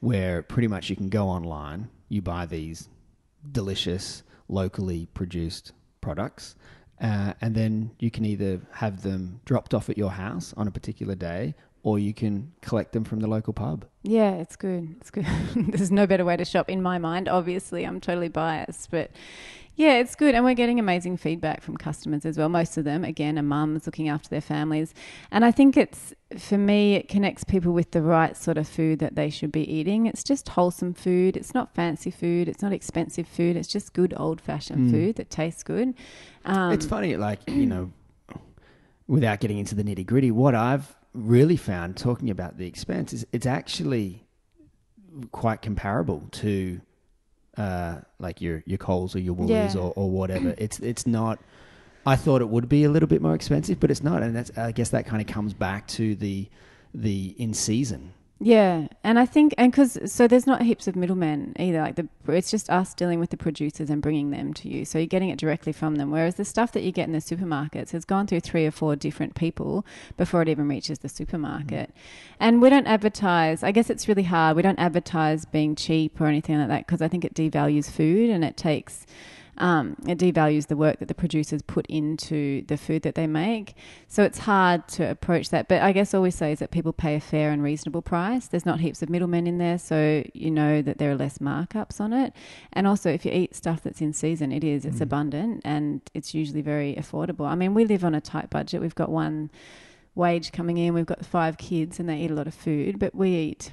where 0.02 0.42
pretty 0.42 0.68
much 0.68 0.90
you 0.90 0.96
can 0.96 1.10
go 1.10 1.28
online, 1.28 1.90
you 2.10 2.22
buy 2.22 2.46
these 2.46 2.90
delicious, 3.52 4.24
locally 4.50 5.08
produced 5.14 5.72
products, 6.02 6.56
uh, 7.02 7.34
and 7.42 7.56
then 7.56 7.92
you 8.00 8.12
can 8.12 8.26
either 8.26 8.62
have 8.74 9.02
them 9.02 9.42
dropped 9.46 9.74
off 9.74 9.90
at 9.90 9.98
your 9.98 10.12
house 10.12 10.54
on 10.56 10.68
a 10.68 10.72
particular 10.72 11.16
day, 11.16 11.56
or 11.84 11.98
you 11.98 12.14
can 12.14 12.52
collect 12.62 12.92
them 12.94 13.04
from 13.04 13.20
the 13.20 13.28
local 13.28 13.54
pub. 13.54 13.86
Yeah, 14.04 14.34
it's 14.34 14.56
good. 14.56 14.96
It's 15.02 15.10
good. 15.10 15.26
There's 15.56 15.92
no 15.92 16.06
better 16.06 16.24
way 16.26 16.38
to 16.38 16.46
shop 16.46 16.70
in 16.70 16.82
my 16.82 16.98
mind. 17.00 17.28
Obviously, 17.28 17.86
I'm 17.86 18.00
totally 18.00 18.30
biased, 18.30 18.92
but 18.92 19.10
yeah, 19.76 19.94
it's 19.96 20.16
good. 20.16 20.36
And 20.36 20.44
we're 20.46 20.54
getting 20.54 20.80
amazing 20.80 21.18
feedback 21.18 21.64
from 21.64 21.78
customers 21.78 22.24
as 22.26 22.38
well. 22.38 22.50
Most 22.50 22.78
of 22.78 22.84
them, 22.84 23.04
again, 23.04 23.40
are 23.40 23.44
mums 23.44 23.88
looking 23.88 24.10
after 24.10 24.30
their 24.30 24.42
families. 24.42 24.94
And 25.32 25.44
I 25.44 25.50
think 25.52 25.76
it's, 25.76 26.14
for 26.38 26.58
me, 26.58 26.96
it 26.96 27.08
connects 27.08 27.44
people 27.46 27.72
with 27.72 27.90
the 27.92 28.02
right 28.04 28.38
sort 28.38 28.58
of 28.60 28.68
food 28.68 29.00
that 29.00 29.16
they 29.16 29.30
should 29.32 29.52
be 29.52 29.68
eating. 29.72 30.06
It's 30.06 30.24
just 30.24 30.50
wholesome 30.50 30.94
food. 30.94 31.36
It's 31.38 31.54
not 31.56 31.74
fancy 31.74 32.12
food. 32.12 32.48
It's 32.48 32.62
not 32.62 32.74
expensive 32.74 33.28
food. 33.28 33.56
It's 33.56 33.68
just 33.70 33.94
good 33.94 34.14
old 34.18 34.40
fashioned 34.40 34.90
Mm. 34.90 34.92
food 34.92 35.16
that 35.16 35.30
tastes 35.32 35.64
good. 35.64 35.96
Um, 36.46 36.72
it's 36.74 36.86
funny, 36.86 37.16
like, 37.18 37.40
you 37.48 37.66
know, 37.66 37.92
without 39.08 39.40
getting 39.40 39.58
into 39.60 39.76
the 39.76 39.84
nitty 39.84 40.06
gritty, 40.06 40.32
what 40.32 40.56
I've 40.56 40.96
really 41.14 41.58
found 41.58 41.98
talking 41.98 42.30
about 42.30 42.58
the 42.58 42.66
expense 42.66 43.14
is 43.14 43.26
it's 43.32 43.46
actually 43.46 44.24
quite 45.32 45.62
comparable 45.62 46.28
to 46.32 46.80
uh, 47.58 47.98
like 48.18 48.40
your 48.42 48.64
your 48.66 48.78
Coles 48.78 49.14
or 49.16 49.20
your 49.20 49.34
Woolies 49.34 49.76
Yeah. 49.76 49.82
or, 49.82 49.94
or 49.96 50.10
whatever. 50.10 50.56
It's 50.58 50.80
it's 50.80 51.06
not. 51.06 51.40
I 52.06 52.16
thought 52.16 52.42
it 52.42 52.50
would 52.50 52.68
be 52.70 52.84
a 52.86 52.90
little 52.90 53.08
bit 53.08 53.22
more 53.22 53.36
expensive, 53.36 53.80
but 53.80 53.92
it's 53.92 54.02
not, 54.02 54.24
and 54.24 54.36
that's 54.36 54.58
I 54.58 54.72
guess 54.72 54.90
that 54.90 55.06
kind 55.06 55.22
of 55.22 55.28
comes 55.28 55.54
back 55.54 55.88
to 55.90 56.16
the 56.16 56.48
the 56.94 57.36
in 57.38 57.54
season. 57.54 58.14
Yeah, 58.44 58.88
and 59.04 59.20
I 59.20 59.28
think, 59.28 59.54
and 59.56 59.72
because 59.72 60.00
so 60.12 60.28
there's 60.28 60.48
not 60.48 60.64
heaps 60.64 60.88
of 60.88 60.96
middlemen 60.96 61.56
either. 61.60 61.80
Like 61.80 61.96
the, 61.96 62.08
it's 62.28 62.50
just 62.50 62.72
us 62.72 62.96
dealing 62.96 63.20
with 63.20 63.30
the 63.30 63.38
producers 63.38 63.92
and 63.92 64.02
bringing 64.02 64.32
them 64.32 64.52
to 64.56 64.68
you. 64.68 64.84
So 64.84 64.98
you're 64.98 65.06
getting 65.06 65.30
it 65.30 65.38
directly 65.38 65.72
from 65.72 65.98
them. 65.98 66.10
Whereas 66.10 66.36
the 66.36 66.44
stuff 66.44 66.72
that 66.72 66.82
you 66.82 66.92
get 66.92 67.06
in 67.06 67.12
the 67.12 67.20
supermarkets 67.20 67.92
has 67.92 68.04
gone 68.04 68.26
through 68.26 68.40
three 68.40 68.66
or 68.66 68.72
four 68.72 68.96
different 68.96 69.36
people 69.36 69.86
before 70.18 70.42
it 70.42 70.50
even 70.50 70.68
reaches 70.68 70.98
the 71.00 71.10
supermarket. 71.10 71.90
Mm-hmm. 71.90 72.36
And 72.40 72.62
we 72.64 72.72
don't 72.72 72.88
advertise. 72.88 73.62
I 73.62 73.72
guess 73.72 73.92
it's 73.92 74.08
really 74.08 74.24
hard. 74.24 74.56
We 74.56 74.64
don't 74.64 74.80
advertise 74.80 75.46
being 75.46 75.76
cheap 75.76 76.20
or 76.20 76.26
anything 76.26 76.58
like 76.58 76.70
that 76.70 76.88
because 76.88 77.04
I 77.04 77.08
think 77.08 77.24
it 77.24 77.36
devalues 77.36 77.92
food 77.92 78.32
and 78.32 78.44
it 78.44 78.58
takes. 78.58 79.06
Um, 79.58 79.96
it 80.08 80.18
devalues 80.18 80.68
the 80.68 80.78
work 80.78 81.00
that 81.00 81.08
the 81.08 81.14
producers 81.14 81.62
put 81.62 81.86
into 81.88 82.64
the 82.68 82.78
food 82.78 83.04
that 83.04 83.16
they 83.16 83.28
make. 83.28 83.76
So 84.08 84.24
it's 84.24 84.40
hard 84.40 84.88
to 84.90 85.10
approach 85.10 85.50
that. 85.50 85.68
But 85.68 85.82
I 85.82 85.92
guess 85.92 86.14
all 86.14 86.22
we 86.22 86.32
say 86.32 86.52
is 86.54 86.60
that 86.60 86.72
people 86.72 86.94
pay 86.94 87.16
a 87.16 87.20
fair 87.20 87.52
and 87.52 87.62
reasonable 87.62 88.02
price. 88.02 88.48
There's 88.48 88.66
not 88.66 88.80
heaps 88.80 89.02
of 89.02 89.10
middlemen 89.10 89.48
in 89.48 89.58
there, 89.58 89.78
so 89.78 90.24
you 90.34 90.50
know 90.52 90.82
that 90.82 90.98
there 90.98 91.12
are 91.12 91.16
less 91.16 91.38
markups 91.40 92.00
on 92.00 92.14
it. 92.14 92.34
And 92.74 92.88
also, 92.88 93.12
if 93.12 93.26
you 93.26 93.32
eat 93.32 93.56
stuff 93.56 93.82
that's 93.84 94.02
in 94.02 94.14
season, 94.14 94.52
it 94.52 94.64
is, 94.64 94.86
it's 94.86 94.98
Mm. 94.98 95.02
abundant 95.02 95.62
and 95.66 96.02
it's 96.14 96.34
usually 96.34 96.62
very 96.62 96.96
affordable. 96.96 97.46
I 97.46 97.56
mean, 97.56 97.74
we 97.74 97.86
live 97.86 98.04
on 98.04 98.16
a 98.16 98.22
tight 98.22 98.50
budget. 98.50 98.82
We've 98.82 98.96
got 98.96 99.10
one 99.10 99.52
wage 100.16 100.52
coming 100.52 100.78
in, 100.78 100.94
we've 100.94 101.06
got 101.06 101.26
five 101.26 101.58
kids, 101.58 102.00
and 102.00 102.10
they 102.10 102.18
eat 102.18 102.32
a 102.32 102.34
lot 102.36 102.48
of 102.48 102.54
food, 102.54 103.00
but 103.00 103.14
we 103.16 103.30
eat 103.30 103.72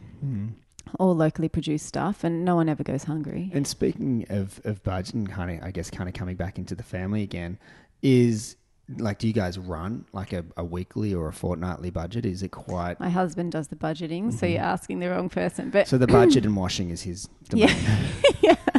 all 0.98 1.14
locally 1.14 1.48
produced 1.48 1.86
stuff 1.86 2.24
and 2.24 2.44
no 2.44 2.54
one 2.56 2.68
ever 2.68 2.82
goes 2.82 3.04
hungry. 3.04 3.50
And 3.54 3.66
speaking 3.66 4.24
of 4.28 4.60
of 4.64 4.82
budget 4.82 5.14
and 5.14 5.28
kind 5.30 5.50
of, 5.58 5.64
I 5.66 5.70
guess, 5.70 5.90
kind 5.90 6.08
of 6.08 6.14
coming 6.14 6.36
back 6.36 6.58
into 6.58 6.74
the 6.74 6.82
family 6.82 7.22
again, 7.22 7.58
is 8.02 8.56
like, 8.96 9.18
do 9.18 9.26
you 9.26 9.34
guys 9.34 9.58
run 9.58 10.06
like 10.12 10.32
a, 10.32 10.44
a 10.56 10.64
weekly 10.64 11.12
or 11.12 11.28
a 11.28 11.32
fortnightly 11.32 11.90
budget? 11.90 12.24
Is 12.24 12.42
it 12.42 12.48
quite 12.52 12.98
My 12.98 13.10
husband 13.10 13.52
does 13.52 13.68
the 13.68 13.76
budgeting, 13.76 14.32
so 14.32 14.46
Mhm. 14.46 14.52
you're 14.52 14.62
asking 14.62 15.00
the 15.00 15.10
wrong 15.10 15.28
person. 15.28 15.68
But 15.70 15.88
so? 15.88 15.98
The 15.98 16.06
budget 16.06 16.46
and 16.46 16.56
washing 16.56 16.88
is 16.90 17.02
his. 17.02 17.28
Domain. 17.48 17.68
Yeah. 18.40 18.54
yeah, 18.74 18.77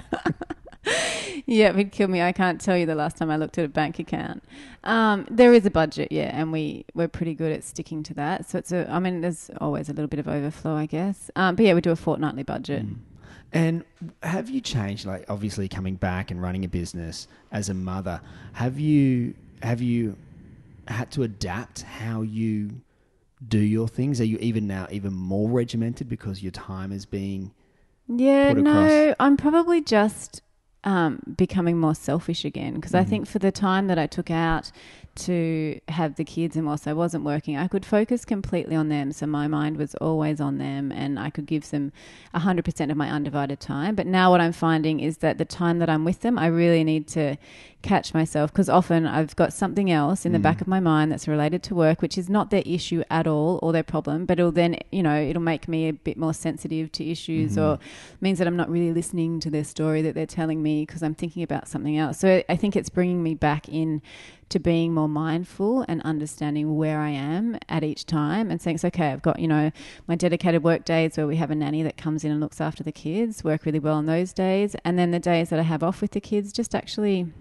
it'd 1.50 1.92
kill 1.92 2.08
me. 2.08 2.22
I 2.22 2.32
can't 2.32 2.62
tell 2.62 2.78
you 2.78 2.86
the 2.86 2.96
last 2.96 3.18
time 3.18 3.32
I 3.32 3.38
looked 3.38 3.58
at 3.58 3.66
a 3.66 3.70
bank 3.70 4.00
account. 4.00 4.44
Um, 4.84 5.26
there 5.30 5.54
is 5.54 5.66
a 5.66 5.72
budget, 5.72 6.12
yeah, 6.12 6.32
and 6.34 6.52
we 6.52 6.86
we're 6.94 7.08
pretty 7.08 7.34
good 7.34 7.52
at 7.52 7.64
sticking 7.64 8.04
to 8.04 8.14
that. 8.16 8.50
So 8.50 8.58
it's 8.58 8.72
a. 8.72 8.90
I 8.90 9.00
mean, 9.00 9.22
there's 9.22 9.50
always 9.60 9.90
a 9.90 9.94
little 9.94 10.08
bit 10.08 10.20
of 10.20 10.28
overflow, 10.28 10.76
I 10.76 10.86
guess. 10.86 11.32
Um, 11.36 11.56
but 11.56 11.66
yeah, 11.66 11.74
we 11.74 11.82
do 11.82 11.92
a 11.92 11.96
fortnightly 11.96 12.44
budget. 12.44 12.86
Mm. 12.86 12.98
And 13.52 13.84
have 14.22 14.50
you 14.50 14.62
changed? 14.62 15.06
Like, 15.06 15.26
obviously, 15.30 15.68
coming 15.68 15.96
back 15.96 16.30
and 16.30 16.42
running 16.42 16.66
a 16.66 16.68
business 16.68 17.28
as 17.52 17.70
a 17.70 17.74
mother, 17.74 18.22
have 18.54 18.80
you 18.80 19.34
have 19.62 19.82
you 19.82 20.16
had 20.88 21.12
to 21.12 21.24
adapt 21.24 21.82
how 21.82 22.22
you 22.22 22.82
do 23.48 23.60
your 23.60 23.88
things? 23.88 24.22
Are 24.22 24.26
you 24.26 24.38
even 24.40 24.68
now 24.68 24.88
even 24.92 25.14
more 25.14 25.50
regimented 25.50 26.10
because 26.10 26.44
your 26.44 26.52
time 26.52 26.92
is 26.92 27.06
being? 27.06 27.52
Yeah, 28.08 28.54
no. 28.54 29.16
I'm 29.20 29.38
probably 29.38 29.82
just 29.82 30.42
um, 30.84 31.20
becoming 31.38 31.78
more 31.78 31.94
selfish 31.96 32.46
again 32.46 32.76
because 32.76 32.94
I 32.96 33.04
Mhm. 33.04 33.08
think 33.10 33.28
for 33.28 33.39
the 33.39 33.52
time 33.52 33.88
that 33.88 34.00
I 34.00 34.08
took 34.08 34.32
out 34.32 34.72
to 35.15 35.78
have 35.89 36.15
the 36.15 36.24
kids 36.24 36.56
and 36.56 36.65
whilst 36.65 36.88
I 36.88 36.94
wasn't 36.94 37.26
working, 37.26 37.58
I 37.58 37.68
could 37.68 37.86
focus 37.86 38.24
completely 38.24 38.76
on 38.76 38.88
them. 38.88 39.12
So 39.12 39.26
my 39.28 39.48
mind 39.50 39.76
was 39.76 39.94
always 39.96 40.39
on 40.39 40.58
them 40.60 40.94
and 40.94 41.20
I 41.20 41.30
could 41.30 41.46
give 41.46 41.70
them 41.72 41.92
100% 42.34 42.89
of 42.92 42.96
my 42.96 43.10
undivided 43.10 43.60
time. 43.60 43.96
But 43.96 44.08
now 44.08 44.32
what 44.32 44.39
I'm 44.39 44.54
finding 44.54 45.02
is 45.02 45.18
that 45.18 45.38
the 45.38 45.44
time 45.44 45.80
that 45.80 45.89
I'm 45.89 46.06
with 46.06 46.22
them, 46.22 46.39
I 46.39 46.46
really 46.48 46.86
need 46.86 47.08
to 47.10 47.36
catch 47.82 48.13
myself 48.13 48.52
because 48.54 48.70
often 48.70 49.06
I've 49.06 49.36
got 49.36 49.52
something 49.52 49.89
else 49.92 50.26
in 50.26 50.32
the 50.32 50.39
Mm. 50.39 50.44
back 50.44 50.62
of 50.62 50.68
my 50.68 50.80
mind 50.80 51.12
that's 51.12 51.28
related 51.28 51.63
to 51.63 51.76
work, 51.76 52.02
which 52.02 52.18
is 52.18 52.30
not 52.30 52.50
their 52.50 52.63
issue 52.65 53.04
at 53.10 53.26
all 53.28 53.60
or 53.62 53.72
their 53.74 53.84
problem, 53.84 54.26
but 54.26 54.39
it'll 54.39 54.52
then, 54.52 54.78
you 54.92 55.02
know, 55.04 55.20
it'll 55.22 55.42
make 55.42 55.68
me 55.68 55.88
a 55.89 55.94
bit 55.94 56.18
more 56.18 56.34
sensitive 56.34 56.92
to 56.94 57.06
issues 57.06 57.56
Mhm. 57.56 57.62
or 57.62 57.80
means 58.22 58.38
that 58.38 58.48
I'm 58.48 58.58
not 58.58 58.70
really 58.70 58.94
listening 58.94 59.39
to 59.42 59.50
their 59.50 59.63
story 59.65 60.02
that 60.04 60.13
they're 60.13 60.26
telling 60.26 60.62
me 60.62 60.68
because 60.77 61.03
I'm 61.03 61.15
thinking 61.15 61.43
about 61.43 61.67
something 61.67 61.97
else. 61.97 62.19
So 62.19 62.43
I 62.47 62.55
think 62.55 62.75
it's 62.75 62.89
bringing 62.89 63.21
me 63.23 63.36
back 63.36 63.67
in 63.69 64.01
to 64.49 64.60
being 64.60 64.93
more 64.93 65.08
mindful 65.08 65.86
and 65.88 66.01
understanding 66.01 66.75
where 66.75 66.99
I 66.99 67.10
am 67.10 67.58
at 67.67 67.84
each 67.84 68.05
time 68.05 68.49
and 68.49 68.62
saying, 68.62 68.79
okay, 68.84 69.12
I've 69.12 69.21
got, 69.21 69.39
you 69.39 69.47
know, 69.47 69.71
my 70.08 70.15
dedicated 70.15 70.63
work 70.63 70.86
days 70.86 71.17
where 71.17 71.27
we 71.27 71.36
have 71.36 71.51
a 71.51 71.55
nanny 71.55 71.84
that 71.84 71.97
comes 71.97 72.23
in 72.23 72.32
and 72.32 72.39
looks 72.39 72.60
after 72.60 72.84
the 72.84 72.91
kids, 72.91 73.43
work 73.43 73.65
really 73.65 73.79
well 73.79 73.95
on 73.95 74.05
those 74.05 74.34
days. 74.34 74.75
And 74.84 74.97
then 74.97 75.12
the 75.12 75.19
days 75.19 75.49
that 75.49 75.60
I 75.60 75.63
have 75.63 75.84
off 75.84 76.01
with 76.01 76.12
the 76.12 76.21
kids, 76.21 76.51
just 76.51 76.73
actually 76.73 77.32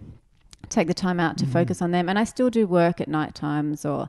take 0.68 0.86
the 0.86 0.94
time 0.94 1.18
out 1.18 1.38
to 1.38 1.46
Mhm. 1.46 1.52
focus 1.52 1.80
on 1.80 1.92
them. 1.92 2.08
And 2.08 2.18
I 2.18 2.24
still 2.24 2.50
do 2.50 2.66
work 2.66 3.00
at 3.00 3.08
night 3.08 3.34
times 3.34 3.86
or 3.86 4.08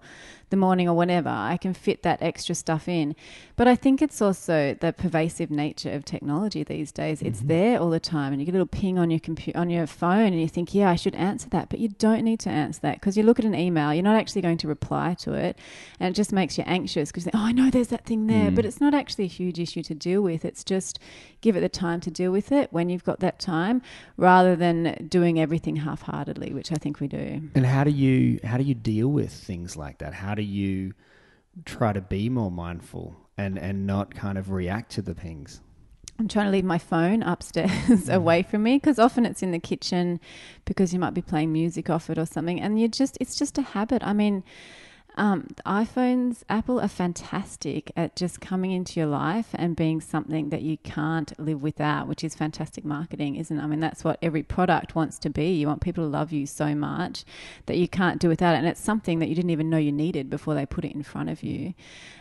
the 0.49 0.57
morning 0.57 0.87
or 0.89 0.95
whenever. 0.95 1.29
I 1.29 1.57
can 1.57 1.73
fit 1.73 2.03
that 2.03 2.21
extra 2.21 2.55
stuff 2.55 2.87
in. 2.87 3.15
But 3.55 3.67
I 3.67 3.75
think 3.75 4.01
it's 4.01 4.21
also 4.21 4.75
the 4.79 4.93
pervasive 4.93 5.51
nature 5.51 5.91
of 5.91 6.05
technology 6.05 6.63
these 6.63 6.91
days. 6.91 7.21
It's 7.21 7.41
Mhm. 7.41 7.47
there 7.47 7.79
all 7.79 7.89
the 7.89 7.99
time, 7.99 8.33
and 8.33 8.41
you 8.41 8.45
get 8.45 8.51
a 8.51 8.59
little 8.59 8.65
ping 8.67 8.97
on 8.97 9.09
your 9.11 9.19
computer, 9.19 9.59
on 9.59 9.69
your 9.69 9.85
phone, 9.87 10.33
and 10.33 10.41
you 10.41 10.47
think, 10.47 10.73
"Yeah, 10.73 10.89
I 10.89 10.95
should 10.95 11.15
answer 11.15 11.49
that," 11.49 11.69
but 11.69 11.79
you 11.79 11.89
don't 11.89 12.23
need 12.23 12.39
to 12.41 12.49
answer 12.49 12.79
that 12.81 12.95
because 12.95 13.17
you 13.17 13.23
look 13.23 13.39
at 13.39 13.45
an 13.45 13.55
email, 13.55 13.93
you're 13.93 14.03
not 14.03 14.15
actually 14.15 14.41
going 14.41 14.57
to 14.57 14.67
reply 14.67 15.15
to 15.19 15.33
it, 15.33 15.57
and 15.99 16.13
it 16.13 16.15
just 16.15 16.31
makes 16.31 16.57
you 16.57 16.63
anxious 16.67 17.11
because 17.11 17.25
you 17.25 17.31
think, 17.31 17.43
"Oh, 17.43 17.47
I 17.47 17.51
know 17.51 17.69
there's 17.69 17.87
that 17.89 18.05
thing 18.05 18.27
there," 18.27 18.51
Mm. 18.51 18.55
but 18.55 18.65
it's 18.65 18.81
not 18.81 18.93
actually 18.93 19.25
a 19.25 19.27
huge 19.27 19.59
issue 19.59 19.83
to 19.83 19.93
deal 19.95 20.21
with. 20.21 20.45
It's 20.45 20.63
just 20.63 20.99
give 21.41 21.55
it 21.55 21.61
the 21.61 21.69
time 21.69 21.99
to 22.01 22.11
deal 22.11 22.31
with 22.31 22.51
it 22.51 22.71
when 22.71 22.89
you've 22.89 23.03
got 23.03 23.19
that 23.19 23.39
time, 23.39 23.81
rather 24.17 24.55
than 24.55 25.07
doing 25.09 25.39
everything 25.39 25.77
half-heartedly, 25.77 26.53
which 26.53 26.71
I 26.71 26.75
think 26.75 26.99
we 26.99 27.07
do. 27.07 27.41
And 27.55 27.65
how 27.65 27.83
do 27.83 27.91
you 27.91 28.39
how 28.43 28.57
do 28.57 28.63
you 28.63 28.73
deal 28.75 29.07
with 29.09 29.31
things 29.31 29.75
like 29.77 29.97
that? 29.99 30.13
How 30.13 30.35
do 30.35 30.38
you 30.41 30.93
try 31.65 31.93
to 31.93 32.01
be 32.01 32.29
more 32.29 32.51
mindful 32.51 33.15
and 33.37 33.57
and 33.57 33.85
not 33.85 34.13
kind 34.13 34.37
of 34.37 34.51
react 34.51 34.91
to 34.93 35.01
the 35.01 35.15
pings? 35.15 35.61
I'm 36.19 36.27
trying 36.27 36.47
to 36.47 36.51
leave 36.51 36.65
my 36.65 36.77
phone 36.77 37.23
upstairs 37.23 38.09
away 38.09 38.43
from 38.43 38.63
me 38.63 38.75
because 38.75 38.99
often 38.99 39.25
it's 39.25 39.41
in 39.41 39.51
the 39.51 39.59
kitchen 39.59 40.19
because 40.65 40.93
you 40.93 40.99
might 40.99 41.13
be 41.13 41.21
playing 41.21 41.53
music 41.53 41.89
off 41.89 42.09
it 42.09 42.17
or 42.17 42.25
something, 42.25 42.59
and 42.59 42.79
you 42.79 42.87
just 42.89 43.17
it's 43.21 43.35
just 43.35 43.57
a 43.57 43.61
habit. 43.61 44.03
I 44.03 44.13
mean, 44.13 44.43
um, 45.19 45.47
iPhones, 45.65 46.43
Apple 46.47 46.79
are 46.79 46.87
fantastic 46.87 47.91
at 47.97 48.15
just 48.15 48.39
coming 48.39 48.71
into 48.71 49.01
your 49.01 49.09
life 49.09 49.49
and 49.53 49.75
being 49.75 49.99
something 49.99 50.47
that 50.49 50.61
you 50.61 50.77
can't 50.77 51.37
live 51.37 51.61
without, 51.61 52.07
which 52.07 52.23
is 52.23 52.35
fantastic 52.35 52.85
marketing, 52.85 53.35
isn't 53.35 53.59
it? 53.59 53.61
I 53.61 53.67
mean, 53.67 53.81
that's 53.81 54.05
what 54.05 54.17
every 54.21 54.43
product 54.43 54.95
wants 54.95 55.19
to 55.19 55.29
be. 55.29 55.51
You 55.51 55.67
want 55.67 55.81
people 55.81 56.05
to 56.05 56.09
love 56.09 56.31
you 56.31 56.45
so 56.45 56.73
much 56.73 57.25
that 57.65 57.75
you 57.75 57.89
can't 57.89 58.21
do 58.21 58.29
without 58.29 58.55
it. 58.55 58.59
And 58.59 58.67
it's 58.67 58.79
something 58.79 59.19
that 59.19 59.27
you 59.27 59.35
didn't 59.35 59.51
even 59.51 59.69
know 59.69 59.77
you 59.77 59.91
needed 59.91 60.29
before 60.29 60.55
they 60.55 60.65
put 60.65 60.85
it 60.85 60.93
in 60.93 61.03
front 61.03 61.29
of 61.29 61.43
you. 61.43 61.73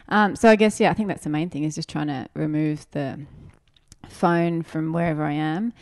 Um, 0.08 0.34
so 0.34 0.48
I 0.48 0.56
guess, 0.56 0.80
yeah, 0.80 0.90
I 0.90 0.94
think 0.94 1.06
that's 1.06 1.22
the 1.22 1.30
main 1.30 1.50
thing 1.50 1.62
is 1.62 1.76
just 1.76 1.88
trying 1.88 2.08
to 2.08 2.28
remove 2.34 2.84
the 2.90 3.20
phone 4.08 4.62
from 4.62 4.92
wherever 4.92 5.22
I 5.22 5.32
am 5.32 5.72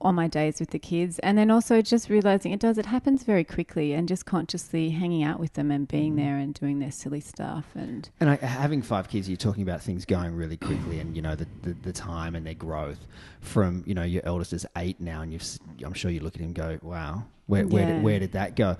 on 0.00 0.14
my 0.14 0.28
days 0.28 0.60
with 0.60 0.70
the 0.70 0.78
kids 0.78 1.18
and 1.20 1.36
then 1.38 1.50
also 1.50 1.80
just 1.82 2.08
realizing 2.08 2.52
it 2.52 2.60
does 2.60 2.78
it 2.78 2.86
happens 2.86 3.22
very 3.22 3.44
quickly 3.44 3.92
and 3.92 4.08
just 4.08 4.26
consciously 4.26 4.90
hanging 4.90 5.22
out 5.22 5.38
with 5.40 5.54
them 5.54 5.70
and 5.70 5.88
being 5.88 6.14
mm-hmm. 6.14 6.24
there 6.24 6.36
and 6.36 6.54
doing 6.54 6.78
their 6.78 6.92
silly 6.92 7.20
stuff 7.20 7.66
and 7.74 8.08
And 8.20 8.30
I, 8.30 8.36
having 8.36 8.82
five 8.82 9.08
kids, 9.08 9.28
you're 9.28 9.36
talking 9.36 9.62
about 9.62 9.82
things 9.82 10.04
going 10.04 10.34
really 10.34 10.56
quickly, 10.56 11.00
and 11.00 11.14
you 11.14 11.22
know 11.22 11.34
the, 11.34 11.46
the, 11.62 11.72
the 11.74 11.92
time 11.92 12.34
and 12.34 12.46
their 12.46 12.54
growth. 12.54 13.06
From 13.40 13.84
you 13.86 13.94
know 13.94 14.02
your 14.02 14.22
eldest 14.24 14.52
is 14.52 14.66
eight 14.76 15.00
now, 15.00 15.22
and 15.22 15.32
you've 15.32 15.46
i'm 15.84 15.94
sure 15.94 16.10
you 16.10 16.20
look 16.20 16.34
at 16.34 16.40
him 16.40 16.46
and 16.46 16.54
go, 16.54 16.78
"Wow, 16.82 17.24
where 17.46 17.66
where, 17.66 17.82
Yeah. 17.82 17.94
did, 17.94 18.02
where 18.02 18.18
did 18.18 18.32
that 18.32 18.56
go?" 18.56 18.76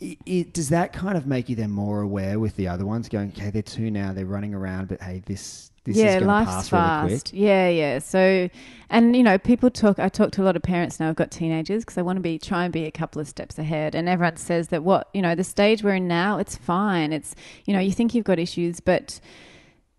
I 0.00 0.16
it, 0.26 0.52
does 0.52 0.68
that 0.68 0.92
kind 0.92 1.16
of 1.16 1.26
make 1.26 1.48
you 1.48 1.56
then 1.56 1.70
more 1.70 2.02
aware 2.02 2.38
with 2.38 2.56
the 2.56 2.68
other 2.68 2.84
ones, 2.84 3.08
going, 3.08 3.30
"Okay, 3.30 3.50
they're 3.50 3.62
two 3.62 3.90
now, 3.90 4.12
they're 4.12 4.26
running 4.26 4.54
around, 4.54 4.88
but 4.88 5.00
hey, 5.00 5.22
this 5.24 5.70
this 5.86 5.96
yeah, 5.96 6.04
is 6.04 6.12
going 6.14 6.20
to 6.22 6.26
life's 6.26 6.50
pass 6.50 6.68
fast. 6.68 7.06
really 7.06 7.20
quick." 7.20 7.30
Yeah, 7.32 7.68
yeah. 7.68 7.98
So, 8.00 8.50
and 8.90 9.16
you 9.16 9.22
know, 9.22 9.38
people 9.38 9.70
talk. 9.70 9.98
I 9.98 10.08
talk 10.08 10.32
to 10.32 10.42
a 10.42 10.44
lot 10.44 10.56
of 10.56 10.62
parents 10.62 11.00
now. 11.00 11.08
I've 11.08 11.16
got 11.16 11.30
teenagers 11.30 11.84
because 11.84 11.96
I 11.96 12.02
want 12.02 12.16
to 12.16 12.20
be 12.20 12.38
try 12.38 12.64
and 12.64 12.72
be 12.72 12.84
a 12.84 12.90
couple 12.90 13.20
of 13.20 13.28
steps 13.28 13.58
ahead. 13.58 13.94
And 13.94 14.08
everyone 14.08 14.36
says 14.36 14.68
that 14.68 14.82
what 14.82 15.08
you 15.14 15.22
know, 15.22 15.34
the 15.34 15.44
stage 15.44 15.82
we're 15.82 15.94
in 15.94 16.06
now, 16.08 16.38
it's 16.38 16.56
fine. 16.56 17.12
It's 17.12 17.34
you 17.64 17.72
know, 17.72 17.80
you 17.80 17.92
think 17.92 18.14
you've 18.14 18.24
got 18.24 18.38
issues, 18.38 18.80
but 18.80 19.20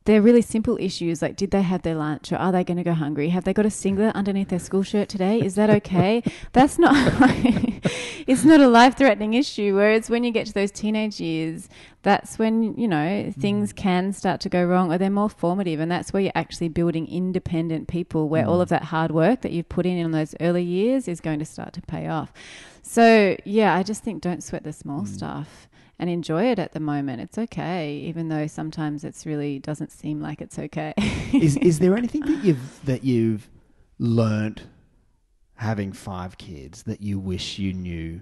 they're 0.08 0.22
really 0.22 0.42
simple 0.42 0.78
issues 0.80 1.22
like 1.22 1.36
did 1.36 1.52
they 1.52 1.62
have 1.62 1.82
their 1.82 1.94
lunch 1.94 2.32
or 2.32 2.38
are 2.38 2.54
they 2.54 2.64
going 2.64 2.78
to 2.78 2.84
go 2.84 2.94
hungry? 2.94 3.28
Have 3.28 3.44
they 3.44 3.54
got 3.54 3.66
a 3.66 3.70
singlet 3.70 4.16
underneath 4.16 4.48
their 4.48 4.58
school 4.58 4.82
shirt 4.82 5.10
today? 5.10 5.42
Is 5.42 5.56
that 5.56 5.70
okay? 5.70 6.24
That's 6.54 6.80
not 6.80 6.96
it's 8.26 8.46
not 8.46 8.62
a 8.62 8.70
life 8.70 8.98
threatening 8.98 9.34
issue 9.34 9.76
whereas 9.76 10.10
when 10.10 10.24
you 10.24 10.32
get 10.32 10.48
to 10.48 10.54
those 10.54 10.72
teenage 10.72 11.20
years 11.20 11.68
that's 12.04 12.40
when 12.40 12.78
you 12.78 12.88
know 12.88 13.34
things 13.38 13.74
mm. 13.74 13.76
can 13.76 14.14
start 14.14 14.40
to 14.42 14.50
go 14.50 14.64
wrong 14.64 14.94
or 14.94 14.98
they're 14.98 15.10
more 15.10 15.30
formative 15.30 15.80
and 15.80 15.92
that's 15.92 16.14
where 16.14 16.24
you're 16.24 16.32
actually 16.36 16.70
building 16.70 17.06
independent 17.08 17.88
people 17.88 18.30
where 18.30 18.48
all 18.48 18.60
mm. 18.60 18.62
of 18.62 18.70
that 18.70 18.84
hard 18.84 19.12
work 19.12 19.42
that 19.42 19.52
you've 19.52 19.68
put 19.68 19.86
in 19.86 19.98
in 19.98 20.12
those 20.12 20.36
early 20.40 20.64
years 20.64 21.08
is 21.08 21.20
going 21.20 21.40
to 21.40 21.46
start 21.46 21.74
to 21.74 21.82
pay 21.82 22.08
off. 22.08 22.32
So 22.82 23.36
yeah 23.44 23.76
i 23.76 23.84
just 23.84 24.04
think 24.04 24.22
don't 24.22 24.44
sweat 24.44 24.64
the 24.64 24.74
small 24.74 25.02
mm. 25.02 25.08
stuff 25.08 25.68
and 26.00 26.10
enjoy 26.10 26.46
it 26.46 26.60
at 26.60 26.74
the 26.74 26.80
moment. 26.80 27.22
It's 27.22 27.38
okay, 27.38 27.96
even 27.98 28.30
though 28.30 28.48
sometimes 28.48 29.04
it's 29.04 29.26
really 29.26 29.60
doesn't 29.60 29.92
seem 29.92 30.22
like 30.22 30.42
it's 30.42 30.60
okay. 30.60 30.94
is 31.34 31.58
is 31.58 31.80
there 31.80 31.98
anything 31.98 32.22
that 32.22 32.44
you've 32.44 32.86
that 32.86 33.04
you've 33.04 33.50
learnt 34.00 34.64
having 35.56 35.92
five 35.92 36.38
kids 36.38 36.84
that 36.84 37.02
you 37.02 37.20
wish 37.20 37.58
you 37.58 37.74
knew 37.74 38.22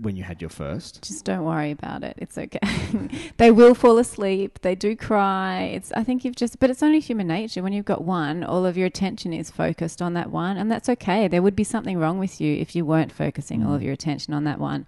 when 0.00 0.16
you 0.16 0.24
had 0.24 0.40
your 0.40 0.50
first? 0.50 1.02
Just 1.02 1.24
don't 1.24 1.44
worry 1.44 1.70
about 1.70 2.02
it. 2.02 2.14
It's 2.18 2.36
okay. 2.36 2.58
they 3.36 3.50
will 3.50 3.74
fall 3.74 3.98
asleep. 3.98 4.58
They 4.62 4.74
do 4.74 4.96
cry. 4.96 5.62
It's 5.74 5.92
I 5.92 6.02
think 6.02 6.24
you've 6.24 6.34
just 6.36 6.58
but 6.58 6.70
it's 6.70 6.82
only 6.82 7.00
human 7.00 7.28
nature. 7.28 7.62
When 7.62 7.72
you've 7.72 7.84
got 7.84 8.02
one, 8.02 8.42
all 8.42 8.66
of 8.66 8.76
your 8.76 8.86
attention 8.86 9.32
is 9.32 9.50
focused 9.50 10.02
on 10.02 10.14
that 10.14 10.30
one 10.30 10.56
and 10.56 10.70
that's 10.70 10.88
okay. 10.88 11.28
There 11.28 11.42
would 11.42 11.56
be 11.56 11.64
something 11.64 11.98
wrong 11.98 12.18
with 12.18 12.40
you 12.40 12.56
if 12.56 12.74
you 12.74 12.84
weren't 12.84 13.12
focusing 13.12 13.64
all 13.64 13.74
of 13.74 13.82
your 13.82 13.92
attention 13.92 14.34
on 14.34 14.44
that 14.44 14.58
one. 14.58 14.86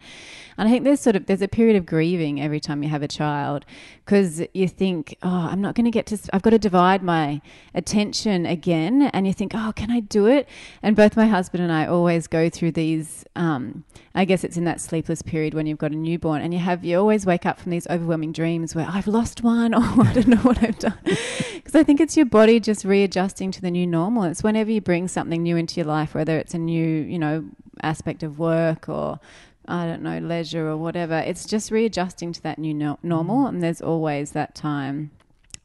And 0.59 0.69
I 0.69 0.73
think 0.73 0.85
there's 0.85 1.01
sort 1.01 1.17
of 1.17 1.27
there's 1.27 1.43
a 1.43 1.49
period 1.49 1.77
of 1.77 1.87
grieving 1.87 2.41
every 2.41 2.61
time 2.61 2.83
you 2.83 2.89
have 2.89 3.03
a 3.03 3.09
child 3.09 3.65
because 4.05 4.43
you 4.55 4.67
think, 4.69 5.17
"Oh, 5.23 5.49
I'm 5.51 5.61
not 5.61 5.75
going 5.75 5.85
to 5.85 5.91
get 5.91 6.07
to 6.07 6.19
I've 6.33 6.43
got 6.43 6.51
to 6.51 6.59
divide 6.59 7.03
my 7.03 7.41
attention 7.75 8.47
again." 8.47 9.03
And 9.03 9.27
you 9.27 9.33
think, 9.33 9.53
"Oh, 9.55 9.73
can 9.77 9.91
I 9.91 10.01
do 10.01 10.27
it?" 10.27 10.49
And 10.83 10.97
both 10.97 11.17
my 11.17 11.27
husband 11.27 11.63
and 11.63 11.73
I 11.73 11.87
always 11.87 12.27
go 12.27 12.49
through 12.49 12.73
these 12.73 13.25
um 13.37 13.85
I 14.15 14.25
guess 14.25 14.45
it's 14.45 14.57
in 14.57 14.65
that 14.65 14.81
sleepless 14.97 15.21
period 15.21 15.53
when 15.53 15.67
you've 15.67 15.77
got 15.77 15.93
a 15.93 15.95
newborn 15.95 16.41
and 16.41 16.55
you 16.55 16.59
have 16.59 16.83
you 16.83 16.99
always 16.99 17.27
wake 17.27 17.45
up 17.45 17.61
from 17.61 17.71
these 17.71 17.87
overwhelming 17.89 18.33
dreams 18.33 18.75
where 18.75 18.87
I've 18.89 19.07
lost 19.07 19.43
one 19.43 19.75
or 19.75 19.83
I 19.83 20.13
don't 20.15 20.27
know 20.29 20.37
what 20.39 20.63
I've 20.63 20.79
done. 20.79 20.99
Because 21.57 21.75
I 21.75 21.83
think 21.83 22.01
it's 22.01 22.17
your 22.17 22.27
body 22.27 22.61
just 22.61 22.85
readjusting 22.85 23.51
to 23.51 23.61
the 23.61 23.73
new 23.73 23.89
normal. 23.89 24.23
It's 24.23 24.45
whenever 24.45 24.71
you 24.71 24.81
bring 24.81 25.09
something 25.09 25.43
new 25.43 25.57
into 25.57 25.75
your 25.81 25.87
life, 25.87 26.15
whether 26.15 26.39
it's 26.39 26.55
a 26.55 26.59
new, 26.59 26.87
you 26.87 27.19
know, 27.19 27.45
aspect 27.83 28.23
of 28.23 28.39
work 28.39 28.89
or 28.89 29.19
I 29.67 29.85
don't 29.85 30.03
know, 30.03 30.21
leisure 30.21 30.69
or 30.69 30.77
whatever. 30.77 31.19
It's 31.19 31.45
just 31.45 31.73
readjusting 31.73 32.33
to 32.35 32.43
that 32.45 32.61
new 32.61 32.73
no- 32.73 33.01
normal, 33.03 33.49
and 33.49 33.65
there's 33.65 33.83
always 33.83 34.31
that 34.31 34.55
time. 34.55 35.11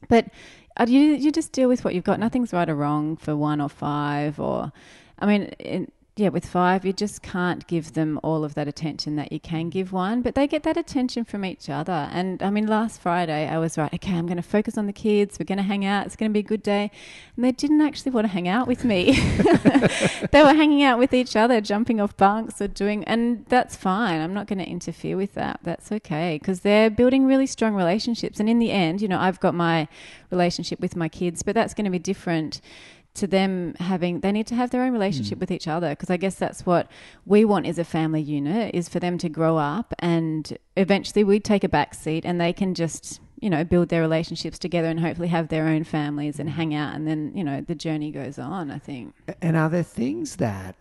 But 0.08 0.26
uh, 0.76 0.86
you 0.88 1.00
you 1.00 1.30
just 1.30 1.52
deal 1.52 1.68
with 1.68 1.84
what 1.84 1.94
you've 1.94 2.02
got. 2.02 2.18
Nothing's 2.18 2.52
right 2.52 2.68
or 2.68 2.74
wrong 2.74 3.16
for 3.16 3.36
one 3.36 3.60
or 3.60 3.68
five, 3.68 4.40
or 4.40 4.72
I 5.20 5.26
mean, 5.26 5.42
in, 5.60 5.88
yeah, 6.14 6.28
with 6.28 6.44
five, 6.44 6.84
you 6.84 6.92
just 6.92 7.22
can't 7.22 7.66
give 7.66 7.94
them 7.94 8.20
all 8.22 8.44
of 8.44 8.52
that 8.52 8.68
attention 8.68 9.16
that 9.16 9.32
you 9.32 9.40
can 9.40 9.70
give 9.70 9.94
one, 9.94 10.20
but 10.20 10.34
they 10.34 10.46
get 10.46 10.62
that 10.64 10.76
attention 10.76 11.24
from 11.24 11.42
each 11.42 11.70
other. 11.70 12.10
And 12.12 12.42
I 12.42 12.50
mean, 12.50 12.66
last 12.66 13.00
Friday, 13.00 13.48
I 13.48 13.56
was 13.56 13.78
right, 13.78 13.92
okay, 13.94 14.12
I'm 14.12 14.26
going 14.26 14.36
to 14.36 14.42
focus 14.42 14.76
on 14.76 14.86
the 14.86 14.92
kids. 14.92 15.38
We're 15.38 15.46
going 15.46 15.56
to 15.56 15.64
hang 15.64 15.86
out. 15.86 16.04
It's 16.04 16.14
going 16.14 16.30
to 16.30 16.32
be 16.34 16.40
a 16.40 16.42
good 16.42 16.62
day. 16.62 16.90
And 17.34 17.44
they 17.46 17.52
didn't 17.52 17.80
actually 17.80 18.12
want 18.12 18.26
to 18.26 18.32
hang 18.32 18.46
out 18.46 18.68
with 18.68 18.84
me. 18.84 19.12
they 20.32 20.42
were 20.42 20.52
hanging 20.52 20.82
out 20.82 20.98
with 20.98 21.14
each 21.14 21.34
other, 21.34 21.62
jumping 21.62 21.98
off 21.98 22.14
bunks 22.18 22.60
or 22.60 22.68
doing, 22.68 23.04
and 23.04 23.46
that's 23.46 23.74
fine. 23.74 24.20
I'm 24.20 24.34
not 24.34 24.46
going 24.46 24.58
to 24.58 24.68
interfere 24.68 25.16
with 25.16 25.32
that. 25.32 25.60
That's 25.62 25.90
okay 25.92 26.38
because 26.38 26.60
they're 26.60 26.90
building 26.90 27.24
really 27.24 27.46
strong 27.46 27.74
relationships. 27.74 28.38
And 28.38 28.50
in 28.50 28.58
the 28.58 28.70
end, 28.70 29.00
you 29.00 29.08
know, 29.08 29.18
I've 29.18 29.40
got 29.40 29.54
my 29.54 29.88
relationship 30.30 30.78
with 30.78 30.94
my 30.94 31.08
kids, 31.08 31.42
but 31.42 31.54
that's 31.54 31.72
going 31.72 31.86
to 31.86 31.90
be 31.90 31.98
different 31.98 32.60
to 33.14 33.26
them 33.26 33.74
having 33.78 34.20
they 34.20 34.32
need 34.32 34.46
to 34.46 34.54
have 34.54 34.70
their 34.70 34.82
own 34.82 34.92
relationship 34.92 35.38
with 35.38 35.50
each 35.50 35.68
other 35.68 35.90
because 35.90 36.08
i 36.10 36.16
guess 36.16 36.36
that's 36.36 36.64
what 36.64 36.90
we 37.26 37.44
want 37.44 37.66
as 37.66 37.78
a 37.78 37.84
family 37.84 38.22
unit 38.22 38.74
is 38.74 38.88
for 38.88 39.00
them 39.00 39.18
to 39.18 39.28
grow 39.28 39.58
up 39.58 39.92
and 39.98 40.56
eventually 40.76 41.22
we 41.22 41.38
take 41.38 41.62
a 41.62 41.68
back 41.68 41.94
seat 41.94 42.24
and 42.24 42.40
they 42.40 42.52
can 42.52 42.74
just 42.74 43.20
you 43.40 43.50
know 43.50 43.64
build 43.64 43.88
their 43.90 44.00
relationships 44.00 44.58
together 44.58 44.88
and 44.88 45.00
hopefully 45.00 45.28
have 45.28 45.48
their 45.48 45.66
own 45.66 45.84
families 45.84 46.38
and 46.38 46.48
hang 46.50 46.74
out 46.74 46.94
and 46.94 47.06
then 47.06 47.32
you 47.34 47.44
know 47.44 47.60
the 47.60 47.74
journey 47.74 48.10
goes 48.10 48.38
on 48.38 48.70
i 48.70 48.78
think. 48.78 49.14
And 49.40 49.56
are 49.56 49.68
there 49.68 49.82
things 49.82 50.36
that 50.36 50.76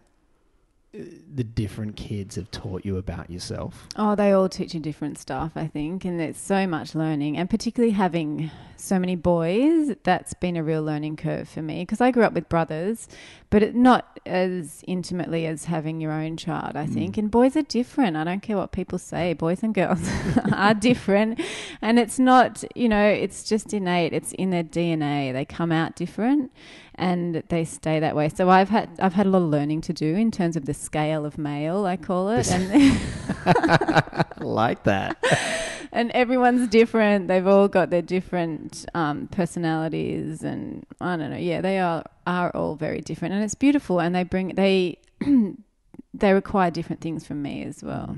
uh, 0.94 1.00
the 1.34 1.44
different 1.44 1.96
kids 1.96 2.36
have 2.36 2.52
taught 2.52 2.86
you 2.86 2.98
about 2.98 3.30
yourself? 3.30 3.88
Oh, 3.96 4.16
they 4.16 4.32
all 4.32 4.50
teach 4.50 4.74
you 4.74 4.80
different 4.80 5.18
stuff, 5.18 5.54
I 5.56 5.68
think, 5.68 6.04
and 6.04 6.20
it's 6.20 6.42
so 6.42 6.68
much 6.68 6.96
learning, 6.96 7.38
and 7.38 7.50
particularly 7.50 7.94
having 7.94 8.52
so 8.82 9.00
many 9.00 9.16
boys, 9.16 9.96
that's 10.04 10.34
been 10.34 10.58
a 10.58 10.64
real 10.64 10.84
learning 10.84 11.16
curve 11.16 11.48
for 11.48 11.62
me 11.62 11.84
because 11.84 12.02
I 12.02 12.12
grew 12.12 12.24
up 12.24 12.34
with 12.34 12.50
brothers, 12.50 13.08
but 13.50 13.64
it, 13.64 13.76
not 13.76 14.20
as 14.26 14.84
intimately 14.88 15.46
as 15.46 15.66
having 15.66 16.02
your 16.02 16.12
own 16.12 16.38
child, 16.38 16.76
I 16.76 16.86
think. 16.86 17.16
Mm. 17.16 17.20
And 17.20 17.32
boys 17.32 17.56
are 17.56 17.62
different. 17.62 18.18
I 18.18 18.24
don't 18.24 18.42
care 18.42 18.58
what 18.58 18.72
people 18.72 18.98
say, 18.98 19.34
boys 19.34 19.64
and 19.64 19.74
girls 19.74 20.10
are 20.54 20.74
different, 20.74 21.40
and 21.82 22.00
it's 22.00 22.20
not, 22.20 22.64
you 22.76 22.90
know, 22.90 23.06
it's 23.06 23.44
just 23.44 23.74
innate. 23.74 24.14
It's 24.14 24.34
in 24.34 24.50
their 24.50 24.64
DNA. 24.64 25.32
They 25.32 25.46
come 25.46 25.72
out 25.72 25.96
different, 25.96 26.52
and 26.96 27.44
they 27.50 27.66
stay 27.66 28.00
that 28.00 28.16
way. 28.16 28.30
So 28.30 28.50
I've 28.50 28.70
had 28.70 28.90
I've 29.00 29.14
had 29.14 29.26
a 29.26 29.30
lot 29.30 29.44
of 29.44 29.50
learning 29.50 29.82
to 29.82 29.94
do 29.94 30.16
in 30.16 30.32
terms 30.32 30.56
of 30.56 30.66
the 30.66 30.74
scale 30.74 31.26
of 31.26 31.38
male, 31.38 31.86
I 31.86 31.98
call 31.98 32.30
it, 32.30 32.52
and. 32.52 33.00
I 33.46 34.26
like 34.40 34.84
that. 34.84 35.68
and 35.92 36.12
everyone's 36.12 36.68
different. 36.70 37.28
They've 37.28 37.46
all 37.46 37.68
got 37.68 37.90
their 37.90 38.02
different 38.02 38.86
um, 38.94 39.28
personalities, 39.28 40.44
and 40.44 40.86
I 41.00 41.18
don't 41.18 41.32
know. 41.32 41.38
Yeah, 41.38 41.62
they 41.62 41.80
are 41.80 42.04
are 42.26 42.52
all 42.52 42.76
very 42.76 43.02
different, 43.02 43.34
and 43.34 43.44
it's 43.44 43.56
beautiful. 43.56 44.00
And 44.00 44.16
they 44.16 44.24
bring 44.24 44.50
they 44.56 45.00
they 46.14 46.34
require 46.34 46.72
different 46.72 47.02
things 47.02 47.26
from 47.26 47.42
me 47.42 47.64
as 47.64 47.84
well. 47.84 48.18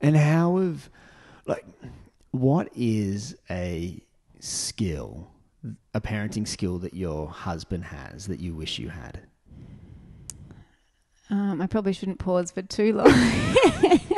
And 0.00 0.16
how 0.16 0.58
have, 0.58 0.90
like, 1.46 1.64
what 2.30 2.68
is 2.74 3.36
a 3.48 4.02
skill, 4.40 5.30
a 5.94 6.00
parenting 6.00 6.46
skill 6.46 6.78
that 6.80 6.94
your 6.94 7.28
husband 7.28 7.84
has 7.84 8.26
that 8.26 8.40
you 8.40 8.54
wish 8.54 8.78
you 8.78 8.90
had? 8.90 9.20
Um, 11.28 11.60
I 11.60 11.66
probably 11.66 11.92
shouldn't 11.92 12.18
pause 12.18 12.50
for 12.50 12.62
too 12.62 12.92
long. 12.92 13.12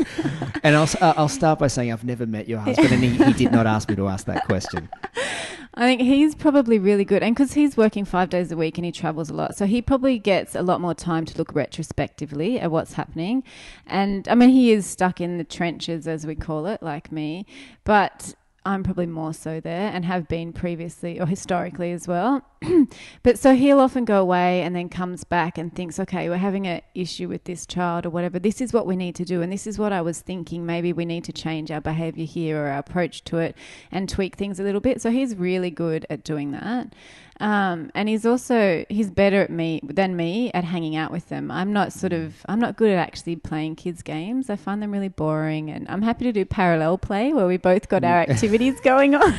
And 0.62 0.76
I'll, 0.76 0.88
uh, 1.00 1.14
I'll 1.16 1.28
start 1.28 1.58
by 1.58 1.68
saying 1.68 1.92
I've 1.92 2.04
never 2.04 2.26
met 2.26 2.48
your 2.48 2.58
husband, 2.58 2.92
and 2.92 3.02
he, 3.02 3.10
he 3.10 3.32
did 3.32 3.52
not 3.52 3.66
ask 3.66 3.88
me 3.88 3.96
to 3.96 4.08
ask 4.08 4.26
that 4.26 4.44
question. 4.44 4.88
I 5.74 5.82
think 5.82 6.00
he's 6.00 6.34
probably 6.34 6.78
really 6.78 7.04
good, 7.04 7.22
and 7.22 7.34
because 7.34 7.52
he's 7.52 7.76
working 7.76 8.04
five 8.04 8.30
days 8.30 8.50
a 8.50 8.56
week 8.56 8.78
and 8.78 8.84
he 8.84 8.90
travels 8.90 9.30
a 9.30 9.34
lot, 9.34 9.56
so 9.56 9.66
he 9.66 9.80
probably 9.80 10.18
gets 10.18 10.56
a 10.56 10.62
lot 10.62 10.80
more 10.80 10.94
time 10.94 11.24
to 11.26 11.38
look 11.38 11.54
retrospectively 11.54 12.58
at 12.58 12.70
what's 12.70 12.94
happening. 12.94 13.44
And 13.86 14.26
I 14.28 14.34
mean, 14.34 14.50
he 14.50 14.72
is 14.72 14.86
stuck 14.86 15.20
in 15.20 15.38
the 15.38 15.44
trenches, 15.44 16.08
as 16.08 16.26
we 16.26 16.34
call 16.34 16.66
it, 16.66 16.82
like 16.82 17.12
me. 17.12 17.46
But 17.84 18.34
I'm 18.64 18.82
probably 18.82 19.06
more 19.06 19.32
so 19.32 19.60
there 19.60 19.90
and 19.92 20.04
have 20.04 20.28
been 20.28 20.52
previously 20.52 21.20
or 21.20 21.26
historically 21.26 21.92
as 21.92 22.06
well. 22.06 22.44
but 23.22 23.38
so 23.38 23.54
he'll 23.54 23.80
often 23.80 24.04
go 24.04 24.20
away 24.20 24.62
and 24.62 24.74
then 24.74 24.88
comes 24.88 25.24
back 25.24 25.56
and 25.56 25.74
thinks, 25.74 25.98
okay, 26.00 26.28
we're 26.28 26.36
having 26.36 26.66
an 26.66 26.82
issue 26.94 27.28
with 27.28 27.44
this 27.44 27.64
child 27.66 28.04
or 28.04 28.10
whatever. 28.10 28.38
This 28.38 28.60
is 28.60 28.72
what 28.72 28.86
we 28.86 28.96
need 28.96 29.14
to 29.14 29.24
do. 29.24 29.42
And 29.42 29.52
this 29.52 29.66
is 29.66 29.78
what 29.78 29.92
I 29.92 30.02
was 30.02 30.20
thinking. 30.20 30.66
Maybe 30.66 30.92
we 30.92 31.04
need 31.04 31.24
to 31.24 31.32
change 31.32 31.70
our 31.70 31.80
behavior 31.80 32.26
here 32.26 32.62
or 32.62 32.68
our 32.68 32.78
approach 32.78 33.24
to 33.24 33.38
it 33.38 33.56
and 33.92 34.08
tweak 34.08 34.36
things 34.36 34.58
a 34.58 34.64
little 34.64 34.80
bit. 34.80 35.00
So 35.00 35.10
he's 35.10 35.36
really 35.36 35.70
good 35.70 36.04
at 36.10 36.24
doing 36.24 36.50
that. 36.52 36.92
Um, 37.40 37.90
and 37.94 38.08
he's 38.08 38.26
also 38.26 38.84
he's 38.88 39.10
better 39.10 39.40
at 39.40 39.50
me 39.50 39.80
than 39.84 40.16
me 40.16 40.50
at 40.52 40.64
hanging 40.64 40.96
out 40.96 41.12
with 41.12 41.28
them. 41.28 41.50
I'm 41.50 41.72
not 41.72 41.92
sort 41.92 42.12
of 42.12 42.34
I'm 42.48 42.58
not 42.58 42.76
good 42.76 42.90
at 42.90 42.98
actually 42.98 43.36
playing 43.36 43.76
kids 43.76 44.02
games. 44.02 44.50
I 44.50 44.56
find 44.56 44.82
them 44.82 44.90
really 44.90 45.08
boring, 45.08 45.70
and 45.70 45.88
I'm 45.88 46.02
happy 46.02 46.24
to 46.24 46.32
do 46.32 46.44
parallel 46.44 46.98
play 46.98 47.32
where 47.32 47.46
we 47.46 47.56
both 47.56 47.88
got 47.88 48.02
our 48.02 48.20
activities 48.28 48.80
going 48.80 49.14
on. 49.14 49.34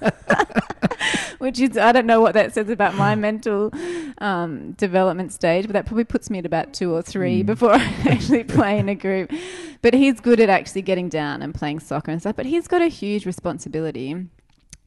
Which 1.38 1.58
is, 1.58 1.76
I 1.76 1.90
don't 1.90 2.06
know 2.06 2.20
what 2.20 2.34
that 2.34 2.54
says 2.54 2.70
about 2.70 2.94
my 2.94 3.16
mental 3.16 3.72
um, 4.18 4.72
development 4.72 5.32
stage, 5.32 5.66
but 5.66 5.72
that 5.72 5.86
probably 5.86 6.04
puts 6.04 6.30
me 6.30 6.38
at 6.38 6.46
about 6.46 6.72
two 6.72 6.94
or 6.94 7.02
three 7.02 7.42
mm. 7.42 7.46
before 7.46 7.72
I 7.74 7.82
actually 8.08 8.44
play 8.44 8.78
in 8.78 8.88
a 8.88 8.94
group. 8.94 9.32
But 9.82 9.94
he's 9.94 10.20
good 10.20 10.38
at 10.38 10.48
actually 10.48 10.82
getting 10.82 11.08
down 11.08 11.42
and 11.42 11.52
playing 11.52 11.80
soccer 11.80 12.12
and 12.12 12.20
stuff. 12.20 12.36
But 12.36 12.46
he's 12.46 12.68
got 12.68 12.80
a 12.80 12.86
huge 12.86 13.26
responsibility 13.26 14.28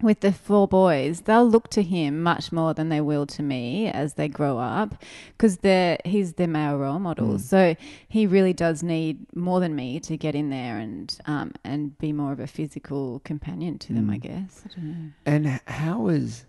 with 0.06 0.22
the 0.22 0.32
four 0.32 0.68
boys, 0.68 1.22
they'll 1.22 1.48
look 1.48 1.70
to 1.70 1.84
him 1.84 2.22
much 2.22 2.52
more 2.52 2.74
than 2.74 2.90
they 2.90 3.02
will 3.02 3.26
to 3.28 3.44
me 3.44 3.88
as 3.88 4.14
they 4.14 4.28
grow 4.28 4.58
up 4.58 4.96
because 5.30 5.58
they're 5.58 5.98
he's 6.06 6.34
their 6.34 6.48
male 6.48 6.78
role 6.78 7.00
model. 7.00 7.36
Mm. 7.36 7.40
So 7.42 7.76
he 8.08 8.28
really 8.28 8.54
does 8.54 8.84
need 8.84 9.26
more 9.36 9.60
than 9.60 9.76
me 9.76 10.00
to 10.02 10.16
get 10.16 10.36
in 10.36 10.50
there 10.50 10.78
and 10.78 11.18
um, 11.26 11.52
and 11.64 11.98
be 11.98 12.14
more 12.14 12.32
of 12.32 12.40
a 12.40 12.48
physical 12.48 13.20
companion 13.26 13.78
to 13.80 13.94
mm. 13.94 13.96
them, 13.96 14.10
I 14.10 14.18
mm. 14.18 14.22
guess. 14.22 14.64
I 14.78 15.30
and 15.30 15.62
how 15.68 16.08
is 16.08 16.46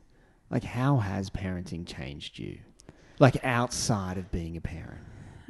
like 0.50 0.64
how 0.64 0.98
has 0.98 1.30
parenting 1.30 1.86
changed 1.86 2.38
you? 2.38 2.58
Like 3.18 3.42
outside 3.44 4.18
of 4.18 4.30
being 4.30 4.56
a 4.56 4.60
parent? 4.60 5.00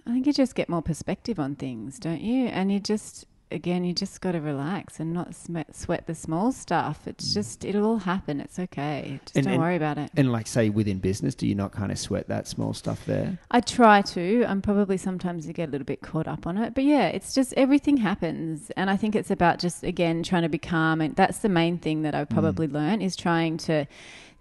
I 0.07 0.13
think 0.13 0.27
you 0.27 0.33
just 0.33 0.55
get 0.55 0.69
more 0.69 0.83
perspective 0.83 1.41
on 1.41 1.57
things, 1.57 1.99
don't 1.99 2.21
you? 2.21 2.47
And 2.47 2.71
you 2.71 2.79
just 2.79 3.27
again, 3.51 3.85
you 3.85 3.93
just 3.93 4.21
got 4.21 4.33
to 4.33 4.41
relax 4.41 4.99
and 4.99 5.13
not 5.13 5.35
sweat 5.35 6.07
the 6.07 6.15
small 6.15 6.53
stuff. 6.53 7.07
It's 7.07 7.31
mm. 7.31 7.35
just, 7.35 7.65
it'll 7.65 7.85
all 7.85 7.99
happen. 7.99 8.41
It's 8.41 8.59
okay. 8.59 9.21
Just 9.25 9.37
and, 9.37 9.45
don't 9.45 9.55
and, 9.55 9.63
worry 9.63 9.77
about 9.77 9.99
it. 9.99 10.11
And 10.17 10.33
like, 10.33 10.47
say, 10.47 10.69
within 10.69 10.99
business, 10.99 11.35
do 11.35 11.47
you 11.47 11.55
not 11.55 11.73
kind 11.73 11.93
of 11.93 11.99
sweat 11.99 12.29
that 12.29 12.47
small 12.49 12.75
stuff 12.75 13.05
there? 13.07 13.39
I 13.51 13.61
try 13.61 14.03
to. 14.03 14.45
I'm 14.47 14.63
probably 14.63 14.97
sometimes 14.97 15.47
you 15.47 15.53
get 15.53 15.69
a 15.69 15.73
little 15.73 15.85
bit 15.85 16.03
caught 16.03 16.27
up 16.27 16.47
on 16.47 16.59
it. 16.59 16.75
But 16.75 16.85
yeah, 16.85 17.07
it's 17.09 17.35
just 17.35 17.55
everything 17.55 17.97
happens. 17.99 18.71
And 18.77 18.91
I 18.91 18.97
think 18.97 19.15
it's 19.15 19.31
about 19.31 19.59
just, 19.59 19.83
again, 19.85 20.23
trying 20.23 20.43
to 20.43 20.49
be 20.49 20.59
calm. 20.59 21.01
And 21.01 21.15
that's 21.15 21.39
the 21.39 21.49
main 21.49 21.79
thing 21.79 22.03
that 22.03 22.15
I've 22.15 22.29
mm. 22.29 22.35
probably 22.35 22.69
mm. 22.69 22.73
learned 22.73 23.03
is 23.03 23.17
trying 23.17 23.59
to 23.59 23.87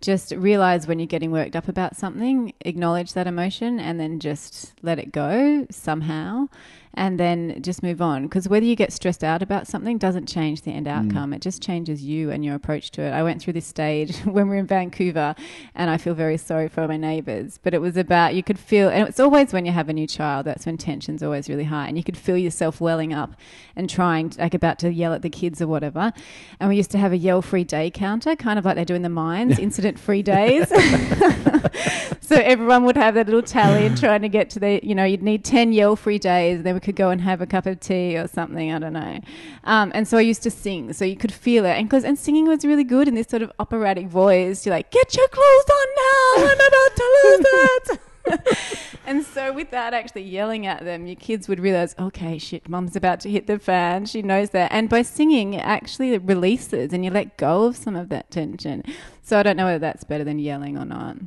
just 0.01 0.31
realize 0.33 0.87
when 0.87 0.99
you're 0.99 1.07
getting 1.07 1.31
worked 1.31 1.55
up 1.55 1.67
about 1.67 1.95
something, 1.95 2.53
acknowledge 2.61 3.13
that 3.13 3.27
emotion, 3.27 3.79
and 3.79 3.99
then 3.99 4.19
just 4.19 4.73
let 4.81 4.99
it 4.99 5.11
go 5.11 5.65
somehow 5.71 6.47
and 6.95 7.19
then 7.19 7.61
just 7.61 7.83
move 7.83 8.01
on. 8.01 8.23
Because 8.23 8.47
whether 8.47 8.65
you 8.65 8.75
get 8.75 8.91
stressed 8.91 9.23
out 9.23 9.41
about 9.41 9.67
something 9.67 9.97
doesn't 9.97 10.27
change 10.27 10.61
the 10.61 10.71
end 10.71 10.87
mm. 10.87 10.91
outcome. 10.91 11.31
Mm. 11.31 11.35
It 11.35 11.41
just 11.41 11.61
changes 11.61 12.03
you 12.03 12.31
and 12.31 12.43
your 12.43 12.55
approach 12.55 12.91
to 12.91 13.01
it. 13.01 13.11
I 13.11 13.21
went 13.23 13.41
through 13.41 13.53
this 13.53 13.65
stage 13.65 14.17
when 14.23 14.47
we 14.47 14.55
were 14.55 14.59
in 14.59 14.67
Vancouver, 14.67 15.35
and 15.75 15.89
I 15.89 15.97
feel 15.97 16.13
very 16.13 16.37
sorry 16.37 16.69
for 16.69 16.87
my 16.87 16.97
neighbours. 16.97 17.59
But 17.61 17.73
it 17.73 17.79
was 17.79 17.97
about 17.97 18.35
you 18.35 18.43
could 18.43 18.59
feel, 18.59 18.89
and 18.89 19.07
it's 19.07 19.19
always 19.19 19.53
when 19.53 19.65
you 19.65 19.71
have 19.71 19.89
a 19.89 19.93
new 19.93 20.07
child 20.07 20.45
that's 20.45 20.65
when 20.65 20.77
tension's 20.77 21.21
always 21.21 21.49
really 21.49 21.65
high, 21.65 21.87
and 21.87 21.97
you 21.97 22.03
could 22.03 22.17
feel 22.17 22.37
yourself 22.37 22.79
welling 22.79 23.13
up 23.13 23.35
and 23.75 23.89
trying, 23.89 24.31
like 24.39 24.53
about 24.53 24.79
to 24.79 24.91
yell 24.91 25.13
at 25.13 25.21
the 25.21 25.29
kids 25.29 25.61
or 25.61 25.67
whatever. 25.67 26.13
And 26.59 26.69
we 26.69 26.77
used 26.77 26.91
to 26.91 26.97
have 26.97 27.11
a 27.11 27.17
yell-free 27.17 27.65
day 27.65 27.91
counter, 27.91 28.35
kind 28.35 28.57
of 28.57 28.65
like 28.65 28.75
they 28.75 28.85
do 28.85 28.95
in 28.95 29.01
the 29.01 29.09
mines, 29.09 29.59
incident-free 29.65 30.23
days. 30.23 30.71
so 32.21 32.35
everyone 32.35 32.83
would 32.85 32.97
have 32.97 33.13
their 33.15 33.23
little 33.23 33.41
tally 33.41 33.85
and 33.85 33.97
trying 33.97 34.21
to 34.21 34.29
get 34.29 34.49
to 34.51 34.59
the, 34.59 34.79
you 34.83 34.95
know, 34.95 35.03
you'd 35.03 35.23
need 35.23 35.43
ten 35.43 35.73
yell-free 35.73 36.19
days. 36.19 36.63
Then 36.63 36.73
we 36.73 36.79
could 36.79 36.95
go 36.95 37.09
and 37.09 37.21
have 37.21 37.41
a 37.41 37.45
cup 37.45 37.65
of 37.65 37.79
tea 37.79 38.17
or 38.17 38.27
something. 38.27 38.71
I 38.71 38.79
don't 38.79 38.93
know. 38.93 39.19
Um, 39.63 39.91
and 39.95 40.07
so 40.07 40.17
I 40.17 40.21
used 40.21 40.43
to 40.43 40.51
sing, 40.51 40.93
so 40.93 41.05
you 41.05 41.15
could 41.15 41.33
feel 41.33 41.65
it. 41.65 41.71
And 41.71 41.87
because 41.87 42.03
and 42.03 42.17
singing 42.17 42.47
was 42.47 42.65
really 42.65 42.83
good 42.83 43.07
in 43.07 43.15
this 43.15 43.27
sort 43.27 43.41
of 43.41 43.51
operatic 43.59 44.07
voice. 44.07 44.65
You're 44.65 44.75
like, 44.75 44.91
get 44.91 45.15
your 45.15 45.27
clothes 45.27 45.65
on 45.71 45.87
now. 45.97 46.51
I'm 46.51 46.57
about 46.57 46.95
to 46.95 47.21
lose 47.23 47.45
it. 47.89 47.99
and 49.05 49.23
so 49.23 49.53
with 49.53 49.71
that 49.71 49.93
actually 49.93 50.23
yelling 50.23 50.65
at 50.65 50.83
them 50.83 51.05
your 51.05 51.15
kids 51.15 51.47
would 51.47 51.59
realize 51.59 51.95
okay 51.99 52.37
shit 52.37 52.67
mum's 52.67 52.95
about 52.95 53.19
to 53.19 53.29
hit 53.29 53.47
the 53.47 53.59
fan 53.59 54.05
she 54.05 54.21
knows 54.21 54.49
that 54.51 54.71
and 54.71 54.89
by 54.89 55.01
singing 55.01 55.53
it 55.53 55.63
actually 55.63 56.17
releases 56.17 56.93
and 56.93 57.05
you 57.05 57.11
let 57.11 57.37
go 57.37 57.65
of 57.65 57.75
some 57.75 57.95
of 57.95 58.09
that 58.09 58.29
tension 58.31 58.83
so 59.21 59.39
i 59.39 59.43
don't 59.43 59.57
know 59.57 59.65
whether 59.65 59.79
that's 59.79 60.03
better 60.03 60.23
than 60.23 60.39
yelling 60.39 60.77
or 60.77 60.85
not 60.85 61.17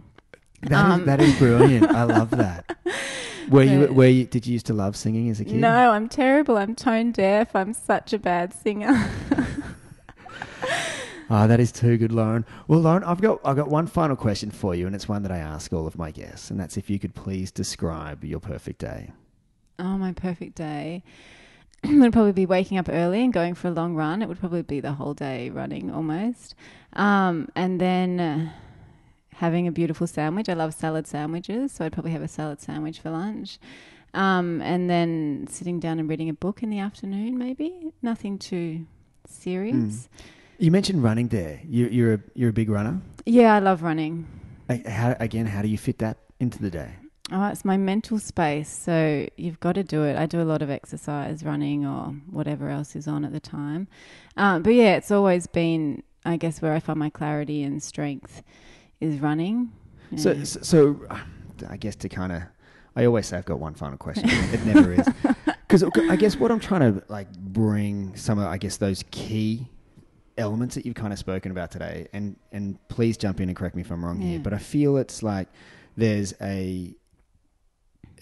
that, 0.62 0.84
um, 0.84 1.00
is, 1.00 1.06
that 1.06 1.20
is 1.20 1.38
brilliant 1.38 1.90
i 1.90 2.02
love 2.18 2.30
that 2.30 2.76
Were 3.50 3.62
you? 3.62 3.86
Were 3.92 4.06
you? 4.06 4.26
Did 4.26 4.46
you 4.46 4.52
used 4.52 4.66
to 4.66 4.74
love 4.74 4.94
singing 4.94 5.30
as 5.30 5.40
a 5.40 5.44
kid? 5.44 5.54
No, 5.54 5.92
I'm 5.92 6.06
terrible. 6.06 6.59
I'm 6.59 6.74
tone 6.74 7.12
deaf. 7.12 7.56
I'm 7.56 7.72
such 7.72 8.12
a 8.12 8.18
bad 8.18 8.52
singer. 8.52 9.11
Ah, 11.30 11.44
oh, 11.44 11.46
that 11.46 11.61
is 11.61 11.70
too 11.70 11.98
good, 11.98 12.11
Lauren. 12.11 12.46
Well, 12.68 12.80
Lauren, 12.80 13.04
I've 13.04 13.20
got 13.20 13.40
I've 13.44 13.56
got 13.56 13.68
one 13.68 13.86
final 13.86 14.16
question 14.16 14.50
for 14.50 14.74
you, 14.74 14.86
and 14.86 14.94
it's 14.94 15.11
one 15.11 15.22
that 15.24 15.30
I 15.30 15.36
ask 15.36 15.70
all 15.74 15.86
of 15.86 15.98
my 15.98 16.11
guests, 16.11 16.50
and 16.50 16.59
that's 16.59 16.78
if 16.78 16.88
you 16.88 16.98
could 16.98 17.14
please 17.14 17.50
describe 17.50 18.24
your 18.24 18.40
perfect 18.40 18.78
day. 18.78 19.12
Oh, 19.78 19.98
my 19.98 20.14
perfect 20.14 20.54
day 20.54 21.02
would 21.84 22.14
probably 22.14 22.32
be 22.32 22.46
waking 22.46 22.78
up 22.78 22.88
early 22.88 23.22
and 23.22 23.30
going 23.30 23.54
for 23.54 23.68
a 23.68 23.72
long 23.72 23.94
run. 23.94 24.22
It 24.22 24.28
would 24.28 24.40
probably 24.40 24.62
be 24.62 24.80
the 24.80 24.92
whole 24.92 25.12
day 25.12 25.50
running 25.50 25.90
almost, 25.90 26.54
um, 26.94 27.48
and 27.54 27.78
then. 27.78 28.20
Uh, 28.20 28.52
having 29.39 29.68
a 29.68 29.72
beautiful 29.72 30.07
sandwich. 30.07 30.49
I 30.49 30.55
love 30.55 30.74
salad 30.74 31.07
sandwiches, 31.07 31.70
so 31.70 31.84
I'd 31.84 31.93
probably 31.93 32.11
have 32.11 32.22
a 32.22 32.28
salad 32.28 32.61
sandwich 32.61 32.99
for 32.99 33.11
lunch. 33.11 33.61
Um, 34.12 34.61
and 34.62 34.91
then 34.91 35.47
sitting 35.49 35.78
down 35.78 36.01
and 36.01 36.09
reading 36.09 36.28
a 36.28 36.34
book 36.34 36.64
in 36.64 36.70
the 36.70 36.80
afternoon, 36.80 37.39
maybe. 37.39 37.93
Nothing 38.03 38.39
too 38.39 38.86
serious. 39.28 39.76
Mm. 39.76 40.09
You 40.59 40.70
mentioned 40.72 41.05
running 41.05 41.28
there. 41.28 41.61
You, 41.64 41.86
you're 41.86 42.14
a, 42.14 42.20
you're 42.34 42.51
a 42.51 42.53
big 42.53 42.68
runner. 42.68 43.01
Yeah, 43.26 43.55
I 43.55 43.61
love 43.61 43.84
running. 43.84 44.26
How, 44.86 45.14
again, 45.20 45.47
how 45.47 45.62
do 45.62 45.68
you 45.68 45.78
fit 45.78 45.99
that 45.99 46.18
into 46.41 46.61
the 46.61 46.70
day? 46.70 46.97
Oh, 47.30 47.47
it's 47.47 47.64
my 47.64 47.76
mental 47.76 48.18
space. 48.18 48.68
So 48.68 49.28
you've 49.36 49.61
got 49.61 49.76
to 49.76 49.84
do 49.84 50.03
it. 50.03 50.16
I 50.16 50.26
do 50.26 50.43
a 50.43 50.49
lot 50.51 50.62
of 50.62 50.70
exercise, 50.70 51.45
running, 51.45 51.86
or 51.86 52.07
whatever 52.28 52.70
else 52.70 52.97
is 52.97 53.07
on 53.07 53.24
at 53.24 53.32
the 53.32 53.41
time. 53.41 53.86
Um, 54.36 54.64
but 54.64 54.74
yeah, 54.74 54.97
it's 54.97 55.12
always 55.12 55.47
been, 55.47 56.03
I 56.24 56.39
guess, 56.39 56.61
where 56.61 56.72
I 56.72 56.80
find 56.80 56.99
my 56.99 57.11
clarity 57.11 57.62
and 57.62 57.80
strength 57.80 58.43
is 59.01 59.20
running. 59.20 59.72
Yeah. 60.11 60.18
So, 60.18 60.44
so, 60.44 61.01
I 61.68 61.76
guess 61.76 61.96
to 61.96 62.09
kind 62.09 62.32
of, 62.32 62.42
I 62.96 63.05
always 63.05 63.26
say 63.26 63.36
I've 63.36 63.44
got 63.44 63.59
one 63.59 63.74
final 63.74 63.99
question. 63.99 64.28
it 64.28 64.64
never 64.64 64.92
is, 64.92 65.09
because 65.46 65.84
I 66.11 66.16
guess 66.16 66.36
what 66.36 66.51
I'm 66.51 66.61
trying 66.61 66.94
to 66.94 67.03
like 67.09 67.30
bring 67.36 68.16
some 68.16 68.38
of, 68.38 68.46
I 68.46 68.59
guess 68.59 68.76
those 68.76 69.05
key 69.11 69.66
elements 70.36 70.74
that 70.76 70.86
you've 70.86 70.94
kind 70.94 71.12
of 71.12 71.18
spoken 71.18 71.53
about 71.53 71.70
today, 71.70 72.09
and 72.12 72.36
and 72.53 72.78
please 72.88 73.16
jump 73.16 73.40
in 73.40 73.49
and 73.49 73.57
correct 73.57 73.74
me 73.74 73.82
if 73.82 73.90
I'm 73.90 74.05
wrong 74.05 74.20
yeah. 74.20 74.28
here, 74.28 74.38
but 74.40 74.53
I 74.53 74.59
feel 74.59 74.96
it's 74.96 75.22
like 75.22 75.49
there's 75.96 76.32
a 76.40 76.94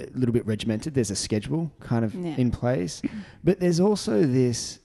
a 0.01 0.07
little 0.15 0.33
bit 0.33 0.47
regimented. 0.47 0.95
There's 0.95 1.11
a 1.11 1.17
schedule 1.17 1.71
kind 1.81 2.05
of 2.05 2.15
yeah. 2.15 2.35
in 2.37 2.51
place, 2.51 3.01
but 3.45 3.61
there's 3.61 3.81
also 3.81 4.23
this 4.23 4.81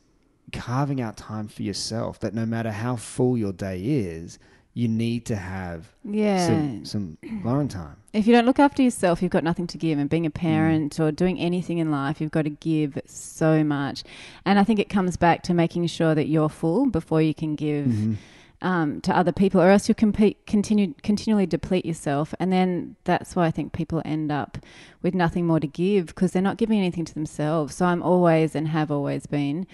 carving 0.51 1.01
out 1.01 1.17
time 1.17 1.47
for 1.47 1.63
yourself 1.63 2.19
that 2.19 2.33
no 2.33 2.45
matter 2.45 2.71
how 2.71 2.95
full 2.95 3.37
your 3.37 3.53
day 3.53 3.81
is, 3.81 4.37
you 4.73 4.87
need 4.87 5.25
to 5.25 5.35
have 5.35 5.89
yeah. 6.03 6.47
some, 6.47 6.85
some 6.85 7.17
alone 7.43 7.67
time. 7.67 7.97
If 8.13 8.25
you 8.25 8.33
don't 8.33 8.45
look 8.45 8.59
after 8.59 8.81
yourself, 8.81 9.21
you've 9.21 9.31
got 9.31 9.43
nothing 9.43 9.67
to 9.67 9.77
give. 9.77 9.99
And 9.99 10.09
being 10.09 10.25
a 10.25 10.31
mm. 10.31 10.33
parent 10.35 10.95
mm. 10.95 11.03
or 11.03 11.11
doing 11.11 11.39
anything 11.39 11.79
in 11.79 11.91
life, 11.91 12.21
you've 12.21 12.31
got 12.31 12.43
to 12.43 12.49
give 12.49 12.97
so 13.05 13.63
much. 13.63 14.03
And 14.45 14.59
I 14.59 14.63
think 14.63 14.79
it 14.79 14.89
comes 14.89 15.17
back 15.17 15.43
to 15.43 15.53
making 15.53 15.87
sure 15.87 16.15
that 16.15 16.27
you're 16.27 16.49
full 16.49 16.89
before 16.89 17.21
you 17.21 17.33
can 17.33 17.55
give. 17.55 17.87
Mm-hmm. 17.87 18.13
Um, 18.63 19.01
to 19.01 19.17
other 19.17 19.31
people, 19.31 19.59
or 19.59 19.71
else 19.71 19.89
you 19.89 19.95
compete, 19.95 20.45
continue 20.45 20.93
continually 21.01 21.47
deplete 21.47 21.83
yourself, 21.83 22.35
and 22.39 22.53
then 22.53 22.95
that's 23.05 23.35
why 23.35 23.47
I 23.47 23.49
think 23.49 23.73
people 23.73 24.03
end 24.05 24.31
up 24.31 24.59
with 25.01 25.15
nothing 25.15 25.47
more 25.47 25.59
to 25.59 25.65
give 25.65 26.05
because 26.05 26.31
they're 26.31 26.43
not 26.43 26.57
giving 26.57 26.77
anything 26.77 27.03
to 27.05 27.13
themselves. 27.15 27.73
So 27.73 27.87
I'm 27.87 28.03
always 28.03 28.53
and 28.53 28.67
have 28.67 28.91
always 28.91 29.25
been, 29.25 29.65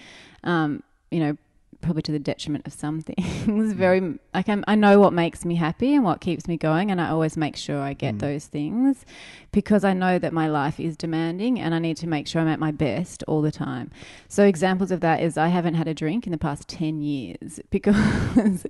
um, 0.42 0.82
you 1.10 1.20
know, 1.20 1.36
probably 1.80 2.02
to 2.02 2.12
the 2.12 2.18
detriment 2.18 2.66
of 2.66 2.72
some 2.72 3.00
things. 3.00 3.72
Very 3.74 4.18
like 4.34 4.48
I'm, 4.48 4.64
i 4.66 4.74
know 4.74 5.00
what 5.00 5.12
makes 5.12 5.44
me 5.44 5.54
happy 5.54 5.94
and 5.94 6.04
what 6.04 6.20
keeps 6.20 6.48
me 6.48 6.56
going, 6.56 6.90
and 6.90 7.00
I 7.00 7.08
always 7.08 7.36
make 7.36 7.56
sure 7.56 7.80
I 7.80 7.94
get 7.94 8.16
mm. 8.16 8.20
those 8.20 8.46
things 8.46 9.04
because 9.52 9.84
I 9.84 9.92
know 9.94 10.18
that 10.18 10.32
my 10.32 10.48
life 10.48 10.78
is 10.78 10.96
demanding, 10.96 11.58
and 11.58 11.74
I 11.74 11.78
need 11.78 11.96
to 11.98 12.06
make 12.06 12.26
sure 12.26 12.40
I'm 12.40 12.48
at 12.48 12.60
my 12.60 12.70
best 12.70 13.22
all 13.26 13.42
the 13.42 13.50
time. 13.52 13.90
So 14.28 14.44
examples 14.44 14.90
of 14.90 15.00
that 15.00 15.20
is 15.22 15.36
I 15.38 15.48
haven't 15.48 15.74
had 15.74 15.88
a 15.88 15.94
drink 15.94 16.26
in 16.26 16.32
the 16.32 16.38
past 16.38 16.68
ten 16.68 17.00
years 17.00 17.60
because 17.70 18.66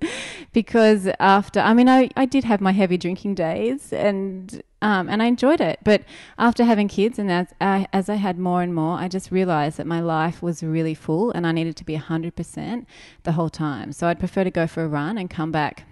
because 0.52 1.08
after 1.18 1.60
I 1.60 1.74
mean 1.74 1.88
I 1.88 2.10
I 2.16 2.26
did 2.26 2.44
have 2.44 2.60
my 2.60 2.72
heavy 2.72 2.96
drinking 2.96 3.34
days 3.34 3.92
and 3.92 4.62
Um, 4.80 5.08
and 5.08 5.20
I 5.20 5.26
enjoyed 5.26 5.60
it. 5.60 5.80
But 5.82 6.02
after 6.38 6.62
having 6.62 6.86
kids 6.86 7.18
and 7.18 7.32
as 7.32 7.48
I, 7.60 7.88
as 7.92 8.08
I 8.08 8.14
had 8.14 8.38
more 8.38 8.62
and 8.62 8.72
more, 8.72 8.96
I 8.96 9.08
just 9.08 9.32
realized 9.32 9.76
that 9.78 9.88
my 9.88 10.00
life 10.00 10.40
was 10.40 10.62
really 10.62 10.94
full 10.94 11.32
and 11.32 11.44
I 11.48 11.52
needed 11.52 11.74
to 11.78 11.84
be 11.84 11.96
100% 11.96 12.86
the 13.24 13.32
whole 13.32 13.50
time. 13.50 13.90
So 13.92 14.06
I'd 14.06 14.20
prefer 14.20 14.44
to 14.44 14.52
go 14.52 14.68
for 14.68 14.84
a 14.84 14.88
run 14.88 15.18
and 15.18 15.28
come 15.28 15.50
back 15.50 15.84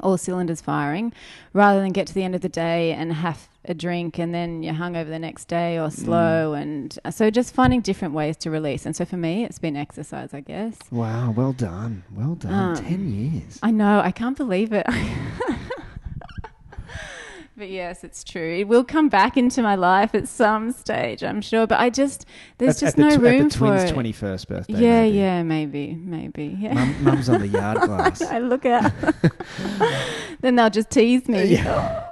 all 0.00 0.16
cylinders 0.18 0.60
firing 0.60 1.12
rather 1.52 1.80
than 1.80 1.92
get 1.92 2.06
to 2.06 2.14
the 2.14 2.22
end 2.24 2.34
of 2.34 2.40
the 2.40 2.48
day 2.48 2.92
and 2.92 3.12
have 3.12 3.48
a 3.64 3.74
drink 3.74 4.18
and 4.18 4.34
then 4.34 4.62
you're 4.62 4.74
hung 4.74 4.96
over 4.96 5.08
the 5.08 5.18
next 5.18 5.44
day 5.46 5.78
or 5.78 5.88
slow 5.90 6.52
Mm. 6.52 6.62
and 6.62 6.98
uh, 7.04 7.10
so 7.12 7.30
just 7.30 7.54
finding 7.54 7.80
different 7.80 8.12
ways 8.12 8.36
to 8.38 8.50
release 8.50 8.84
and 8.86 8.96
so 8.96 9.04
for 9.04 9.16
me 9.16 9.44
it's 9.44 9.60
been 9.60 9.76
exercise 9.76 10.34
i 10.34 10.40
guess 10.40 10.76
Wow, 10.90 11.30
well 11.36 11.52
done. 11.52 12.02
Well 12.12 12.34
done. 12.34 12.76
Um, 12.76 12.84
10 12.84 13.12
years. 13.12 13.58
i 13.62 13.70
know 13.70 14.00
i 14.00 14.10
can't 14.10 14.36
believe 14.36 14.72
it 14.72 14.86
but 17.62 17.70
yes 17.70 18.02
it's 18.02 18.24
true 18.24 18.56
it 18.58 18.66
will 18.66 18.82
come 18.82 19.08
back 19.08 19.36
into 19.36 19.62
my 19.62 19.76
life 19.76 20.16
at 20.16 20.26
some 20.26 20.72
stage 20.72 21.22
i'm 21.22 21.40
sure 21.40 21.64
but 21.64 21.78
i 21.78 21.88
just 21.88 22.26
there's 22.58 22.82
At- 22.82 22.86
just 22.86 22.94
at 22.94 22.96
the 22.96 23.02
no 23.10 23.16
tw- 23.16 23.20
room 23.22 23.42
at 23.46 23.50
the 23.52 23.58
for 23.58 23.66
twins' 23.68 23.90
it 23.92 23.94
21st 23.94 24.48
birthday. 24.48 24.72
yeah 24.74 25.02
maybe. 25.04 25.16
yeah 25.18 25.42
maybe 25.44 25.94
maybe 25.94 26.56
yeah 26.58 26.74
Mum, 26.74 27.04
mum's 27.04 27.28
on 27.28 27.38
the 27.38 27.46
yard 27.46 27.78
glass. 27.82 28.20
i 28.20 28.40
look 28.40 28.66
out 28.66 28.90
then 30.40 30.56
they'll 30.56 30.70
just 30.70 30.90
tease 30.90 31.28
me 31.28 31.44
Yeah. 31.54 32.08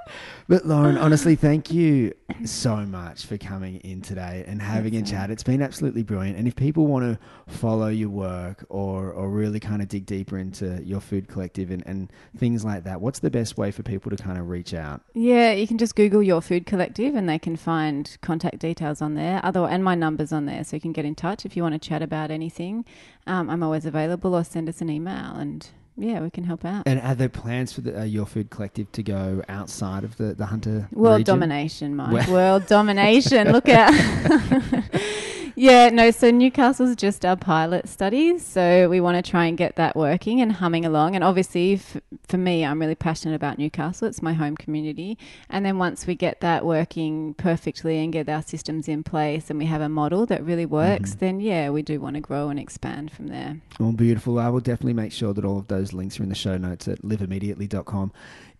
But 0.51 0.65
Lauren, 0.65 0.97
honestly, 0.97 1.35
thank 1.37 1.71
you 1.71 2.11
so 2.43 2.75
much 2.75 3.25
for 3.25 3.37
coming 3.37 3.77
in 3.85 4.01
today 4.01 4.43
and 4.45 4.61
having 4.61 4.93
a 4.97 4.99
That's 4.99 5.09
chat. 5.09 5.31
It's 5.31 5.43
been 5.43 5.61
absolutely 5.61 6.03
brilliant. 6.03 6.37
And 6.37 6.45
if 6.45 6.57
people 6.57 6.87
want 6.87 7.05
to 7.05 7.17
follow 7.53 7.87
your 7.87 8.09
work 8.09 8.65
or, 8.67 9.13
or 9.13 9.29
really 9.29 9.61
kind 9.61 9.81
of 9.81 9.87
dig 9.87 10.05
deeper 10.05 10.37
into 10.37 10.83
your 10.83 10.99
food 10.99 11.29
collective 11.29 11.71
and, 11.71 11.81
and 11.85 12.11
things 12.35 12.65
like 12.65 12.83
that, 12.83 12.99
what's 12.99 13.19
the 13.19 13.29
best 13.29 13.57
way 13.57 13.71
for 13.71 13.81
people 13.81 14.11
to 14.11 14.17
kind 14.21 14.37
of 14.37 14.49
reach 14.49 14.73
out? 14.73 14.99
Yeah, 15.13 15.53
you 15.53 15.65
can 15.65 15.77
just 15.77 15.95
Google 15.95 16.21
your 16.21 16.41
food 16.41 16.65
collective 16.65 17.15
and 17.15 17.29
they 17.29 17.39
can 17.39 17.55
find 17.55 18.17
contact 18.19 18.59
details 18.59 19.01
on 19.01 19.13
there. 19.15 19.39
Other 19.45 19.65
and 19.65 19.85
my 19.85 19.95
number's 19.95 20.33
on 20.33 20.47
there, 20.47 20.65
so 20.65 20.75
you 20.75 20.81
can 20.81 20.91
get 20.91 21.05
in 21.05 21.15
touch 21.15 21.45
if 21.45 21.55
you 21.55 21.63
want 21.63 21.81
to 21.81 21.89
chat 21.89 22.01
about 22.01 22.29
anything. 22.29 22.83
Um, 23.25 23.49
I'm 23.49 23.63
always 23.63 23.85
available, 23.85 24.35
or 24.35 24.43
send 24.43 24.67
us 24.67 24.81
an 24.81 24.89
email, 24.89 25.33
and 25.33 25.69
yeah, 25.97 26.19
we 26.21 26.29
can 26.29 26.43
help 26.43 26.65
out. 26.65 26.83
And 26.85 26.99
are 27.01 27.15
there 27.15 27.29
plans 27.29 27.73
for 27.73 27.81
the, 27.81 28.01
uh, 28.01 28.03
your 28.03 28.25
food 28.25 28.49
collective 28.49 28.91
to 28.93 29.03
go 29.03 29.43
outside 29.49 30.03
of 30.03 30.17
the, 30.17 30.33
the 30.33 30.45
Hunter 30.47 30.87
World 30.91 31.19
region? 31.19 31.33
domination, 31.35 31.95
Mike. 31.95 32.11
Well- 32.13 32.31
World 32.31 32.67
domination. 32.67 33.51
Look 33.51 33.69
out. 33.69 33.93
yeah, 35.55 35.89
no, 35.89 36.11
so 36.11 36.31
Newcastle's 36.31 36.95
just 36.95 37.25
our 37.25 37.35
pilot 37.35 37.87
study. 37.89 38.37
So 38.39 38.87
we 38.89 38.99
want 39.01 39.23
to 39.23 39.29
try 39.29 39.45
and 39.45 39.57
get 39.57 39.75
that 39.75 39.95
working 39.95 40.41
and 40.41 40.51
humming 40.53 40.85
along. 40.85 41.15
And 41.15 41.23
obviously, 41.23 41.73
f- 41.73 41.97
for 42.27 42.37
me, 42.37 42.65
I'm 42.65 42.79
really 42.79 42.95
passionate 42.95 43.35
about 43.35 43.57
Newcastle. 43.57 44.07
It's 44.07 44.21
my 44.21 44.33
home 44.33 44.55
community. 44.55 45.17
And 45.49 45.65
then 45.65 45.77
once 45.77 46.07
we 46.07 46.15
get 46.15 46.41
that 46.41 46.65
working 46.65 47.33
perfectly 47.35 47.99
and 48.03 48.11
get 48.13 48.27
our 48.29 48.41
systems 48.41 48.87
in 48.87 49.03
place 49.03 49.49
and 49.49 49.59
we 49.59 49.65
have 49.65 49.81
a 49.81 49.89
model 49.89 50.25
that 50.27 50.43
really 50.43 50.65
works, 50.65 51.15
Mhm. 51.15 51.19
then 51.19 51.39
yeah, 51.39 51.69
we 51.69 51.81
do 51.81 51.99
want 51.99 52.15
to 52.15 52.21
grow 52.21 52.49
and 52.49 52.59
expand 52.59 53.11
from 53.11 53.27
there. 53.27 53.57
Well, 53.79 53.91
beautiful. 53.91 54.39
I 54.39 54.49
will 54.49 54.59
definitely 54.59 54.93
make 54.93 55.11
sure 55.11 55.33
that 55.33 55.45
all 55.45 55.57
of 55.57 55.67
those 55.67 55.93
links 55.93 56.19
are 56.19 56.23
in 56.23 56.29
the 56.29 56.35
show 56.35 56.57
notes 56.57 56.87
at 56.87 57.01
liveimmediately.com. 57.01 58.11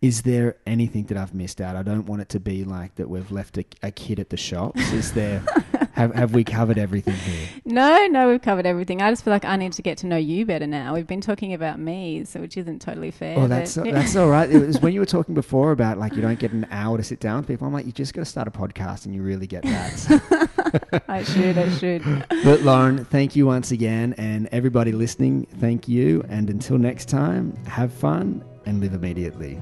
Is 0.02 0.24
there 0.24 0.58
anything 0.66 1.04
that 1.06 1.18
I've 1.18 1.36
missed 1.36 1.62
out? 1.62 1.76
I 1.76 1.84
don't 1.84 2.08
want 2.08 2.24
it 2.24 2.30
to 2.30 2.40
be 2.40 2.64
like 2.64 2.96
that 2.96 3.08
we've 3.08 3.30
left 3.32 3.60
a, 3.60 3.66
a 3.84 3.92
kid 3.92 4.20
at 4.20 4.32
the 4.32 4.38
shops. 4.38 4.92
Is 4.94 5.14
there, 5.14 5.44
have, 5.94 6.16
have 6.16 6.34
we 6.34 6.44
covered 6.44 6.80
everything 6.80 7.14
here? 7.14 7.48
No, 7.66 8.08
no, 8.08 8.28
we've 8.28 8.42
covered 8.42 8.66
everything. 8.66 9.04
I 9.04 9.12
just 9.12 9.24
feel 9.24 9.32
like 9.32 9.46
I 9.46 9.56
need 9.58 9.74
to 9.74 9.84
get 9.84 10.00
to 10.00 10.08
know 10.08 10.18
you 10.18 10.44
better 10.44 10.66
now. 10.66 10.96
We've 10.96 11.06
been 11.06 11.22
talking 11.22 11.54
about 11.54 11.78
me, 11.80 12.26
so 12.26 12.40
which 12.40 12.58
isn't 12.58 12.82
totally 12.82 13.12
fair. 13.12 13.38
Oh, 13.38 13.48
that's, 13.48 13.76
but- 13.78 13.86
that's 13.94 14.16
all 14.16 14.28
right. 14.28 14.50
It 14.50 14.66
was 14.66 14.82
when 14.82 14.92
you 14.92 15.02
were 15.02 15.06
talking 15.06 15.36
before 15.36 15.72
about 15.72 16.00
like 16.00 16.16
you 16.16 16.22
don't 16.24 16.40
get 16.40 16.52
an 16.52 16.66
hour 16.72 16.98
to 16.98 17.04
sit 17.04 17.20
down 17.20 17.38
with 17.38 17.48
people. 17.48 17.68
I'm 17.68 17.74
like, 17.74 17.86
you 17.86 17.92
just 17.92 18.16
got 18.16 18.22
to 18.22 18.26
start 18.26 18.48
a 18.48 18.52
podcast 18.52 19.06
and 19.06 19.14
you 19.14 19.22
really 19.22 19.46
get 19.46 19.62
that. 19.62 21.02
I 21.08 21.22
should, 21.22 21.60
I 21.60 21.70
should. 21.78 22.04
but 22.44 22.62
Lauren, 22.62 23.06
thank 23.06 23.36
you 23.36 23.46
once 23.46 23.70
again. 23.70 24.16
And 24.18 24.50
everybody 24.52 24.94
listening, 24.94 25.46
thank 25.60 25.88
you. 25.88 26.24
And 26.28 26.50
until 26.50 26.80
next 26.80 27.08
time, 27.08 27.56
have 27.66 27.94
fun 27.94 28.44
and 28.66 28.80
live 28.80 28.96
immediately. 28.96 29.62